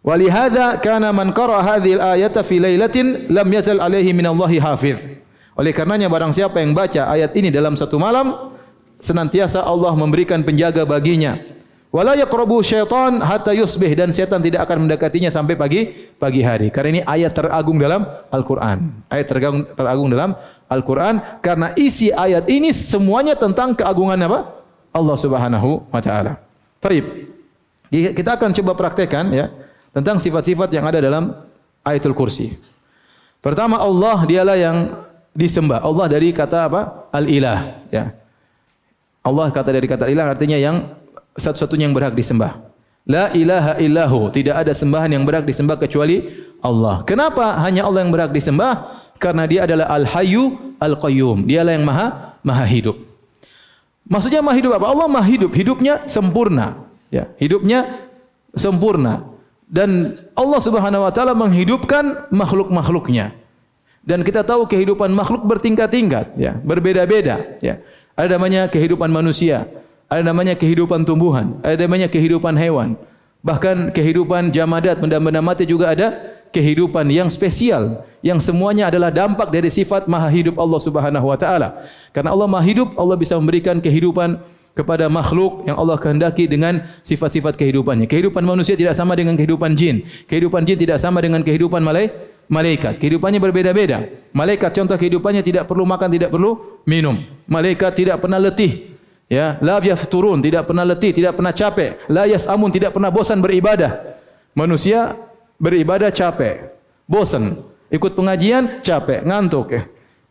Walihada 0.00 0.80
kana 0.80 1.12
man 1.12 1.36
qara 1.36 1.60
hadhihi 1.60 2.00
al-ayata 2.00 2.40
fi 2.40 2.56
lailatin 2.56 3.28
lam 3.28 3.48
yazal 3.52 3.80
alaihi 3.80 4.16
min 4.16 4.24
Allahi 4.24 4.56
hafiz. 4.56 5.19
Oleh 5.60 5.76
karenanya 5.76 6.08
barang 6.08 6.32
siapa 6.32 6.64
yang 6.64 6.72
baca 6.72 7.12
ayat 7.12 7.36
ini 7.36 7.52
dalam 7.52 7.76
satu 7.76 8.00
malam 8.00 8.56
senantiasa 8.96 9.60
Allah 9.60 9.92
memberikan 9.92 10.40
penjaga 10.40 10.88
baginya. 10.88 11.36
Wala 11.92 12.16
yaqrabu 12.16 12.64
syaitan 12.64 13.20
hatta 13.20 13.52
yusbih 13.52 13.92
dan 13.92 14.08
setan 14.08 14.40
tidak 14.40 14.64
akan 14.64 14.88
mendekatinya 14.88 15.28
sampai 15.28 15.60
pagi 15.60 15.80
pagi 16.16 16.40
hari. 16.40 16.72
Karena 16.72 16.88
ini 16.96 17.02
ayat 17.04 17.36
teragung 17.36 17.76
dalam 17.76 18.08
Al-Qur'an. 18.32 19.04
Ayat 19.12 19.26
teragung 19.28 19.68
teragung 19.76 20.08
dalam 20.08 20.32
Al-Qur'an 20.70 21.44
karena 21.44 21.76
isi 21.76 22.08
ayat 22.08 22.48
ini 22.48 22.72
semuanya 22.72 23.36
tentang 23.36 23.76
keagungan 23.76 24.16
apa? 24.16 24.64
Allah 24.96 25.16
Subhanahu 25.20 25.92
wa 25.92 26.00
taala. 26.00 26.40
Baik. 26.80 27.04
Kita 27.92 28.40
akan 28.40 28.56
coba 28.56 28.72
praktekkan 28.78 29.28
ya 29.28 29.52
tentang 29.92 30.22
sifat-sifat 30.22 30.72
yang 30.72 30.88
ada 30.88 31.04
dalam 31.04 31.36
ayatul 31.84 32.16
kursi. 32.16 32.56
Pertama 33.44 33.76
Allah 33.76 34.24
dialah 34.24 34.56
yang 34.56 34.76
disembah. 35.34 35.82
Allah 35.82 36.06
dari 36.10 36.34
kata 36.34 36.66
apa? 36.66 37.10
Al-ilah. 37.14 37.86
Ya. 37.90 38.14
Allah 39.20 39.52
kata 39.52 39.70
dari 39.70 39.84
kata 39.84 40.08
ilah 40.08 40.32
artinya 40.32 40.56
yang 40.56 40.96
satu-satunya 41.36 41.88
yang 41.88 41.96
berhak 41.96 42.16
disembah. 42.16 42.60
La 43.04 43.32
ilaha 43.32 43.76
illahu. 43.80 44.32
Tidak 44.32 44.54
ada 44.54 44.72
sembahan 44.72 45.12
yang 45.12 45.24
berhak 45.24 45.44
disembah 45.44 45.76
kecuali 45.76 46.24
Allah. 46.60 47.04
Kenapa 47.04 47.60
hanya 47.64 47.88
Allah 47.88 48.04
yang 48.04 48.12
berhak 48.12 48.32
disembah? 48.32 49.00
Karena 49.20 49.44
dia 49.44 49.68
adalah 49.68 49.92
Al-Hayyu 49.92 50.76
Al-Qayyum. 50.80 51.44
Dialah 51.44 51.72
yang 51.76 51.84
maha 51.84 52.36
maha 52.40 52.64
hidup. 52.64 52.96
Maksudnya 54.08 54.40
maha 54.40 54.56
hidup 54.56 54.72
apa? 54.76 54.88
Allah 54.88 55.06
maha 55.06 55.28
hidup. 55.28 55.52
Hidupnya 55.52 56.08
sempurna. 56.08 56.88
Ya, 57.12 57.28
hidupnya 57.36 58.00
sempurna. 58.56 59.28
Dan 59.70 60.18
Allah 60.34 60.60
Subhanahu 60.60 61.06
wa 61.06 61.12
taala 61.14 61.36
menghidupkan 61.36 62.32
makhluk-makhluknya. 62.32 63.36
Dan 64.00 64.24
kita 64.24 64.40
tahu 64.40 64.64
kehidupan 64.64 65.12
makhluk 65.12 65.44
bertingkat-tingkat, 65.44 66.32
ya, 66.40 66.56
berbeda-beda, 66.64 67.60
ya. 67.60 67.84
Ada 68.16 68.40
namanya 68.40 68.68
kehidupan 68.68 69.12
manusia, 69.12 69.68
ada 70.08 70.24
namanya 70.24 70.56
kehidupan 70.56 71.04
tumbuhan, 71.04 71.60
ada 71.60 71.76
namanya 71.76 72.08
kehidupan 72.08 72.56
hewan. 72.56 72.96
Bahkan 73.40 73.92
kehidupan 73.96 74.52
jamadat 74.52 75.00
benda-benda 75.00 75.40
mati 75.40 75.64
juga 75.64 75.92
ada 75.92 76.12
kehidupan 76.52 77.08
yang 77.08 77.32
spesial 77.32 78.04
yang 78.20 78.36
semuanya 78.36 78.92
adalah 78.92 79.08
dampak 79.08 79.48
dari 79.48 79.72
sifat 79.72 80.04
maha 80.04 80.28
hidup 80.28 80.60
Allah 80.60 80.80
Subhanahu 80.80 81.24
wa 81.24 81.38
taala. 81.40 81.80
Karena 82.12 82.36
Allah 82.36 82.48
maha 82.48 82.64
hidup, 82.64 82.92
Allah 83.00 83.16
bisa 83.16 83.36
memberikan 83.40 83.80
kehidupan 83.80 84.36
kepada 84.76 85.08
makhluk 85.08 85.64
yang 85.64 85.76
Allah 85.76 85.96
kehendaki 85.96 86.44
dengan 86.48 86.84
sifat-sifat 87.00 87.56
kehidupannya. 87.56 88.04
Kehidupan 88.04 88.44
manusia 88.44 88.76
tidak 88.76 88.92
sama 88.92 89.16
dengan 89.16 89.36
kehidupan 89.40 89.72
jin. 89.72 90.04
Kehidupan 90.28 90.68
jin 90.68 90.76
tidak 90.76 91.00
sama 91.00 91.24
dengan 91.24 91.40
kehidupan 91.40 91.80
malaikat 91.80 92.29
malaikat. 92.50 92.98
Kehidupannya 92.98 93.38
berbeda-beda. 93.38 94.10
Malaikat 94.34 94.74
contoh 94.74 94.98
kehidupannya 94.98 95.40
tidak 95.40 95.70
perlu 95.70 95.86
makan, 95.86 96.10
tidak 96.10 96.34
perlu 96.34 96.82
minum. 96.84 97.22
Malaikat 97.46 97.94
tidak 97.94 98.18
pernah 98.18 98.42
letih. 98.42 98.90
Ya, 99.30 99.62
la 99.62 99.78
yafturun, 99.78 100.42
tidak 100.42 100.66
pernah 100.66 100.82
letih, 100.82 101.14
tidak 101.14 101.38
pernah 101.38 101.54
capek. 101.54 102.02
La 102.10 102.26
yasamun, 102.26 102.74
tidak 102.74 102.90
pernah 102.90 103.14
bosan 103.14 103.38
beribadah. 103.38 104.18
Manusia 104.58 105.14
beribadah 105.62 106.10
capek, 106.10 106.74
bosan. 107.06 107.62
Ikut 107.94 108.18
pengajian 108.18 108.82
capek, 108.82 109.22
ngantuk 109.22 109.70
ya. 109.70 109.82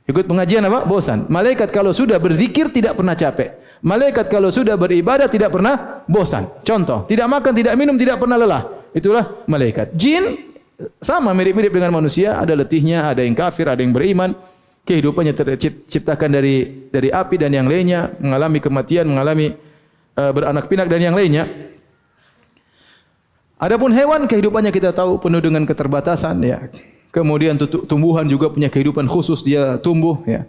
Ikut 0.03 0.25
pengajian 0.27 0.65
apa? 0.67 0.83
Bosan. 0.83 1.29
Malaikat 1.31 1.71
kalau 1.71 1.95
sudah 1.95 2.19
berzikir 2.19 2.73
tidak 2.75 2.99
pernah 2.99 3.15
capek. 3.15 3.55
Malaikat 3.79 4.27
kalau 4.27 4.51
sudah 4.51 4.75
beribadah 4.75 5.31
tidak 5.31 5.55
pernah 5.55 6.03
bosan. 6.09 6.49
Contoh, 6.67 7.07
tidak 7.07 7.29
makan, 7.31 7.53
tidak 7.55 7.77
minum, 7.79 7.95
tidak 7.95 8.19
pernah 8.19 8.35
lelah. 8.35 8.63
Itulah 8.91 9.45
malaikat. 9.45 9.93
Jin 9.93 10.48
sama 11.03 11.35
mirip-mirip 11.35 11.75
dengan 11.75 11.91
manusia, 11.91 12.39
ada 12.39 12.55
letihnya, 12.55 13.11
ada 13.11 13.23
yang 13.23 13.35
kafir, 13.35 13.67
ada 13.67 13.83
yang 13.83 13.91
beriman. 13.91 14.31
Kehidupannya 14.87 15.35
terciptakan 15.37 16.33
dari 16.33 16.87
dari 16.89 17.13
api 17.13 17.35
dan 17.37 17.53
yang 17.53 17.67
lainnya, 17.69 18.15
mengalami 18.17 18.57
kematian, 18.57 19.05
mengalami 19.05 19.53
uh, 20.17 20.31
beranak 20.33 20.65
pinak 20.65 20.87
dan 20.89 21.03
yang 21.03 21.15
lainnya. 21.15 21.45
Adapun 23.59 23.91
hewan 23.91 24.23
kehidupannya 24.23 24.71
kita 24.71 24.95
tahu 24.95 25.19
penuh 25.19 25.43
dengan 25.43 25.67
keterbatasan 25.67 26.39
ya. 26.41 26.71
Kemudian 27.11 27.59
tumbuhan 27.89 28.23
juga 28.25 28.47
punya 28.47 28.71
kehidupan 28.71 29.05
khusus 29.05 29.43
dia 29.43 29.75
tumbuh 29.83 30.23
ya. 30.23 30.47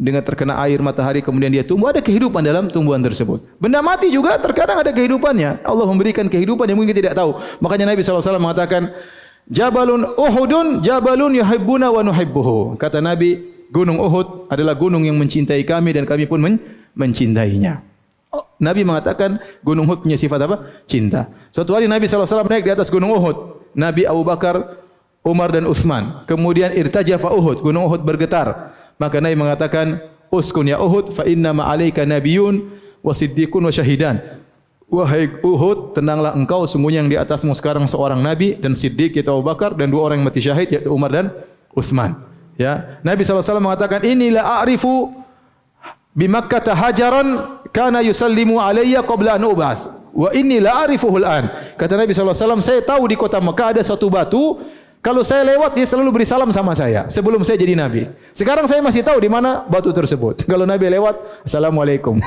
Dengan 0.00 0.24
terkena 0.24 0.56
air 0.64 0.80
matahari 0.80 1.20
kemudian 1.20 1.52
dia 1.52 1.60
tumbuh 1.60 1.92
ada 1.92 2.00
kehidupan 2.00 2.40
dalam 2.40 2.72
tumbuhan 2.72 3.04
tersebut. 3.04 3.44
Benda 3.60 3.84
mati 3.84 4.08
juga 4.08 4.40
terkadang 4.40 4.80
ada 4.80 4.88
kehidupannya. 4.96 5.60
Allah 5.60 5.84
memberikan 5.84 6.24
kehidupan 6.24 6.64
yang 6.72 6.80
mungkin 6.80 6.96
kita 6.96 7.12
tidak 7.12 7.20
tahu. 7.20 7.36
Makanya 7.60 7.92
Nabi 7.92 8.00
SAW 8.00 8.40
mengatakan 8.40 8.96
Jabalun 9.44 10.16
Uhudun 10.16 10.80
Jabalun 10.80 11.36
yuhibbuna 11.36 11.92
wa 11.92 12.00
nuhibbuhu. 12.00 12.80
Kata 12.80 13.04
Nabi 13.04 13.50
Gunung 13.68 14.00
Uhud 14.02 14.50
adalah 14.50 14.72
gunung 14.72 15.06
yang 15.06 15.20
mencintai 15.20 15.62
kami 15.62 15.94
dan 15.94 16.08
kami 16.08 16.24
pun 16.26 16.42
mencintainya. 16.96 17.84
Oh, 18.32 18.46
Nabi 18.56 18.82
mengatakan 18.82 19.36
gunung 19.62 19.84
Uhud 19.84 20.02
punya 20.02 20.18
sifat 20.18 20.42
apa? 20.42 20.56
Cinta. 20.88 21.30
Suatu 21.52 21.76
hari 21.76 21.86
Nabi 21.86 22.08
SAW 22.08 22.46
naik 22.48 22.66
di 22.66 22.72
atas 22.74 22.90
gunung 22.90 23.14
Uhud. 23.14 23.62
Nabi 23.76 24.08
Abu 24.08 24.26
Bakar, 24.26 24.80
Umar 25.22 25.54
dan 25.54 25.70
Uthman. 25.70 26.26
Kemudian 26.26 26.74
irtajafa 26.74 27.30
Uhud. 27.30 27.62
Gunung 27.62 27.86
Uhud 27.86 28.02
bergetar. 28.02 28.74
Maka 29.00 29.16
Nabi 29.16 29.36
mengatakan, 29.40 29.96
Uskun 30.28 30.68
ya 30.68 30.76
Uhud, 30.76 31.16
fa 31.16 31.24
inna 31.24 31.56
ma'alaika 31.56 32.04
nabiyun 32.04 32.68
wa 33.00 33.16
siddiqun 33.16 33.64
wa 33.64 33.72
syahidan. 33.72 34.20
Wahai 34.92 35.32
Uhud, 35.40 35.96
tenanglah 35.96 36.36
engkau 36.36 36.68
semuanya 36.68 37.00
yang 37.00 37.08
di 37.08 37.16
atasmu 37.16 37.56
sekarang 37.56 37.88
seorang 37.88 38.20
Nabi 38.20 38.60
dan 38.60 38.76
Siddiq 38.76 39.16
yaitu 39.16 39.30
Abu 39.30 39.46
Bakar 39.46 39.72
dan 39.78 39.88
dua 39.88 40.10
orang 40.10 40.20
yang 40.20 40.26
mati 40.28 40.42
syahid 40.42 40.68
yaitu 40.68 40.90
Umar 40.92 41.08
dan 41.14 41.32
Uthman. 41.72 42.18
Ya, 42.60 43.00
Nabi 43.00 43.24
SAW 43.24 43.62
mengatakan, 43.62 44.04
inilah 44.04 44.60
a'rifu 44.60 45.14
bimakkah 46.12 46.60
hajaran 46.74 47.58
kana 47.70 48.02
yusallimu 48.02 48.58
alayya 48.58 49.00
qabla 49.06 49.38
an 49.38 49.46
ub'ats 49.46 50.00
wa 50.10 50.28
inni 50.34 50.58
la 50.58 50.82
arifuhu 50.86 51.22
al 51.22 51.46
kata 51.78 51.94
Nabi 51.94 52.10
SAW 52.10 52.58
saya 52.58 52.82
tahu 52.82 53.06
di 53.06 53.14
kota 53.14 53.38
Mekah 53.38 53.78
ada 53.78 53.82
satu 53.86 54.10
batu 54.10 54.58
kalau 55.00 55.24
saya 55.24 55.44
lewat 55.44 55.72
dia 55.76 55.88
selalu 55.88 56.20
beri 56.20 56.26
salam 56.28 56.52
sama 56.52 56.76
saya 56.76 57.08
sebelum 57.08 57.40
saya 57.44 57.56
jadi 57.56 57.76
nabi 57.76 58.08
sekarang 58.36 58.68
saya 58.68 58.84
masih 58.84 59.00
tahu 59.00 59.20
di 59.20 59.28
mana 59.32 59.64
batu 59.66 59.90
tersebut 59.92 60.44
kalau 60.50 60.68
Nabi 60.68 60.86
lewat 60.92 61.44
assalamualaikum 61.44 62.20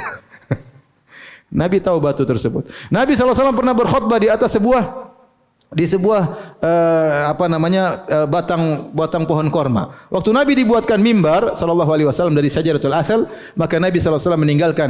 Nabi 1.61 1.77
tahu 1.77 2.01
batu 2.01 2.25
tersebut 2.25 2.65
Nabi 2.89 3.13
SAW 3.13 3.53
pernah 3.53 3.77
berkhutbah 3.77 4.17
di 4.17 4.27
atas 4.27 4.57
sebuah 4.57 5.13
di 5.73 5.85
sebuah 5.89 6.21
uh, 6.61 7.33
apa 7.33 7.45
namanya 7.49 8.05
uh, 8.05 8.27
batang 8.29 8.93
batang 8.93 9.25
pohon 9.25 9.49
korma. 9.49 10.07
Waktu 10.13 10.29
Nabi 10.29 10.53
dibuatkan 10.53 11.01
mimbar 11.01 11.57
sallallahu 11.57 11.89
alaihi 11.89 12.07
wasallam 12.07 12.37
dari 12.37 12.47
Sajaratul 12.47 12.93
Athal, 12.93 13.25
maka 13.57 13.81
Nabi 13.81 13.97
sallallahu 13.97 14.21
alaihi 14.21 14.29
wasallam 14.29 14.43
meninggalkan 14.45 14.89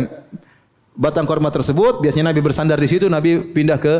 batang 0.93 1.25
korma 1.25 1.49
tersebut. 1.49 2.03
Biasanya 2.03 2.35
Nabi 2.35 2.43
bersandar 2.43 2.77
di 2.77 2.87
situ, 2.91 3.07
Nabi 3.07 3.39
pindah 3.55 3.79
ke 3.79 3.93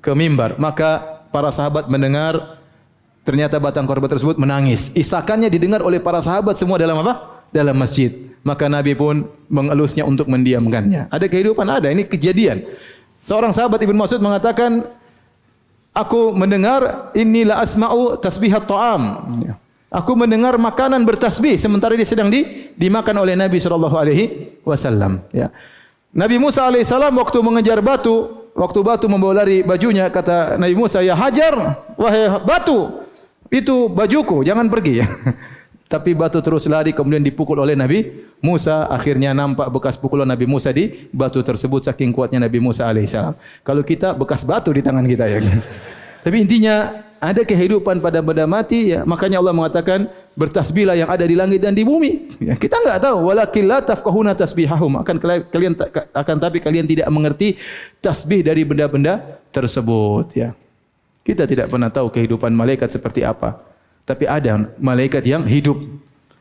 ke 0.00 0.10
mimbar. 0.16 0.56
Maka 0.56 1.22
para 1.30 1.52
sahabat 1.52 1.86
mendengar 1.92 2.61
ternyata 3.22 3.58
batang 3.58 3.86
korma 3.86 4.06
tersebut 4.10 4.38
menangis. 4.38 4.90
Isakannya 4.94 5.50
didengar 5.50 5.82
oleh 5.82 5.98
para 5.98 6.18
sahabat 6.22 6.58
semua 6.58 6.78
dalam 6.78 6.98
apa? 7.02 7.44
Dalam 7.50 7.74
masjid. 7.74 8.10
Maka 8.42 8.66
Nabi 8.66 8.98
pun 8.98 9.30
mengelusnya 9.46 10.02
untuk 10.02 10.26
mendiamkannya. 10.26 11.06
Ada 11.10 11.30
kehidupan 11.30 11.66
ada, 11.66 11.86
ini 11.90 12.02
kejadian. 12.02 12.66
Seorang 13.22 13.54
sahabat 13.54 13.78
Ibn 13.78 13.94
Mas'ud 13.94 14.18
mengatakan, 14.18 14.82
Aku 15.92 16.32
mendengar 16.32 17.12
inilah 17.12 17.60
asma'u 17.60 18.16
tasbihat 18.16 18.64
ta'am. 18.64 19.28
Aku 19.92 20.16
mendengar 20.16 20.56
makanan 20.56 21.04
bertasbih 21.04 21.60
sementara 21.60 21.92
dia 21.92 22.08
sedang 22.08 22.32
di, 22.32 22.72
dimakan 22.80 23.20
oleh 23.20 23.36
Nabi 23.36 23.60
sallallahu 23.60 23.92
alaihi 23.92 24.56
wasallam, 24.64 25.20
ya. 25.36 25.52
Nabi 26.16 26.40
Musa 26.40 26.64
alaihi 26.64 26.88
salam 26.88 27.12
waktu 27.20 27.36
mengejar 27.44 27.76
batu, 27.84 28.48
waktu 28.56 28.80
batu 28.80 29.04
membawa 29.04 29.44
lari 29.44 29.60
bajunya 29.60 30.08
kata 30.08 30.56
Nabi 30.56 30.72
Musa, 30.72 31.04
"Ya 31.04 31.12
Hajar, 31.12 31.76
wahai 32.00 32.40
batu, 32.40 33.01
itu 33.52 33.92
bajuku, 33.92 34.40
jangan 34.48 34.72
pergi." 34.72 35.04
Tapi 35.92 36.16
batu 36.16 36.40
terus 36.40 36.64
lari 36.72 36.96
kemudian 36.96 37.20
dipukul 37.20 37.60
oleh 37.60 37.76
Nabi 37.76 38.24
Musa. 38.40 38.88
Akhirnya 38.88 39.36
nampak 39.36 39.68
bekas 39.68 40.00
pukulan 40.00 40.24
Nabi 40.24 40.48
Musa 40.48 40.72
di 40.72 40.88
batu 41.12 41.44
tersebut 41.44 41.84
saking 41.84 42.16
kuatnya 42.16 42.40
Nabi 42.40 42.64
Musa 42.64 42.88
alaihissalam. 42.88 43.36
Kalau 43.60 43.84
kita 43.84 44.16
bekas 44.16 44.40
batu 44.40 44.72
di 44.72 44.80
tangan 44.80 45.04
kita 45.04 45.28
ya. 45.28 45.44
Tapi 46.24 46.36
intinya 46.40 47.04
ada 47.20 47.44
kehidupan 47.44 48.00
pada 48.00 48.24
benda 48.24 48.48
mati 48.48 48.96
ya. 48.96 49.04
Makanya 49.04 49.44
Allah 49.44 49.52
mengatakan 49.52 50.08
bertasbihlah 50.32 50.96
yang 50.96 51.12
ada 51.12 51.28
di 51.28 51.36
langit 51.36 51.60
dan 51.60 51.76
di 51.76 51.84
bumi. 51.84 52.40
Ya, 52.40 52.56
kita 52.56 52.80
enggak 52.80 53.04
tahu 53.04 53.28
walakin 53.28 53.64
la 53.68 53.84
tafqahuna 53.84 54.32
tasbihahum. 54.32 54.96
Akan 54.96 55.20
kalian 55.20 55.76
akan 56.16 56.36
tapi 56.40 56.56
kalian 56.64 56.88
tidak 56.88 57.12
mengerti 57.12 57.60
tasbih 58.00 58.40
dari 58.40 58.64
benda-benda 58.64 59.44
tersebut 59.52 60.32
ya. 60.32 60.56
Kita 61.22 61.46
tidak 61.46 61.70
pernah 61.70 61.88
tahu 61.90 62.10
kehidupan 62.10 62.50
malaikat 62.50 62.90
seperti 62.90 63.22
apa 63.22 63.72
tapi 64.02 64.26
ada 64.26 64.70
malaikat 64.78 65.22
yang 65.22 65.46
hidup. 65.46 65.78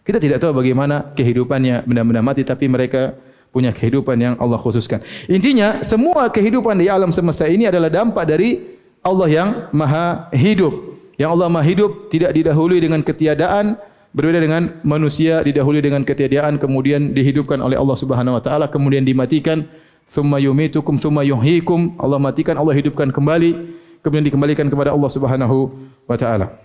Kita 0.01 0.17
tidak 0.17 0.41
tahu 0.41 0.57
bagaimana 0.57 1.13
kehidupannya 1.13 1.85
benda-benda 1.85 2.21
mati 2.25 2.41
tapi 2.41 2.65
mereka 2.65 3.13
punya 3.53 3.69
kehidupan 3.69 4.17
yang 4.17 4.33
Allah 4.41 4.57
khususkan. 4.57 5.03
Intinya 5.29 5.85
semua 5.85 6.25
kehidupan 6.33 6.81
di 6.81 6.89
alam 6.89 7.13
semesta 7.13 7.45
ini 7.45 7.69
adalah 7.69 7.91
dampak 7.93 8.25
dari 8.25 8.81
Allah 9.05 9.29
yang 9.29 9.49
Maha 9.69 10.31
Hidup. 10.33 10.73
Yang 11.21 11.29
Allah 11.37 11.47
Maha 11.53 11.65
Hidup 11.69 12.09
tidak 12.09 12.33
didahului 12.33 12.81
dengan 12.81 13.05
ketiadaan, 13.05 13.77
berbeda 14.09 14.41
dengan 14.41 14.81
manusia 14.81 15.45
didahului 15.45 15.85
dengan 15.85 16.01
ketiadaan 16.01 16.57
kemudian 16.57 17.13
dihidupkan 17.13 17.61
oleh 17.61 17.77
Allah 17.77 17.95
Subhanahu 17.95 18.41
wa 18.41 18.43
taala 18.43 18.65
kemudian 18.73 19.05
dimatikan, 19.05 19.69
thumma 20.09 20.41
yumitukum 20.41 20.97
thumma 20.97 21.21
yuhyikum. 21.21 21.93
Allah 22.01 22.17
matikan, 22.17 22.57
Allah 22.57 22.73
hidupkan 22.73 23.13
kembali, 23.13 23.53
kemudian 24.01 24.25
dikembalikan 24.27 24.67
kepada 24.67 24.93
Allah 24.93 25.09
Subhanahu 25.09 25.73
wa 26.05 26.17
taala. 26.17 26.57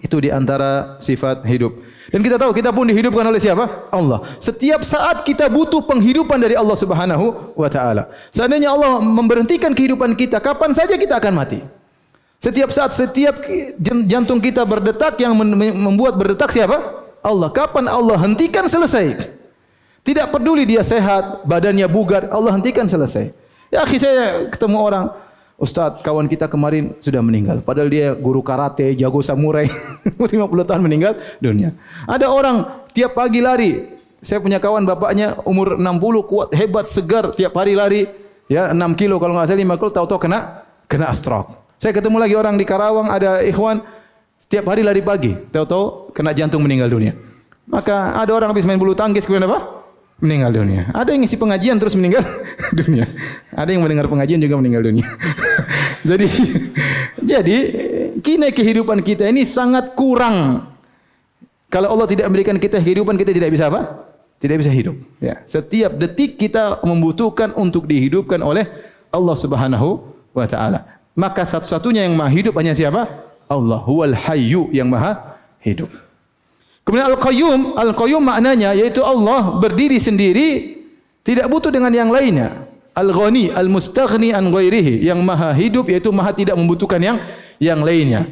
Itu 0.00 0.16
di 0.16 0.32
antara 0.32 0.96
sifat 0.96 1.44
hidup. 1.44 1.76
Dan 2.08 2.24
kita 2.24 2.40
tahu 2.40 2.56
kita 2.56 2.72
pun 2.72 2.88
dihidupkan 2.88 3.22
oleh 3.22 3.38
siapa? 3.38 3.86
Allah. 3.92 4.24
Setiap 4.40 4.80
saat 4.82 5.22
kita 5.22 5.46
butuh 5.46 5.84
penghidupan 5.84 6.40
dari 6.40 6.56
Allah 6.56 6.74
Subhanahu 6.74 7.54
wa 7.54 7.68
taala. 7.68 8.08
Seandainya 8.32 8.72
Allah 8.72 8.98
memberhentikan 8.98 9.76
kehidupan 9.76 10.16
kita, 10.16 10.40
kapan 10.40 10.72
saja 10.72 10.96
kita 10.96 11.20
akan 11.20 11.34
mati. 11.36 11.60
Setiap 12.40 12.72
saat 12.72 12.96
setiap 12.96 13.44
jantung 14.08 14.40
kita 14.40 14.64
berdetak 14.64 15.20
yang 15.20 15.36
membuat 15.76 16.16
berdetak 16.16 16.48
siapa? 16.48 17.04
Allah. 17.20 17.52
Kapan 17.52 17.84
Allah 17.84 18.16
hentikan 18.16 18.64
selesai? 18.64 19.36
Tidak 20.00 20.32
peduli 20.32 20.64
dia 20.64 20.80
sehat, 20.80 21.44
badannya 21.44 21.84
bugar, 21.84 22.32
Allah 22.32 22.56
hentikan 22.56 22.88
selesai. 22.88 23.36
Ya, 23.68 23.84
akhi 23.84 24.00
saya 24.00 24.48
ketemu 24.48 24.80
orang, 24.80 25.12
Ustaz, 25.60 26.00
kawan 26.00 26.24
kita 26.24 26.48
kemarin 26.48 26.96
sudah 27.04 27.20
meninggal. 27.20 27.60
Padahal 27.60 27.92
dia 27.92 28.16
guru 28.16 28.40
karate, 28.40 28.96
jago 28.96 29.20
samurai. 29.20 29.68
50 30.16 30.32
tahun 30.64 30.80
meninggal 30.80 31.20
dunia. 31.36 31.76
Ada 32.08 32.32
orang 32.32 32.88
tiap 32.96 33.12
pagi 33.12 33.44
lari. 33.44 34.00
Saya 34.24 34.40
punya 34.40 34.56
kawan 34.56 34.88
bapaknya 34.88 35.36
umur 35.44 35.76
60 35.76 36.24
kuat, 36.24 36.48
hebat, 36.56 36.88
segar, 36.88 37.36
tiap 37.36 37.52
hari 37.60 37.76
lari. 37.76 38.08
Ya, 38.48 38.72
6 38.72 38.80
kilo 38.96 39.20
kalau 39.20 39.36
enggak 39.36 39.52
salah 39.52 39.76
5 39.76 39.80
kilo 39.84 39.90
tahu-tahu 39.92 40.20
kena 40.24 40.64
kena 40.88 41.12
stroke. 41.12 41.52
Saya 41.76 41.92
ketemu 41.92 42.16
lagi 42.16 42.34
orang 42.40 42.56
di 42.56 42.64
Karawang 42.64 43.12
ada 43.12 43.44
ikhwan 43.44 43.84
tiap 44.48 44.64
hari 44.64 44.80
lari 44.80 45.04
pagi, 45.04 45.36
tahu-tahu 45.52 46.12
kena 46.16 46.32
jantung 46.32 46.64
meninggal 46.64 46.88
dunia. 46.88 47.12
Maka 47.68 48.16
ada 48.16 48.32
orang 48.32 48.50
habis 48.50 48.64
main 48.64 48.80
bulu 48.80 48.96
tangkis 48.96 49.28
kemudian 49.28 49.44
apa? 49.46 49.79
Meninggal 50.20 50.52
dunia. 50.52 50.92
Ada 50.92 51.16
yang 51.16 51.24
ngisi 51.24 51.36
pengajian 51.40 51.76
terus 51.80 51.96
meninggal 51.96 52.22
dunia. 52.80 53.08
Ada 53.56 53.72
yang 53.72 53.82
mendengar 53.82 54.06
pengajian 54.06 54.38
juga 54.38 54.60
meninggal 54.60 54.84
dunia. 54.84 55.08
jadi 56.08 56.26
jadi 57.32 57.56
kini 58.20 58.48
kehidupan 58.52 59.00
kita 59.00 59.26
ini 59.26 59.48
sangat 59.48 59.96
kurang. 59.96 60.68
Kalau 61.72 61.88
Allah 61.96 62.06
tidak 62.06 62.28
memberikan 62.28 62.56
kita 62.60 62.78
kehidupan 62.78 63.16
kita 63.16 63.32
tidak 63.32 63.50
bisa 63.50 63.72
apa? 63.72 64.06
Tidak 64.40 64.56
bisa 64.56 64.72
hidup. 64.72 64.96
Ya. 65.20 65.44
Setiap 65.44 65.96
detik 65.96 66.40
kita 66.40 66.80
membutuhkan 66.84 67.52
untuk 67.56 67.84
dihidupkan 67.84 68.40
oleh 68.40 68.64
Allah 69.12 69.36
Subhanahu 69.36 69.88
wa 70.32 70.46
taala. 70.48 71.00
Maka 71.12 71.44
satu-satunya 71.44 72.08
yang 72.08 72.16
maha 72.16 72.32
hidup 72.32 72.56
hanya 72.56 72.72
siapa? 72.72 73.06
Allah. 73.50 73.82
Huwal 73.84 74.16
hayyu 74.16 74.72
yang 74.72 74.88
maha 74.88 75.36
hidup. 75.60 75.90
Kemudian 76.90 77.06
Al-Qayyum, 77.06 77.60
Al-Qayyum 77.78 78.18
maknanya 78.18 78.74
yaitu 78.74 78.98
Allah 79.06 79.62
berdiri 79.62 80.02
sendiri 80.02 80.82
tidak 81.22 81.46
butuh 81.46 81.70
dengan 81.70 81.94
yang 81.94 82.10
lainnya. 82.10 82.66
Al-Ghani, 82.98 83.54
Al-Mustaghni 83.54 84.34
an 84.34 84.50
ghairihi, 84.50 85.06
yang 85.06 85.22
maha 85.22 85.54
hidup 85.54 85.86
yaitu 85.86 86.10
maha 86.10 86.34
tidak 86.34 86.58
membutuhkan 86.58 86.98
yang 86.98 87.22
yang 87.62 87.78
lainnya. 87.86 88.26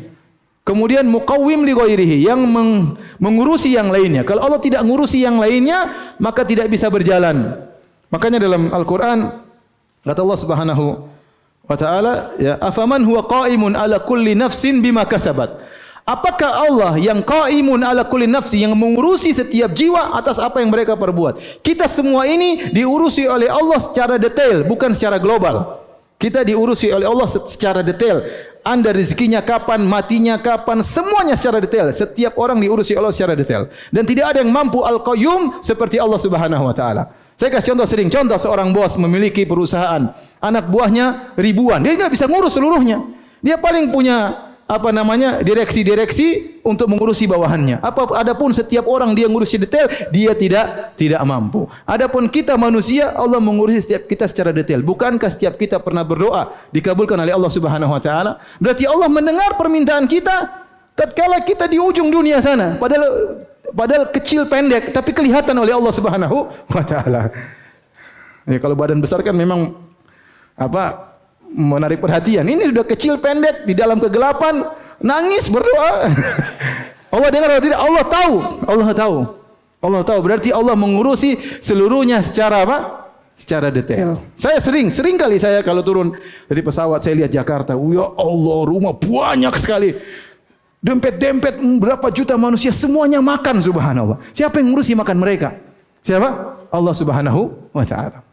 Kemudian 0.66 1.06
muqawwim 1.06 1.62
li 1.62 1.70
ghairihi, 1.70 2.26
yang 2.26 2.42
meng, 2.42 2.98
mengurusi 3.22 3.78
yang 3.78 3.94
lainnya. 3.94 4.26
Kalau 4.26 4.42
Allah 4.42 4.58
tidak 4.58 4.82
mengurusi 4.82 5.22
yang 5.22 5.38
lainnya, 5.38 6.10
maka 6.18 6.42
tidak 6.42 6.66
bisa 6.66 6.90
berjalan. 6.90 7.62
Makanya 8.10 8.42
dalam 8.42 8.74
Al-Qur'an 8.74 9.38
kata 10.02 10.18
Allah 10.18 10.40
Subhanahu 10.42 10.84
wa 11.62 11.76
taala 11.78 12.34
ya 12.42 12.58
afaman 12.58 13.06
huwa 13.06 13.22
qaimun 13.22 13.78
ala 13.78 14.02
kulli 14.02 14.34
nafsin 14.34 14.82
bima 14.82 15.06
kasabat 15.06 15.67
Apakah 16.08 16.64
Allah 16.64 16.96
yang 16.96 17.20
qaimun 17.20 17.84
ala 17.84 18.08
kulli 18.08 18.24
nafsi 18.24 18.64
yang 18.64 18.72
mengurusi 18.72 19.28
setiap 19.36 19.76
jiwa 19.76 20.16
atas 20.16 20.40
apa 20.40 20.64
yang 20.64 20.72
mereka 20.72 20.96
perbuat? 20.96 21.60
Kita 21.60 21.84
semua 21.84 22.24
ini 22.24 22.72
diurusi 22.72 23.28
oleh 23.28 23.52
Allah 23.52 23.76
secara 23.76 24.16
detail, 24.16 24.64
bukan 24.64 24.96
secara 24.96 25.20
global. 25.20 25.84
Kita 26.16 26.48
diurusi 26.48 26.88
oleh 26.88 27.04
Allah 27.04 27.28
secara 27.28 27.84
detail. 27.84 28.24
Anda 28.64 28.96
rezekinya 28.96 29.44
kapan, 29.44 29.84
matinya 29.84 30.40
kapan, 30.40 30.80
semuanya 30.80 31.36
secara 31.36 31.60
detail. 31.60 31.92
Setiap 31.92 32.40
orang 32.40 32.56
diurusi 32.56 32.96
Allah 32.96 33.12
secara 33.12 33.36
detail. 33.36 33.68
Dan 33.92 34.08
tidak 34.08 34.32
ada 34.32 34.40
yang 34.40 34.48
mampu 34.48 34.80
Al-Qayyum 34.80 35.60
seperti 35.60 36.00
Allah 36.00 36.16
Subhanahu 36.16 36.72
wa 36.72 36.72
taala. 36.72 37.12
Saya 37.36 37.52
kasih 37.52 37.76
contoh 37.76 37.84
sering. 37.84 38.08
Contoh 38.08 38.40
seorang 38.40 38.72
bos 38.72 38.96
memiliki 38.96 39.44
perusahaan. 39.44 40.08
Anak 40.40 40.72
buahnya 40.72 41.36
ribuan. 41.36 41.84
Dia 41.84 42.00
tidak 42.00 42.16
bisa 42.16 42.24
ngurus 42.24 42.56
seluruhnya. 42.56 43.04
Dia 43.44 43.60
paling 43.60 43.92
punya 43.92 44.47
apa 44.68 44.92
namanya 44.92 45.40
direksi-direksi 45.40 46.60
untuk 46.60 46.92
mengurusi 46.92 47.24
bawahannya. 47.24 47.80
Apa 47.80 48.20
adapun 48.20 48.52
setiap 48.52 48.84
orang 48.84 49.16
dia 49.16 49.24
mengurusi 49.24 49.56
detail, 49.56 49.88
dia 50.12 50.36
tidak 50.36 50.92
tidak 51.00 51.24
mampu. 51.24 51.64
Adapun 51.88 52.28
kita 52.28 52.52
manusia, 52.60 53.16
Allah 53.16 53.40
mengurusi 53.40 53.80
setiap 53.80 54.04
kita 54.04 54.28
secara 54.28 54.52
detail. 54.52 54.84
Bukankah 54.84 55.32
setiap 55.32 55.56
kita 55.56 55.80
pernah 55.80 56.04
berdoa 56.04 56.52
dikabulkan 56.68 57.16
oleh 57.16 57.32
Allah 57.32 57.48
Subhanahu 57.48 57.96
wa 57.96 58.02
taala? 58.04 58.36
Berarti 58.60 58.84
Allah 58.84 59.08
mendengar 59.08 59.56
permintaan 59.56 60.04
kita 60.04 60.68
tatkala 60.92 61.40
kita 61.40 61.64
di 61.64 61.80
ujung 61.80 62.12
dunia 62.12 62.44
sana. 62.44 62.76
Padahal 62.76 63.40
padahal 63.72 64.04
kecil 64.12 64.44
pendek 64.44 64.92
tapi 64.92 65.16
kelihatan 65.16 65.56
oleh 65.56 65.72
Allah 65.72 65.96
Subhanahu 65.96 66.44
wa 66.68 66.84
taala. 66.84 67.32
Ya 68.44 68.60
kalau 68.60 68.76
badan 68.76 69.00
besar 69.00 69.24
kan 69.24 69.32
memang 69.32 69.80
apa 70.60 71.16
menarik 71.52 71.98
perhatian. 71.98 72.44
Ini 72.44 72.72
sudah 72.72 72.84
kecil 72.84 73.16
pendek 73.18 73.64
di 73.64 73.72
dalam 73.72 73.98
kegelapan 73.98 74.64
nangis 75.00 75.48
berdoa. 75.48 76.08
Allah 77.14 77.28
dengar 77.32 77.48
atau 77.56 77.64
tidak? 77.64 77.80
Allah 77.80 78.04
tahu. 78.04 78.34
Allah 78.68 78.90
tahu. 78.92 79.16
Allah 79.80 80.02
tahu. 80.04 80.18
Berarti 80.20 80.50
Allah 80.52 80.76
mengurusi 80.76 81.40
seluruhnya 81.64 82.20
secara 82.20 82.68
apa? 82.68 82.78
Secara 83.38 83.70
detail. 83.70 84.18
Saya 84.34 84.58
sering, 84.58 84.90
sering 84.90 85.14
kali 85.14 85.38
saya 85.38 85.62
kalau 85.62 85.80
turun 85.86 86.10
dari 86.50 86.60
pesawat 86.60 87.00
saya 87.00 87.24
lihat 87.24 87.30
Jakarta. 87.30 87.78
Ya 87.78 88.06
Allah, 88.18 88.58
rumah 88.66 88.92
banyak 88.98 89.54
sekali. 89.56 89.94
Dempet-dempet 90.78 91.58
berapa 91.82 92.06
juta 92.14 92.38
manusia 92.38 92.70
semuanya 92.70 93.18
makan 93.18 93.62
subhanallah. 93.62 94.18
Siapa 94.34 94.62
yang 94.62 94.74
ngurusi 94.74 94.94
makan 94.94 95.16
mereka? 95.18 95.54
Siapa? 96.06 96.28
Allah 96.70 96.94
Subhanahu 96.94 97.72
wa 97.74 97.82
taala. 97.82 98.27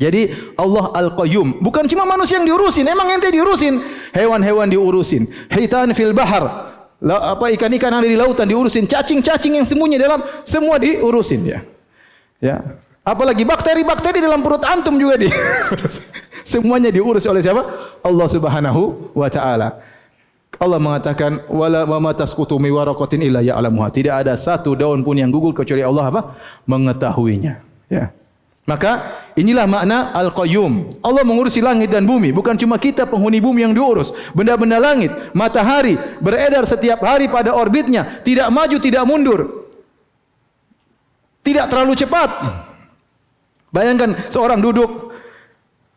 Jadi 0.00 0.32
Allah 0.56 0.96
Al-Qayyum. 0.96 1.60
Bukan 1.60 1.84
cuma 1.84 2.08
manusia 2.08 2.40
yang 2.40 2.48
diurusin. 2.48 2.88
Memang 2.88 3.04
ente 3.12 3.28
diurusin. 3.28 3.84
Hewan-hewan 4.16 4.72
diurusin. 4.72 5.28
Hitan 5.52 5.92
fil 5.92 6.16
bahar. 6.16 6.72
La, 7.04 7.36
apa 7.36 7.52
ikan-ikan 7.52 7.92
yang 7.92 8.00
ada 8.00 8.08
di 8.08 8.16
lautan 8.16 8.48
diurusin. 8.48 8.88
Cacing-cacing 8.88 9.60
yang 9.60 9.68
sembunyi 9.68 10.00
dalam. 10.00 10.24
Semua 10.48 10.80
diurusin. 10.80 11.44
Ya. 11.44 11.60
ya. 12.40 12.56
Apalagi 13.04 13.44
bakteri-bakteri 13.44 14.24
dalam 14.24 14.40
perut 14.40 14.64
antum 14.64 14.96
juga 14.96 15.20
di. 15.20 15.28
Semuanya 16.50 16.88
diurus 16.88 17.28
oleh 17.28 17.44
siapa? 17.44 17.60
Allah 18.00 18.26
Subhanahu 18.32 19.12
wa 19.12 19.28
taala. 19.28 19.84
Allah 20.56 20.80
mengatakan 20.80 21.44
wala 21.52 21.84
ma 21.84 22.12
tasqutu 22.16 22.56
mi 22.56 22.72
waraqatin 22.72 23.20
illa 23.20 23.44
ya'lamuha. 23.44 23.92
Tidak 23.92 24.12
ada 24.24 24.32
satu 24.36 24.72
daun 24.72 25.04
pun 25.04 25.16
yang 25.16 25.28
gugur 25.28 25.52
kecuali 25.52 25.84
Allah 25.84 26.08
apa? 26.08 26.20
mengetahuinya. 26.64 27.60
Ya. 27.92 28.12
Maka 28.68 29.08
inilah 29.34 29.64
makna 29.64 30.12
Al-Qayyum. 30.14 31.02
Allah 31.02 31.24
mengurusi 31.24 31.58
langit 31.64 31.90
dan 31.90 32.04
bumi. 32.04 32.30
Bukan 32.30 32.54
cuma 32.60 32.76
kita 32.76 33.08
penghuni 33.08 33.40
bumi 33.40 33.64
yang 33.64 33.74
diurus. 33.74 34.12
Benda-benda 34.36 34.76
langit, 34.78 35.10
matahari 35.32 35.96
beredar 36.20 36.62
setiap 36.68 37.00
hari 37.00 37.26
pada 37.26 37.56
orbitnya. 37.56 38.20
Tidak 38.22 38.46
maju, 38.52 38.76
tidak 38.78 39.02
mundur. 39.08 39.40
Tidak 41.40 41.66
terlalu 41.72 41.96
cepat. 41.96 42.30
Bayangkan 43.72 44.14
seorang 44.28 44.60
duduk 44.60 45.14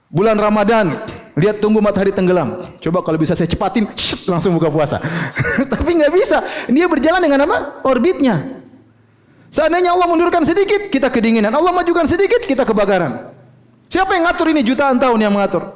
bulan 0.07 0.39
Ramadan. 0.39 1.03
Lihat 1.33 1.59
tunggu 1.59 1.81
matahari 1.81 2.13
tenggelam. 2.13 2.77
Coba 2.77 3.01
kalau 3.01 3.17
bisa 3.17 3.33
saya 3.33 3.49
cepatin, 3.49 3.89
langsung 4.29 4.53
buka 4.53 4.69
puasa. 4.69 5.01
Tapi 5.73 5.89
enggak 5.97 6.13
bisa. 6.13 6.41
Dia 6.69 6.85
berjalan 6.85 7.21
dengan 7.21 7.49
apa? 7.49 7.81
Orbitnya. 7.85 8.62
Seandainya 9.53 9.93
Allah 9.93 10.09
mundurkan 10.09 10.41
sedikit, 10.41 10.89
kita 10.89 11.13
kedinginan. 11.13 11.53
Allah 11.53 11.69
majukan 11.69 12.09
sedikit, 12.09 12.41
kita 12.41 12.65
kebakaran. 12.65 13.29
Siapa 13.85 14.17
yang 14.17 14.25
ngatur 14.25 14.49
ini 14.49 14.65
jutaan 14.65 14.97
tahun 14.97 15.21
yang 15.21 15.29
mengatur? 15.29 15.69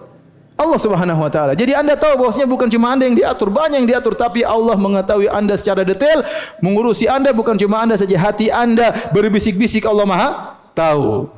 Allah 0.58 0.80
Subhanahu 0.82 1.22
wa 1.22 1.30
taala. 1.30 1.54
Jadi 1.54 1.78
Anda 1.78 1.94
tahu 1.94 2.18
bahwasanya 2.18 2.50
bukan 2.50 2.66
cuma 2.74 2.90
Anda 2.90 3.06
yang 3.06 3.14
diatur, 3.14 3.54
banyak 3.54 3.86
yang 3.86 3.90
diatur, 3.94 4.18
tapi 4.18 4.42
Allah 4.42 4.74
mengetahui 4.74 5.30
Anda 5.30 5.54
secara 5.54 5.86
detail, 5.86 6.26
mengurusi 6.58 7.06
Anda 7.06 7.30
bukan 7.30 7.54
cuma 7.62 7.86
Anda 7.86 7.94
saja, 7.94 8.18
hati 8.18 8.50
Anda 8.50 9.14
berbisik-bisik 9.14 9.86
Allah 9.86 10.10
Maha 10.10 10.30
tahu. 10.74 11.30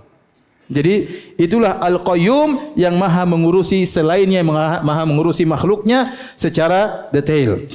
Jadi 0.71 1.11
itulah 1.35 1.83
Al-Qayyum 1.83 2.79
yang 2.79 2.95
Maha 2.95 3.27
mengurusi 3.27 3.83
selainnya 3.83 4.39
Maha 4.79 5.03
mengurusi 5.03 5.43
makhluknya 5.43 6.15
secara 6.39 7.11
detail. 7.11 7.67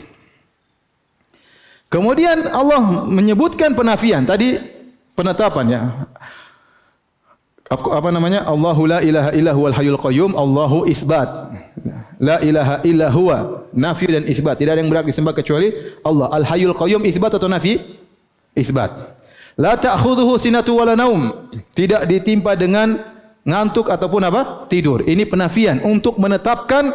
Kemudian 1.94 2.50
Allah 2.50 3.06
menyebutkan 3.06 3.70
penafian 3.70 4.26
tadi 4.26 4.58
penetapan 5.14 5.64
ya. 5.70 5.80
Apa 7.70 8.10
namanya? 8.10 8.42
Allahu 8.50 8.82
la 8.90 8.98
ilaha 8.98 9.30
illa 9.30 9.54
huwal 9.54 9.74
hayyul 9.78 10.00
qayyum, 10.02 10.34
Allahu 10.34 10.90
isbat. 10.90 11.54
La 12.18 12.42
ilaha 12.42 12.82
illa 12.82 13.06
huwa, 13.14 13.70
nafi 13.70 14.10
dan 14.10 14.26
isbat. 14.26 14.58
Tidak 14.58 14.74
ada 14.74 14.82
yang 14.82 14.90
berhak 14.90 15.06
disembah 15.06 15.38
kecuali 15.38 15.70
Allah. 16.02 16.34
Al 16.34 16.42
hayyul 16.42 16.74
qayyum 16.74 17.06
isbat 17.06 17.38
atau 17.38 17.46
nafi? 17.46 17.78
Isbat. 18.58 19.14
La 19.54 19.78
ta'khudhuhu 19.78 20.34
sinatu 20.34 20.74
wala 20.82 20.98
naum. 20.98 21.30
Tidak 21.78 22.10
ditimpa 22.10 22.58
dengan 22.58 22.98
ngantuk 23.46 23.86
ataupun 23.86 24.22
apa? 24.26 24.66
Tidur. 24.66 25.06
Ini 25.06 25.30
penafian 25.30 25.78
untuk 25.86 26.18
menetapkan 26.18 26.90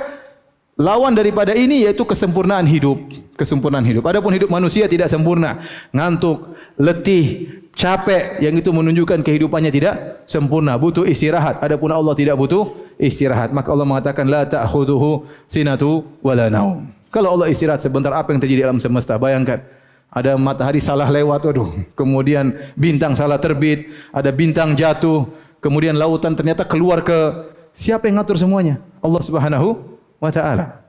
Lawan 0.79 1.11
daripada 1.11 1.51
ini 1.51 1.83
yaitu 1.83 2.07
kesempurnaan 2.07 2.63
hidup, 2.63 3.03
kesempurnaan 3.35 3.83
hidup. 3.83 4.07
Adapun 4.07 4.31
hidup 4.31 4.47
manusia 4.47 4.87
tidak 4.87 5.11
sempurna, 5.11 5.59
ngantuk, 5.91 6.55
letih, 6.79 7.51
capek 7.75 8.39
yang 8.39 8.55
itu 8.55 8.71
menunjukkan 8.71 9.19
kehidupannya 9.19 9.75
tidak 9.75 10.23
sempurna, 10.23 10.79
butuh 10.79 11.03
istirahat. 11.03 11.59
Adapun 11.59 11.91
Allah 11.91 12.15
tidak 12.15 12.39
butuh 12.39 12.79
istirahat. 12.95 13.51
Maka 13.51 13.75
Allah 13.75 13.83
mengatakan 13.83 14.23
la 14.31 14.47
ta'khudhuhu 14.47 15.27
sinatu 15.51 16.07
wala 16.23 16.47
naum. 16.47 16.87
Kalau 17.11 17.35
Allah 17.35 17.51
istirahat 17.51 17.83
sebentar 17.83 18.15
apa 18.15 18.31
yang 18.31 18.39
terjadi 18.39 18.71
dalam 18.71 18.79
semesta? 18.79 19.19
Bayangkan 19.19 19.59
ada 20.07 20.39
matahari 20.39 20.79
salah 20.79 21.11
lewat, 21.11 21.43
waduh. 21.43 21.75
Kemudian 21.91 22.55
bintang 22.79 23.19
salah 23.19 23.35
terbit, 23.35 23.91
ada 24.15 24.31
bintang 24.31 24.79
jatuh, 24.79 25.27
kemudian 25.59 25.99
lautan 25.99 26.39
ternyata 26.39 26.63
keluar 26.63 27.03
ke 27.03 27.51
siapa 27.75 28.07
yang 28.07 28.23
ngatur 28.23 28.39
semuanya? 28.39 28.79
Allah 29.03 29.19
Subhanahu 29.19 29.98
wa 30.19 30.29
taala. 30.29 30.83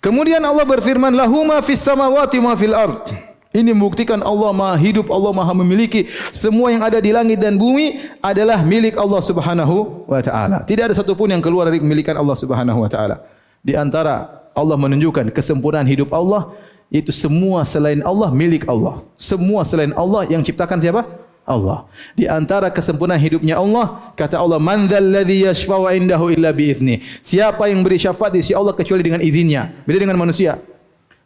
Kemudian 0.00 0.40
Allah 0.40 0.64
berfirman 0.64 1.12
lahuma 1.12 1.60
fis 1.60 1.84
samawati 1.84 2.40
wa 2.40 2.56
fil 2.56 2.72
ard. 2.72 3.04
Ini 3.50 3.74
membuktikan 3.74 4.22
Allah 4.22 4.54
Maha 4.54 4.78
hidup, 4.78 5.10
Allah 5.10 5.34
Maha 5.34 5.50
memiliki 5.58 6.06
semua 6.30 6.70
yang 6.70 6.86
ada 6.86 7.02
di 7.02 7.10
langit 7.10 7.42
dan 7.42 7.58
bumi 7.58 7.98
adalah 8.22 8.62
milik 8.62 8.94
Allah 8.94 9.18
Subhanahu 9.20 10.06
wa 10.06 10.22
taala. 10.22 10.62
Tidak 10.62 10.86
ada 10.86 10.94
satu 10.94 11.18
pun 11.18 11.26
yang 11.28 11.42
keluar 11.42 11.66
dari 11.66 11.82
kemilikan 11.82 12.14
Allah 12.14 12.38
Subhanahu 12.38 12.78
wa 12.78 12.86
taala. 12.86 13.26
Di 13.60 13.74
antara 13.74 14.46
Allah 14.54 14.78
menunjukkan 14.78 15.34
kesempurnaan 15.34 15.84
hidup 15.90 16.14
Allah 16.14 16.54
itu 16.94 17.10
semua 17.10 17.66
selain 17.66 18.00
Allah 18.06 18.30
milik 18.30 18.70
Allah. 18.70 19.02
Semua 19.18 19.66
selain 19.66 19.90
Allah 19.98 20.30
yang 20.30 20.46
ciptakan 20.46 20.78
siapa? 20.78 21.02
Allah. 21.50 21.90
Di 22.14 22.30
antara 22.30 22.70
kesempurnaan 22.70 23.18
hidupnya 23.18 23.58
Allah, 23.58 24.14
kata 24.14 24.38
Allah, 24.38 24.62
"Man 24.62 24.86
dzalladzi 24.86 25.50
yashfa'u 25.50 25.90
'indahu 25.90 26.30
illa 26.30 26.54
bi 26.54 26.70
idznih." 26.70 27.02
Siapa 27.20 27.66
yang 27.66 27.82
beri 27.82 27.98
syafaat 27.98 28.30
di 28.30 28.40
sisi 28.40 28.54
Allah 28.54 28.72
kecuali 28.72 29.02
dengan 29.02 29.18
izinnya. 29.18 29.74
Beda 29.82 29.98
dengan 30.06 30.16
manusia. 30.16 30.62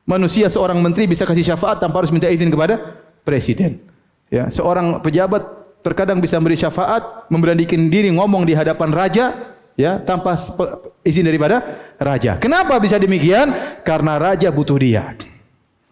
Manusia 0.09 0.49
seorang 0.49 0.81
menteri 0.81 1.05
bisa 1.05 1.29
kasih 1.29 1.45
syafaat 1.45 1.81
tanpa 1.81 2.01
harus 2.01 2.13
minta 2.13 2.29
izin 2.33 2.49
kepada 2.49 2.81
presiden. 3.25 3.81
Ya, 4.33 4.49
seorang 4.49 5.05
pejabat 5.05 5.45
terkadang 5.85 6.21
bisa 6.21 6.41
beri 6.41 6.57
syafaat, 6.57 7.29
memberanikan 7.29 7.93
diri 7.93 8.09
ngomong 8.13 8.49
di 8.49 8.57
hadapan 8.57 8.89
raja, 8.93 9.37
ya, 9.77 10.01
tanpa 10.01 10.37
izin 11.05 11.29
daripada 11.29 11.61
raja. 12.01 12.41
Kenapa 12.41 12.81
bisa 12.81 12.97
demikian? 12.97 13.53
Karena 13.85 14.17
raja 14.17 14.49
butuh 14.49 14.81
dia. 14.81 15.13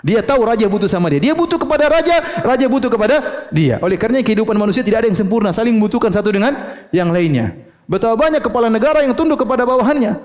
Dia 0.02 0.18
tahu 0.18 0.42
raja 0.42 0.66
butuh 0.66 0.90
sama 0.90 1.06
dia. 1.14 1.22
Dia 1.22 1.34
butuh 1.34 1.56
kepada 1.62 1.86
raja, 1.86 2.18
raja 2.42 2.66
butuh 2.66 2.90
kepada 2.90 3.46
dia. 3.54 3.78
Oleh 3.78 3.94
kerana 3.94 4.18
kehidupan 4.18 4.58
manusia 4.58 4.82
tidak 4.82 5.06
ada 5.06 5.08
yang 5.08 5.14
sempurna, 5.14 5.54
saling 5.54 5.78
membutuhkan 5.78 6.10
satu 6.10 6.34
dengan 6.34 6.58
yang 6.90 7.14
lainnya. 7.14 7.54
Betapa 7.86 8.18
banyak 8.18 8.42
kepala 8.42 8.66
negara 8.66 9.06
yang 9.06 9.14
tunduk 9.14 9.46
kepada 9.46 9.62
bawahannya. 9.62 10.18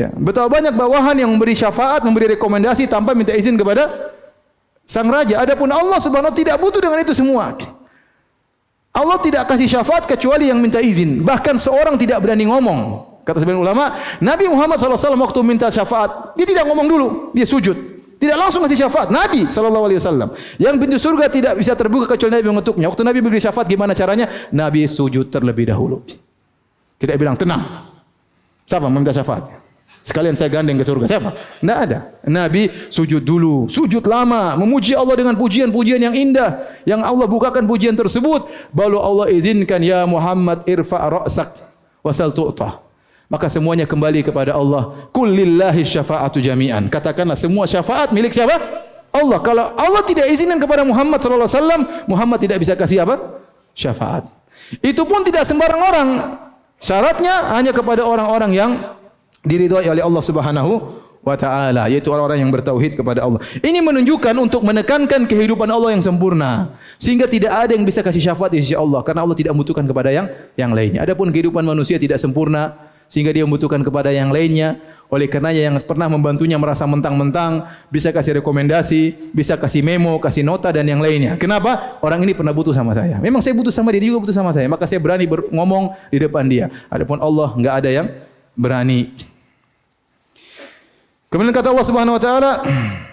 Ya, 0.00 0.08
betapa 0.16 0.48
banyak 0.48 0.72
bawahan 0.72 1.12
yang 1.20 1.28
memberi 1.28 1.52
syafaat, 1.52 2.00
memberi 2.08 2.40
rekomendasi 2.40 2.88
tanpa 2.88 3.12
minta 3.12 3.36
izin 3.36 3.60
kepada 3.60 4.14
sang 4.88 5.12
raja. 5.12 5.44
Adapun 5.44 5.68
Allah 5.68 6.00
Subhanahu 6.00 6.32
tidak 6.32 6.56
butuh 6.56 6.80
dengan 6.80 7.04
itu 7.04 7.12
semua. 7.12 7.52
Allah 8.96 9.18
tidak 9.20 9.44
kasih 9.44 9.68
syafaat 9.68 10.08
kecuali 10.08 10.48
yang 10.48 10.56
minta 10.56 10.80
izin. 10.80 11.20
Bahkan 11.20 11.60
seorang 11.60 12.00
tidak 12.00 12.24
berani 12.24 12.48
ngomong. 12.48 13.04
Kata 13.28 13.44
sebagian 13.44 13.60
ulama, 13.60 13.92
Nabi 14.24 14.48
Muhammad 14.48 14.80
SAW 14.80 15.20
waktu 15.20 15.40
minta 15.44 15.68
syafaat, 15.68 16.32
dia 16.32 16.48
tidak 16.48 16.64
ngomong 16.64 16.88
dulu, 16.88 17.08
dia 17.36 17.44
sujud. 17.44 17.97
Tidak 18.18 18.34
langsung 18.34 18.66
kasih 18.66 18.86
syafaat. 18.86 19.14
Nabi 19.14 19.46
SAW. 19.46 20.34
Yang 20.58 20.74
pintu 20.82 20.98
surga 20.98 21.30
tidak 21.30 21.54
bisa 21.54 21.78
terbuka 21.78 22.10
kecuali 22.10 22.42
Nabi 22.42 22.46
mengetuknya. 22.50 22.90
Waktu 22.90 23.02
Nabi 23.06 23.18
beri 23.22 23.38
syafaat, 23.38 23.70
gimana 23.70 23.94
caranya? 23.94 24.26
Nabi 24.50 24.90
sujud 24.90 25.30
terlebih 25.30 25.70
dahulu. 25.70 26.02
Tidak 26.98 27.14
bilang, 27.14 27.38
tenang. 27.38 27.86
Siapa 28.66 28.90
meminta 28.90 29.14
syafaat? 29.14 29.46
Sekalian 30.02 30.34
saya 30.34 30.50
gandeng 30.50 30.80
ke 30.80 30.84
surga. 30.88 31.04
Siapa? 31.04 31.30
Tidak 31.62 31.78
ada. 31.78 31.98
Nabi 32.26 32.66
sujud 32.90 33.22
dulu. 33.22 33.68
Sujud 33.70 34.02
lama. 34.08 34.56
Memuji 34.56 34.96
Allah 34.96 35.14
dengan 35.14 35.36
pujian-pujian 35.36 36.00
yang 36.00 36.16
indah. 36.16 36.64
Yang 36.88 37.00
Allah 37.04 37.26
bukakan 37.28 37.68
pujian 37.68 37.92
tersebut. 37.92 38.48
Baru 38.72 38.98
Allah 39.04 39.28
izinkan. 39.28 39.84
Ya 39.84 40.08
Muhammad 40.08 40.64
irfa' 40.64 40.96
ra'sak. 41.12 41.60
Wasal 42.00 42.32
tu'tah. 42.32 42.87
Maka 43.28 43.52
semuanya 43.52 43.84
kembali 43.84 44.24
kepada 44.24 44.56
Allah. 44.56 45.08
Kullillahi 45.12 45.84
syafa'atu 45.84 46.40
jami'an. 46.40 46.88
Katakanlah 46.88 47.36
semua 47.36 47.68
syafaat 47.68 48.08
milik 48.08 48.32
siapa? 48.32 48.56
Allah. 49.12 49.38
Kalau 49.44 49.76
Allah 49.76 50.02
tidak 50.08 50.32
izinkan 50.32 50.56
kepada 50.56 50.80
Muhammad 50.80 51.20
sallallahu 51.20 51.44
alaihi 51.44 51.60
wasallam, 51.60 51.82
Muhammad 52.08 52.38
tidak 52.40 52.56
bisa 52.64 52.72
kasih 52.72 53.04
apa? 53.04 53.44
Syafaat. 53.76 54.32
Itu 54.80 55.04
pun 55.04 55.28
tidak 55.28 55.44
sembarang 55.44 55.80
orang. 55.80 56.08
Syaratnya 56.80 57.52
hanya 57.52 57.76
kepada 57.76 58.00
orang-orang 58.08 58.52
yang 58.56 58.70
diridhai 59.44 59.92
oleh 59.92 60.00
Allah 60.00 60.22
Subhanahu 60.24 60.72
wa 61.18 61.36
taala 61.36 61.90
yaitu 61.92 62.08
orang-orang 62.08 62.40
yang 62.40 62.52
bertauhid 62.54 62.96
kepada 62.96 63.28
Allah. 63.28 63.44
Ini 63.60 63.84
menunjukkan 63.84 64.34
untuk 64.40 64.64
menekankan 64.64 65.28
kehidupan 65.28 65.68
Allah 65.68 65.92
yang 65.92 66.00
sempurna 66.00 66.72
sehingga 66.96 67.28
tidak 67.28 67.52
ada 67.52 67.76
yang 67.76 67.84
bisa 67.84 68.00
kasih 68.00 68.32
syafaat 68.32 68.56
di 68.56 68.64
sisi 68.64 68.72
Allah 68.72 69.04
karena 69.04 69.26
Allah 69.26 69.36
tidak 69.36 69.52
membutuhkan 69.52 69.84
kepada 69.84 70.08
yang 70.08 70.26
yang 70.56 70.72
lainnya. 70.72 71.04
Adapun 71.04 71.28
kehidupan 71.28 71.60
manusia 71.66 72.00
tidak 72.00 72.16
sempurna 72.16 72.87
sehingga 73.08 73.32
dia 73.32 73.42
membutuhkan 73.42 73.80
kepada 73.80 74.12
yang 74.12 74.30
lainnya. 74.30 74.78
Oleh 75.08 75.24
karenanya 75.24 75.72
yang 75.72 75.74
pernah 75.80 76.04
membantunya 76.04 76.60
merasa 76.60 76.84
mentang-mentang 76.84 77.64
bisa 77.88 78.12
kasih 78.12 78.44
rekomendasi, 78.44 79.32
bisa 79.32 79.56
kasih 79.56 79.80
memo, 79.80 80.20
kasih 80.20 80.44
nota 80.44 80.68
dan 80.68 80.84
yang 80.84 81.00
lainnya. 81.00 81.40
Kenapa? 81.40 81.96
Orang 82.04 82.20
ini 82.20 82.36
pernah 82.36 82.52
butuh 82.52 82.76
sama 82.76 82.92
saya. 82.92 83.16
Memang 83.16 83.40
saya 83.40 83.56
butuh 83.56 83.72
sama 83.72 83.88
dia, 83.88 84.04
dia 84.04 84.12
juga 84.12 84.28
butuh 84.28 84.36
sama 84.36 84.52
saya. 84.52 84.68
Maka 84.68 84.84
saya 84.84 85.00
berani 85.00 85.24
ngomong 85.24 85.96
di 86.12 86.20
depan 86.20 86.44
dia. 86.44 86.68
Adapun 86.92 87.16
Allah 87.24 87.56
enggak 87.56 87.74
ada 87.80 87.88
yang 87.88 88.06
berani. 88.52 89.16
Kemudian 91.32 91.56
kata 91.56 91.72
Allah 91.72 91.86
Subhanahu 91.88 92.16
wa 92.16 92.22
taala 92.22 92.52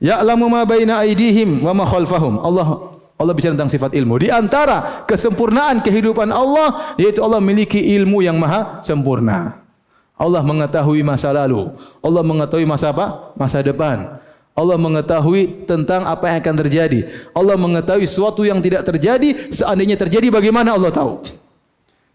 Ya'lamu 0.00 0.48
ma 0.48 0.64
baina 0.64 1.04
aydihim 1.04 1.60
wa 1.64 1.72
ma 1.76 1.84
khalfahum. 1.84 2.40
Allah 2.40 2.99
Allah 3.20 3.36
bicara 3.36 3.52
tentang 3.52 3.68
sifat 3.68 3.92
ilmu. 3.92 4.16
Di 4.16 4.32
antara 4.32 5.04
kesempurnaan 5.04 5.84
kehidupan 5.84 6.32
Allah 6.32 6.96
yaitu 6.96 7.20
Allah 7.20 7.36
memiliki 7.36 7.76
ilmu 7.76 8.24
yang 8.24 8.40
maha 8.40 8.80
sempurna. 8.80 9.60
Allah 10.16 10.40
mengetahui 10.40 11.04
masa 11.04 11.28
lalu. 11.28 11.68
Allah 12.00 12.24
mengetahui 12.24 12.64
masa 12.64 12.96
apa? 12.96 13.36
Masa 13.36 13.60
depan. 13.60 14.16
Allah 14.56 14.76
mengetahui 14.80 15.68
tentang 15.68 16.08
apa 16.08 16.32
yang 16.32 16.40
akan 16.40 16.54
terjadi. 16.64 17.28
Allah 17.36 17.60
mengetahui 17.60 18.08
sesuatu 18.08 18.40
yang 18.44 18.60
tidak 18.64 18.88
terjadi, 18.88 19.52
seandainya 19.52 20.00
terjadi 20.00 20.32
bagaimana 20.32 20.76
Allah 20.76 20.92
tahu. 20.92 21.20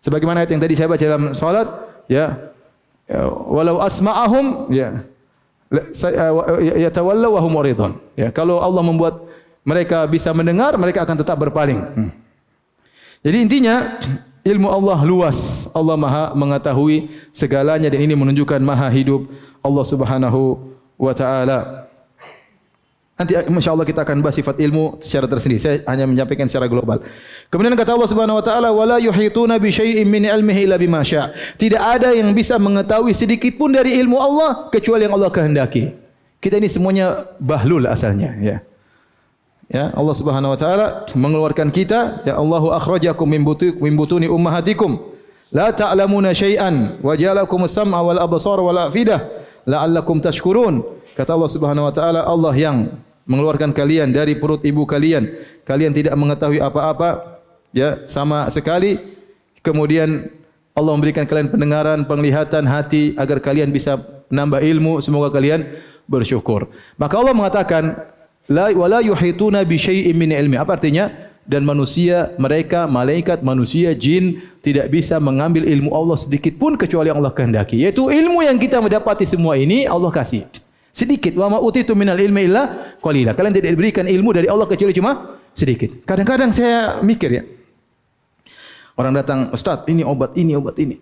Sebagaimana 0.02 0.46
ayat 0.46 0.54
yang 0.54 0.62
tadi 0.62 0.74
saya 0.78 0.90
baca 0.90 1.02
dalam 1.02 1.34
salat, 1.34 1.66
ya, 2.06 2.54
ya 3.10 3.26
walau 3.26 3.82
asma'ahum 3.82 4.70
ya 4.70 5.02
ya 6.78 6.90
tawallaw 6.94 7.34
wa 7.38 7.42
hum 7.42 7.54
ya 8.14 8.30
kalau 8.30 8.62
Allah 8.62 8.86
membuat 8.86 9.25
mereka 9.66 10.06
bisa 10.06 10.30
mendengar 10.32 10.78
mereka 10.78 11.04
akan 11.04 11.18
tetap 11.20 11.36
berpaling 11.36 11.82
hmm. 11.82 12.12
jadi 13.26 13.38
intinya 13.42 13.76
ilmu 14.46 14.70
Allah 14.70 15.00
luas 15.02 15.68
Allah 15.74 15.98
Maha 15.98 16.32
mengetahui 16.38 17.10
segalanya 17.34 17.90
dan 17.90 18.00
ini 18.00 18.14
menunjukkan 18.14 18.62
Maha 18.62 18.88
hidup 18.94 19.26
Allah 19.66 19.84
Subhanahu 19.84 20.62
wa 20.96 21.12
taala 21.18 21.86
Nanti 23.16 23.32
insyaAllah 23.32 23.88
kita 23.88 24.04
akan 24.04 24.20
bahas 24.20 24.36
sifat 24.36 24.60
ilmu 24.60 25.00
secara 25.00 25.24
tersendiri. 25.24 25.56
Saya 25.56 25.80
hanya 25.88 26.04
menyampaikan 26.04 26.52
secara 26.52 26.68
global. 26.68 27.00
Kemudian 27.48 27.72
kata 27.72 27.96
Allah 27.96 28.12
Subhanahu 28.12 28.44
Wa 28.44 28.44
Taala, 28.44 28.76
"Wala 28.76 29.00
yuhituna 29.00 29.56
bi 29.56 29.72
syai'in 29.72 30.04
min 30.04 30.28
ilmihi 30.28 30.68
illa 30.68 30.76
bima 30.76 31.00
syaa." 31.00 31.32
Tidak 31.56 31.80
ada 31.80 32.12
yang 32.12 32.36
bisa 32.36 32.60
mengetahui 32.60 33.16
sedikit 33.16 33.56
pun 33.56 33.72
dari 33.72 33.96
ilmu 34.04 34.20
Allah 34.20 34.68
kecuali 34.68 35.08
yang 35.08 35.16
Allah 35.16 35.32
kehendaki. 35.32 35.96
Kita 36.44 36.60
ini 36.60 36.68
semuanya 36.68 37.24
bahlul 37.40 37.88
asalnya, 37.88 38.36
ya. 38.44 38.60
Ya, 39.66 39.90
Allah 39.98 40.16
Subhanahu 40.16 40.54
Wa 40.54 40.60
Taala 40.62 40.88
mengeluarkan 41.18 41.74
kita, 41.74 42.22
ya 42.22 42.38
Allahu 42.38 42.70
akhrajakum 42.70 43.26
min 43.26 43.42
butuni 43.42 43.74
min 43.82 43.94
butuni 43.98 44.28
ummahatikum. 44.30 45.02
La 45.50 45.74
ta'lamuna 45.74 46.36
syai'an 46.36 47.02
wa 47.02 47.14
ja'alakum 47.18 47.66
as-sam'a 47.66 48.02
wal 48.04 48.20
absara 48.22 48.62
wal 48.62 48.78
afidah 48.78 49.26
la'allakum 49.66 50.22
tashkurun. 50.22 50.86
Kata 51.18 51.34
Allah 51.34 51.50
Subhanahu 51.50 51.90
wa 51.90 51.94
taala, 51.94 52.22
Allah 52.28 52.54
yang 52.54 52.94
mengeluarkan 53.26 53.74
kalian 53.74 54.14
dari 54.14 54.38
perut 54.38 54.62
ibu 54.62 54.86
kalian. 54.86 55.34
Kalian 55.66 55.98
tidak 55.98 56.14
mengetahui 56.14 56.62
apa-apa 56.62 57.42
ya 57.74 58.06
sama 58.06 58.46
sekali. 58.54 59.02
Kemudian 59.66 60.30
Allah 60.78 60.92
memberikan 60.94 61.26
kalian 61.26 61.50
pendengaran, 61.50 62.06
penglihatan, 62.06 62.70
hati 62.70 63.18
agar 63.18 63.42
kalian 63.42 63.74
bisa 63.74 63.98
menambah 64.30 64.62
ilmu. 64.62 65.02
Semoga 65.02 65.34
kalian 65.34 65.66
bersyukur. 66.06 66.70
Maka 67.02 67.18
Allah 67.18 67.34
mengatakan 67.34 67.84
la 68.50 68.72
wala 68.74 69.02
yuhituna 69.02 69.66
bi 69.66 69.78
syai'in 69.78 70.16
min 70.18 70.32
ilmi. 70.34 70.58
Apa 70.58 70.78
artinya? 70.78 71.12
Dan 71.46 71.62
manusia, 71.62 72.34
mereka, 72.42 72.90
malaikat, 72.90 73.46
manusia, 73.46 73.94
jin 73.94 74.42
tidak 74.66 74.90
bisa 74.90 75.22
mengambil 75.22 75.70
ilmu 75.70 75.94
Allah 75.94 76.18
sedikit 76.18 76.58
pun 76.58 76.74
kecuali 76.74 77.14
Allah 77.14 77.30
kehendaki. 77.30 77.86
Yaitu 77.86 78.10
ilmu 78.10 78.42
yang 78.42 78.58
kita 78.58 78.82
mendapati 78.82 79.30
semua 79.30 79.54
ini 79.54 79.86
Allah 79.86 80.10
kasih. 80.10 80.50
Sedikit. 80.90 81.38
Wa 81.38 81.54
ma 81.54 81.62
utitu 81.62 81.94
minal 81.94 82.18
ilmi 82.18 82.50
illa 82.50 82.98
qalila. 82.98 83.38
Kalian 83.38 83.54
tidak 83.54 83.78
diberikan 83.78 84.10
ilmu 84.10 84.34
dari 84.34 84.50
Allah 84.50 84.66
kecuali 84.66 84.90
cuma 84.90 85.38
sedikit. 85.54 86.02
Kadang-kadang 86.02 86.50
saya 86.50 86.98
mikir 87.06 87.30
ya. 87.30 87.44
Orang 88.98 89.14
datang, 89.14 89.52
Ustaz, 89.52 89.86
ini 89.92 90.02
obat 90.02 90.34
ini, 90.40 90.56
obat 90.58 90.80
ini. 90.80 90.98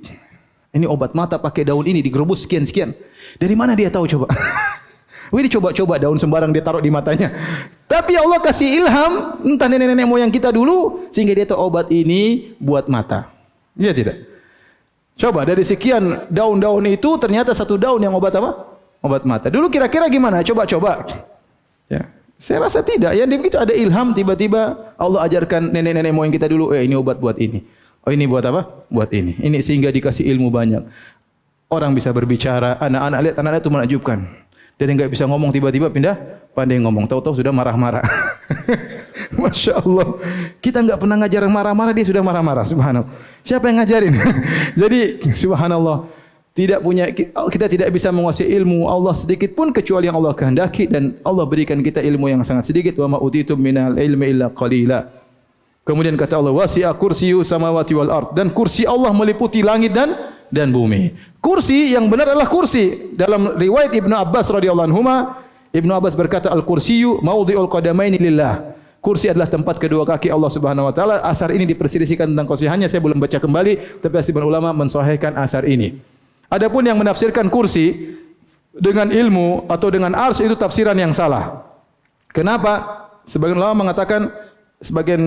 Ini 0.73 0.89
obat 0.89 1.13
mata 1.13 1.37
pakai 1.37 1.69
daun 1.69 1.85
ini 1.85 2.01
digerubus 2.01 2.49
sekian-sekian. 2.49 2.91
Dari 3.37 3.53
mana 3.53 3.77
dia 3.77 3.93
tahu 3.93 4.09
coba? 4.09 4.33
Wih 5.31 5.47
coba-coba 5.47 6.01
daun 6.01 6.17
sembarang 6.19 6.51
dia 6.51 6.65
taruh 6.65 6.83
di 6.83 6.91
matanya. 6.91 7.31
Tapi 7.87 8.17
Allah 8.17 8.41
kasih 8.41 8.67
ilham 8.83 9.39
entah 9.45 9.69
nenek-nenek 9.69 10.07
moyang 10.09 10.33
kita 10.33 10.49
dulu 10.51 11.07
sehingga 11.13 11.37
dia 11.37 11.45
tahu 11.47 11.71
obat 11.71 11.87
ini 11.93 12.55
buat 12.57 12.89
mata. 12.89 13.29
Iya 13.77 13.93
tidak? 13.93 14.17
Coba 15.13 15.45
dari 15.45 15.61
sekian 15.61 16.25
daun-daun 16.27 16.83
itu 16.89 17.15
ternyata 17.21 17.53
satu 17.53 17.77
daun 17.77 18.01
yang 18.01 18.17
obat 18.17 18.33
apa? 18.33 18.73
obat 19.03 19.27
mata. 19.27 19.51
Dulu 19.51 19.67
kira-kira 19.67 20.07
gimana? 20.07 20.39
Coba-coba. 20.41 21.03
Ya. 21.91 22.07
Saya 22.39 22.65
rasa 22.65 22.81
tidak. 22.81 23.13
Yang 23.13 23.39
begitu 23.39 23.57
ada 23.59 23.75
ilham 23.75 24.15
tiba-tiba 24.15 24.95
Allah 24.95 25.27
ajarkan 25.27 25.69
nenek-nenek 25.69 26.11
moyang 26.15 26.33
kita 26.33 26.47
dulu, 26.47 26.71
eh 26.71 26.87
ini 26.87 26.95
obat 26.95 27.19
buat 27.19 27.37
ini. 27.37 27.61
Oh 28.03 28.11
ini 28.11 28.27
buat 28.27 28.43
apa? 28.43 28.87
Buat 28.91 29.11
ini. 29.15 29.37
Ini 29.39 29.59
sehingga 29.63 29.91
dikasih 29.91 30.27
ilmu 30.35 30.51
banyak. 30.51 30.83
Orang 31.71 31.95
bisa 31.95 32.11
berbicara, 32.11 32.79
anak-anak 32.79 33.19
lihat 33.23 33.35
anak-anak 33.39 33.61
itu 33.63 33.71
menakjubkan. 33.71 34.19
Dari 34.77 34.89
enggak 34.89 35.13
bisa 35.13 35.29
ngomong 35.29 35.53
tiba-tiba 35.53 35.89
pindah 35.93 36.17
pandai 36.53 36.81
ngomong. 36.81 37.05
Tahu-tahu 37.05 37.39
sudah 37.39 37.53
marah-marah. 37.53 38.03
Masya 39.41 39.81
Allah. 39.81 40.17
Kita 40.57 40.81
enggak 40.81 40.97
pernah 41.01 41.17
ngajar 41.21 41.45
marah-marah, 41.45 41.93
dia 41.93 42.05
sudah 42.05 42.21
marah-marah. 42.25 42.65
Subhanallah. 42.65 43.09
Siapa 43.45 43.69
yang 43.69 43.81
ngajarin? 43.81 44.13
Jadi, 44.81 44.99
subhanallah 45.33 46.09
tidak 46.53 46.85
punya 46.85 47.09
kita 47.49 47.65
tidak 47.65 47.89
bisa 47.89 48.13
menguasai 48.13 48.45
ilmu 48.45 48.85
Allah 48.85 49.17
sedikit 49.17 49.57
pun 49.57 49.73
kecuali 49.73 50.05
yang 50.05 50.21
Allah 50.21 50.37
kehendaki 50.37 50.85
dan 50.85 51.17
Allah 51.25 51.49
berikan 51.49 51.81
kita 51.81 51.97
ilmu 51.97 52.29
yang 52.29 52.45
sangat 52.45 52.69
sedikit 52.69 52.93
wa 53.01 53.17
ma 53.17 53.17
utitum 53.17 53.57
minal 53.57 53.97
ilmi 53.97 54.29
illa 54.29 54.53
qalila. 54.53 55.09
Kemudian 55.83 56.13
kata 56.13 56.39
Allah 56.39 56.53
wasi'a 56.53 56.93
kursiyyu 56.93 57.41
samawati 57.41 57.97
wal 57.97 58.13
ard 58.13 58.37
dan 58.37 58.53
kursi 58.53 58.85
Allah 58.85 59.09
meliputi 59.11 59.65
langit 59.65 59.97
dan 59.97 60.13
dan 60.53 60.69
bumi. 60.69 61.32
Kursi 61.43 61.91
yang 61.91 62.07
benar 62.07 62.31
adalah 62.31 62.47
kursi. 62.47 63.11
Dalam 63.19 63.59
riwayat 63.59 63.91
Ibnu 63.91 64.15
Abbas 64.15 64.47
radhiyallahu 64.47 64.87
anhu 64.87 65.03
Ibnu 65.75 65.91
Abbas 65.91 66.15
berkata 66.15 66.47
al-kursiyyu 66.47 67.19
mawdhi'ul 67.19 67.67
qadamaini 67.67 68.15
lillah. 68.15 68.71
Kursi 69.03 69.27
adalah 69.27 69.51
tempat 69.51 69.75
kedua 69.75 70.07
kaki 70.07 70.31
Allah 70.31 70.47
Subhanahu 70.47 70.87
wa 70.87 70.93
taala. 70.95 71.19
Asar 71.19 71.51
ini 71.51 71.67
diperselisihkan 71.67 72.31
tentang 72.31 72.47
kosihannya 72.47 72.87
saya 72.87 73.03
belum 73.03 73.19
baca 73.19 73.35
kembali 73.35 73.99
tapi 73.99 74.15
sebagian 74.23 74.47
ulama 74.47 74.71
mensahihkan 74.71 75.35
asar 75.35 75.67
ini. 75.67 75.99
Adapun 76.47 76.87
yang 76.87 76.95
menafsirkan 76.95 77.51
kursi 77.51 78.15
dengan 78.71 79.11
ilmu 79.11 79.67
atau 79.67 79.91
dengan 79.91 80.15
ars 80.15 80.39
itu 80.39 80.55
tafsiran 80.55 80.95
yang 80.95 81.11
salah. 81.11 81.67
Kenapa? 82.31 83.03
Sebagian 83.27 83.59
ulama 83.59 83.83
mengatakan 83.83 84.31
sebagian 84.81 85.21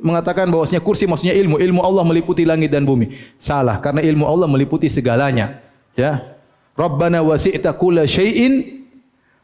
mengatakan 0.00 0.48
bahwasanya 0.48 0.80
kursi 0.80 1.04
maksudnya 1.04 1.34
ilmu, 1.36 1.60
ilmu 1.60 1.80
Allah 1.82 2.02
meliputi 2.06 2.46
langit 2.46 2.72
dan 2.72 2.86
bumi. 2.86 3.12
Salah, 3.36 3.82
karena 3.82 4.00
ilmu 4.00 4.24
Allah 4.24 4.46
meliputi 4.48 4.86
segalanya. 4.88 5.60
Ya. 5.98 6.36
Rabbana 6.76 7.24
wasi'ta 7.24 7.72
kulla 7.72 8.04
syai'in 8.04 8.84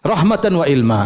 rahmatan 0.05 0.53
wa 0.53 0.67
ilma. 0.69 1.01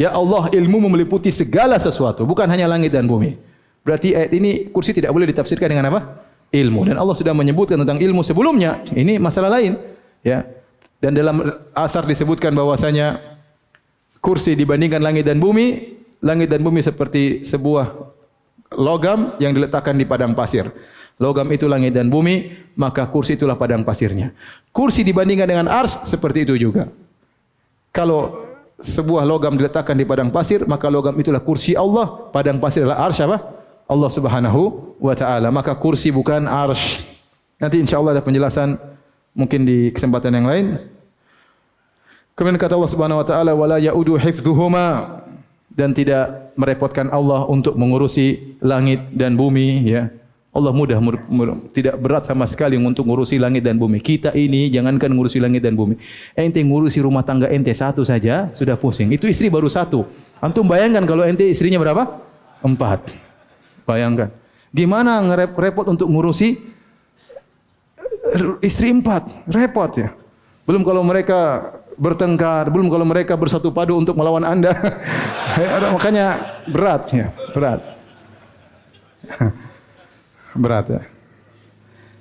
Ya 0.00 0.16
Allah, 0.16 0.48
ilmu 0.50 0.80
meliputi 0.88 1.28
segala 1.28 1.76
sesuatu, 1.76 2.24
bukan 2.24 2.48
hanya 2.48 2.64
langit 2.66 2.90
dan 2.90 3.04
bumi. 3.04 3.36
Berarti 3.84 4.16
ayat 4.16 4.32
ini 4.32 4.68
kursi 4.72 4.96
tidak 4.96 5.12
boleh 5.12 5.28
ditafsirkan 5.28 5.68
dengan 5.68 5.92
apa? 5.92 6.24
Ilmu. 6.50 6.88
Dan 6.88 6.96
Allah 6.96 7.14
sudah 7.14 7.36
menyebutkan 7.36 7.78
tentang 7.80 8.00
ilmu 8.00 8.24
sebelumnya. 8.24 8.80
Ini 8.90 9.20
masalah 9.20 9.52
lain. 9.60 9.76
Ya. 10.24 10.44
Dan 11.00 11.16
dalam 11.16 11.40
asar 11.72 12.04
disebutkan 12.04 12.52
bahwasanya 12.52 13.20
kursi 14.20 14.52
dibandingkan 14.52 15.00
langit 15.00 15.24
dan 15.24 15.40
bumi, 15.40 15.99
langit 16.20 16.48
dan 16.52 16.60
bumi 16.60 16.84
seperti 16.84 17.42
sebuah 17.48 17.96
logam 18.76 19.34
yang 19.42 19.56
diletakkan 19.56 19.96
di 19.96 20.06
padang 20.06 20.36
pasir. 20.36 20.70
Logam 21.20 21.44
itu 21.52 21.68
langit 21.68 21.92
dan 21.92 22.08
bumi, 22.08 22.48
maka 22.80 23.04
kursi 23.04 23.36
itulah 23.36 23.52
padang 23.52 23.84
pasirnya. 23.84 24.32
Kursi 24.72 25.04
dibandingkan 25.04 25.44
dengan 25.44 25.68
ars 25.68 26.00
seperti 26.08 26.48
itu 26.48 26.56
juga. 26.56 26.88
Kalau 27.92 28.48
sebuah 28.80 29.28
logam 29.28 29.52
diletakkan 29.52 29.92
di 29.92 30.08
padang 30.08 30.32
pasir, 30.32 30.64
maka 30.64 30.88
logam 30.88 31.12
itulah 31.20 31.44
kursi 31.44 31.76
Allah. 31.76 32.32
Padang 32.32 32.56
pasir 32.56 32.88
adalah 32.88 33.04
ars 33.04 33.20
apa? 33.20 33.36
Allah 33.84 34.08
Subhanahu 34.08 34.96
wa 34.96 35.12
taala. 35.12 35.52
Maka 35.52 35.76
kursi 35.76 36.08
bukan 36.08 36.48
ars. 36.48 37.04
Nanti 37.60 37.76
insyaallah 37.84 38.16
ada 38.16 38.24
penjelasan 38.24 38.80
mungkin 39.36 39.68
di 39.68 39.92
kesempatan 39.92 40.32
yang 40.32 40.48
lain. 40.48 40.66
Kemudian 42.32 42.56
kata 42.56 42.80
Allah 42.80 42.92
Subhanahu 42.96 43.20
wa 43.20 43.26
taala 43.28 43.52
wala 43.52 43.76
yaudu 43.76 44.16
hifdhuhuma 44.16 45.20
dan 45.70 45.94
tidak 45.94 46.52
merepotkan 46.58 47.08
Allah 47.14 47.46
untuk 47.46 47.78
mengurusi 47.78 48.58
langit 48.60 49.14
dan 49.14 49.38
bumi 49.38 49.86
ya. 49.86 50.10
Allah 50.50 50.74
mudah 50.74 50.98
mur, 50.98 51.14
mur, 51.30 51.70
tidak 51.70 51.94
berat 52.02 52.26
sama 52.26 52.42
sekali 52.42 52.74
untuk 52.74 53.06
mengurusi 53.06 53.38
langit 53.38 53.62
dan 53.62 53.78
bumi. 53.78 54.02
Kita 54.02 54.34
ini 54.34 54.66
jangankan 54.66 55.06
mengurusi 55.14 55.38
langit 55.38 55.62
dan 55.62 55.78
bumi. 55.78 55.94
Ente 56.34 56.58
mengurusi 56.66 56.98
rumah 56.98 57.22
tangga 57.22 57.46
ente 57.46 57.70
satu 57.70 58.02
saja 58.02 58.50
sudah 58.50 58.74
pusing. 58.74 59.14
Itu 59.14 59.30
istri 59.30 59.46
baru 59.46 59.70
satu. 59.70 60.10
Antum 60.42 60.66
bayangkan 60.66 61.06
kalau 61.06 61.22
ente 61.22 61.46
istrinya 61.46 61.78
berapa? 61.78 62.18
Empat. 62.66 63.14
Bayangkan. 63.86 64.34
Gimana 64.74 65.22
repot 65.54 65.86
untuk 65.86 66.10
mengurusi 66.10 66.58
istri 68.58 68.90
empat? 68.90 69.46
Repot 69.46 69.90
ya. 69.94 70.10
Belum 70.66 70.82
kalau 70.82 71.06
mereka 71.06 71.70
bertengkar, 71.96 72.68
belum 72.70 72.92
kalau 72.92 73.06
mereka 73.06 73.34
bersatu 73.34 73.72
padu 73.74 73.96
untuk 73.98 74.14
melawan 74.14 74.44
anda. 74.44 74.74
Makanya 75.96 76.58
berat 76.68 77.02
ya, 77.10 77.26
berat. 77.54 77.80
berat 80.62 80.86
ya. 80.90 81.02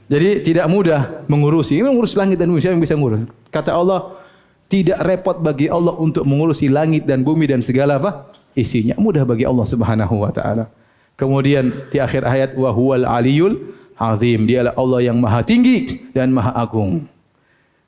Jadi 0.10 0.30
tidak 0.42 0.66
mudah 0.74 1.22
mengurusi. 1.30 1.78
Ini 1.78 1.86
mengurus 1.86 2.18
langit 2.18 2.42
dan 2.42 2.50
bumi. 2.50 2.60
Siapa 2.66 2.74
yang 2.74 2.82
bisa 2.82 2.98
mengurus? 2.98 3.30
Kata 3.54 3.78
Allah, 3.78 4.18
tidak 4.66 4.98
repot 5.06 5.38
bagi 5.38 5.70
Allah 5.70 5.94
untuk 5.94 6.26
mengurusi 6.26 6.66
langit 6.66 7.06
dan 7.06 7.22
bumi 7.22 7.46
dan 7.46 7.62
segala 7.62 8.02
apa? 8.02 8.34
Isinya. 8.58 8.98
Mudah 8.98 9.22
bagi 9.22 9.46
Allah 9.46 9.70
subhanahu 9.70 10.26
wa 10.26 10.34
ta'ala. 10.34 10.66
Kemudian 11.14 11.70
di 11.94 12.02
akhir 12.02 12.26
ayat, 12.26 12.58
wa 12.58 12.74
huwal 12.74 13.06
aliyul 13.06 13.70
azim. 14.02 14.50
Dialah 14.50 14.74
Allah 14.74 15.00
yang 15.14 15.22
maha 15.22 15.46
tinggi 15.46 16.10
dan 16.10 16.34
maha 16.34 16.58
agung. 16.58 17.06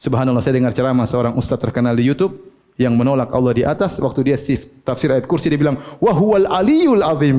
Subhanallah 0.01 0.41
saya 0.41 0.57
dengar 0.57 0.73
ceramah 0.73 1.05
seorang 1.05 1.37
ustaz 1.37 1.61
terkenal 1.61 1.93
di 1.93 2.01
YouTube 2.01 2.33
yang 2.73 2.97
menolak 2.97 3.29
Allah 3.29 3.53
di 3.53 3.61
atas. 3.61 4.01
Waktu 4.01 4.33
dia 4.33 4.37
tafsir 4.81 5.13
ayat 5.13 5.29
kursi 5.29 5.45
dia 5.53 5.61
bilang 5.61 5.77
wa 6.01 6.09
huwal 6.09 6.49
aliyul 6.49 7.05
azim. 7.05 7.37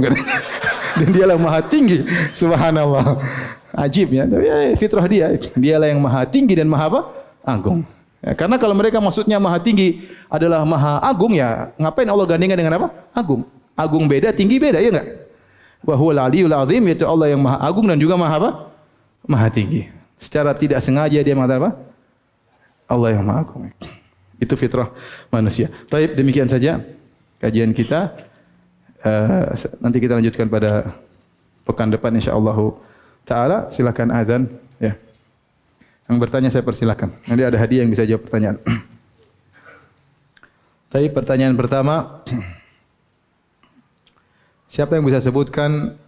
Dan 1.02 1.10
dia 1.10 1.26
lah 1.26 1.34
maha 1.34 1.58
tinggi. 1.66 2.06
Subhanallah. 2.30 3.18
Ajib 3.74 4.14
ya. 4.14 4.30
Tapi 4.30 4.46
ya, 4.46 4.56
fitrah 4.78 5.02
dia. 5.10 5.34
Dia 5.58 5.74
lah 5.82 5.90
yang 5.90 5.98
maha 5.98 6.22
tinggi 6.22 6.54
dan 6.54 6.68
maha 6.70 6.86
apa? 6.92 7.00
Agung. 7.42 7.82
Ya, 8.20 8.36
karena 8.36 8.60
kalau 8.60 8.76
mereka 8.76 9.00
maksudnya 9.00 9.40
maha 9.40 9.58
tinggi 9.58 10.06
adalah 10.30 10.62
maha 10.62 11.00
agung 11.02 11.32
ya 11.32 11.72
ngapain 11.80 12.06
Allah 12.06 12.28
gandengkan 12.28 12.60
dengan 12.60 12.78
apa? 12.78 12.88
Agung. 13.10 13.42
Agung 13.74 14.04
beda 14.06 14.30
tinggi 14.30 14.60
beda 14.60 14.78
ya 14.78 14.92
enggak? 14.92 15.08
Wa 15.82 15.96
huwal 15.96 16.20
aliyul 16.20 16.52
azim 16.52 16.84
yaitu 16.86 17.08
Allah 17.08 17.32
yang 17.32 17.40
maha 17.42 17.58
agung 17.64 17.88
dan 17.88 17.98
juga 17.98 18.14
maha 18.20 18.36
apa? 18.38 18.50
Maha 19.26 19.48
tinggi. 19.48 19.88
Secara 20.20 20.52
tidak 20.52 20.84
sengaja 20.84 21.18
dia 21.18 21.32
mengatakan 21.34 21.72
apa 21.72 21.91
Allah 22.86 23.16
yang 23.16 23.24
maha 23.24 23.46
agung 23.46 23.70
itu 24.42 24.54
fitrah 24.58 24.90
manusia. 25.30 25.70
Baik, 25.86 26.18
demikian 26.18 26.50
saja 26.50 26.82
kajian 27.38 27.70
kita. 27.70 28.10
Uh, 29.02 29.50
nanti 29.82 29.98
kita 30.02 30.18
lanjutkan 30.18 30.50
pada 30.50 30.98
pekan 31.62 31.94
depan 31.94 32.10
insyaallah 32.18 32.58
taala. 33.22 33.70
Silakan 33.70 34.10
azan 34.10 34.50
ya. 34.82 34.98
Yang 36.10 36.16
bertanya 36.18 36.50
saya 36.50 36.66
persilakan. 36.66 37.14
Nanti 37.30 37.42
ada 37.46 37.54
hadiah 37.54 37.86
yang 37.86 37.92
bisa 37.94 38.02
jawab 38.02 38.26
pertanyaan. 38.26 38.58
Tapi 40.92 41.06
pertanyaan 41.14 41.54
pertama 41.54 42.26
Siapa 44.72 44.96
yang 44.96 45.04
bisa 45.04 45.20
sebutkan 45.20 46.00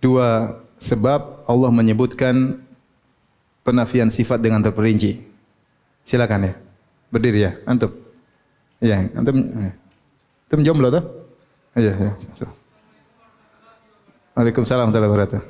dua 0.00 0.56
sebab 0.80 1.44
Allah 1.44 1.68
menyebutkan 1.68 2.64
penafian 3.60 4.08
sifat 4.08 4.40
dengan 4.40 4.64
terperinci? 4.64 5.20
Silakan 6.06 6.46
ya. 6.46 6.54
Berdiri 7.10 7.42
ya, 7.42 7.52
antum. 7.66 7.90
Iya, 8.78 9.10
antum. 9.18 9.34
Ya. 9.34 9.72
Antum 10.46 10.60
jomblo 10.62 10.88
tuh? 10.94 11.02
Iya, 11.74 11.92
iya. 11.98 12.12
Waalaikumsalam 14.36 14.92
warahmatullahi 14.92 15.12
wabarakatuh. 15.12 15.42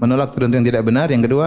Menolak 0.00 0.34
tuduhan 0.34 0.50
yang 0.58 0.66
tidak 0.66 0.82
benar. 0.82 1.06
Yang 1.12 1.30
kedua, 1.30 1.46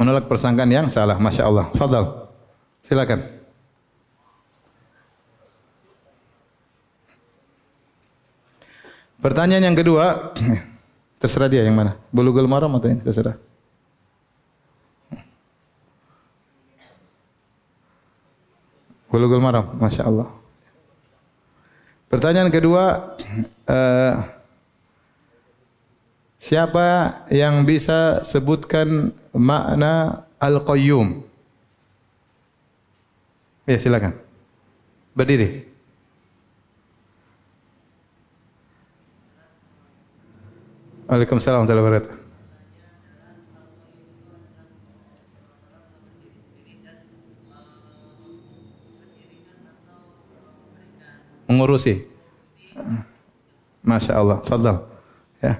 menolak 0.00 0.26
persangkaan 0.26 0.70
yang 0.72 0.88
salah. 0.90 1.14
Masya 1.20 1.46
Allah. 1.46 1.70
Fadal. 1.78 2.26
Silakan. 2.88 3.39
Pertanyaan 9.20 9.68
yang 9.68 9.76
kedua, 9.76 10.32
terserah 11.20 11.52
dia 11.52 11.60
yang 11.60 11.76
mana? 11.76 12.00
Bulughul 12.08 12.48
maram 12.48 12.72
atau 12.80 12.88
ini? 12.88 13.04
Terserah. 13.04 13.36
Bulughul 19.12 19.44
maram, 19.44 19.76
masya 19.76 20.08
Allah. 20.08 20.32
Pertanyaan 22.08 22.48
kedua, 22.48 23.12
uh, 23.68 24.14
siapa 26.48 27.20
yang 27.28 27.68
bisa 27.68 28.24
sebutkan 28.24 29.12
makna 29.36 30.24
al-qayyum? 30.40 31.20
Ya 33.68 33.76
silakan. 33.76 34.16
Berdiri. 35.12 35.69
Waalaikumsalam 41.10 41.66
warahmatullahi 41.66 41.86
wabarakatuh. 41.90 42.14
Mengurusi. 51.50 52.06
Masya 53.82 54.22
Allah. 54.22 54.38
Fadal. 54.46 54.86
Ya. 55.42 55.58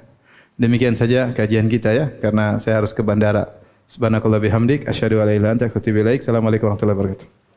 Demikian 0.55 0.95
saja 0.95 1.35
kajian 1.35 1.67
kita 1.67 1.91
ya. 1.99 2.15
Karena 2.23 2.63
saya 2.63 2.79
harus 2.79 2.95
ke 2.95 3.03
bandara. 3.03 3.51
Subhanakallah 3.91 4.39
bihamdik. 4.39 4.87
Asyadu 4.87 5.19
ala 5.19 5.35
ila 5.35 5.51
anta. 5.51 5.67
Assalamualaikum 5.67 6.71
warahmatullahi 6.71 6.95
wabarakatuh. 6.95 7.50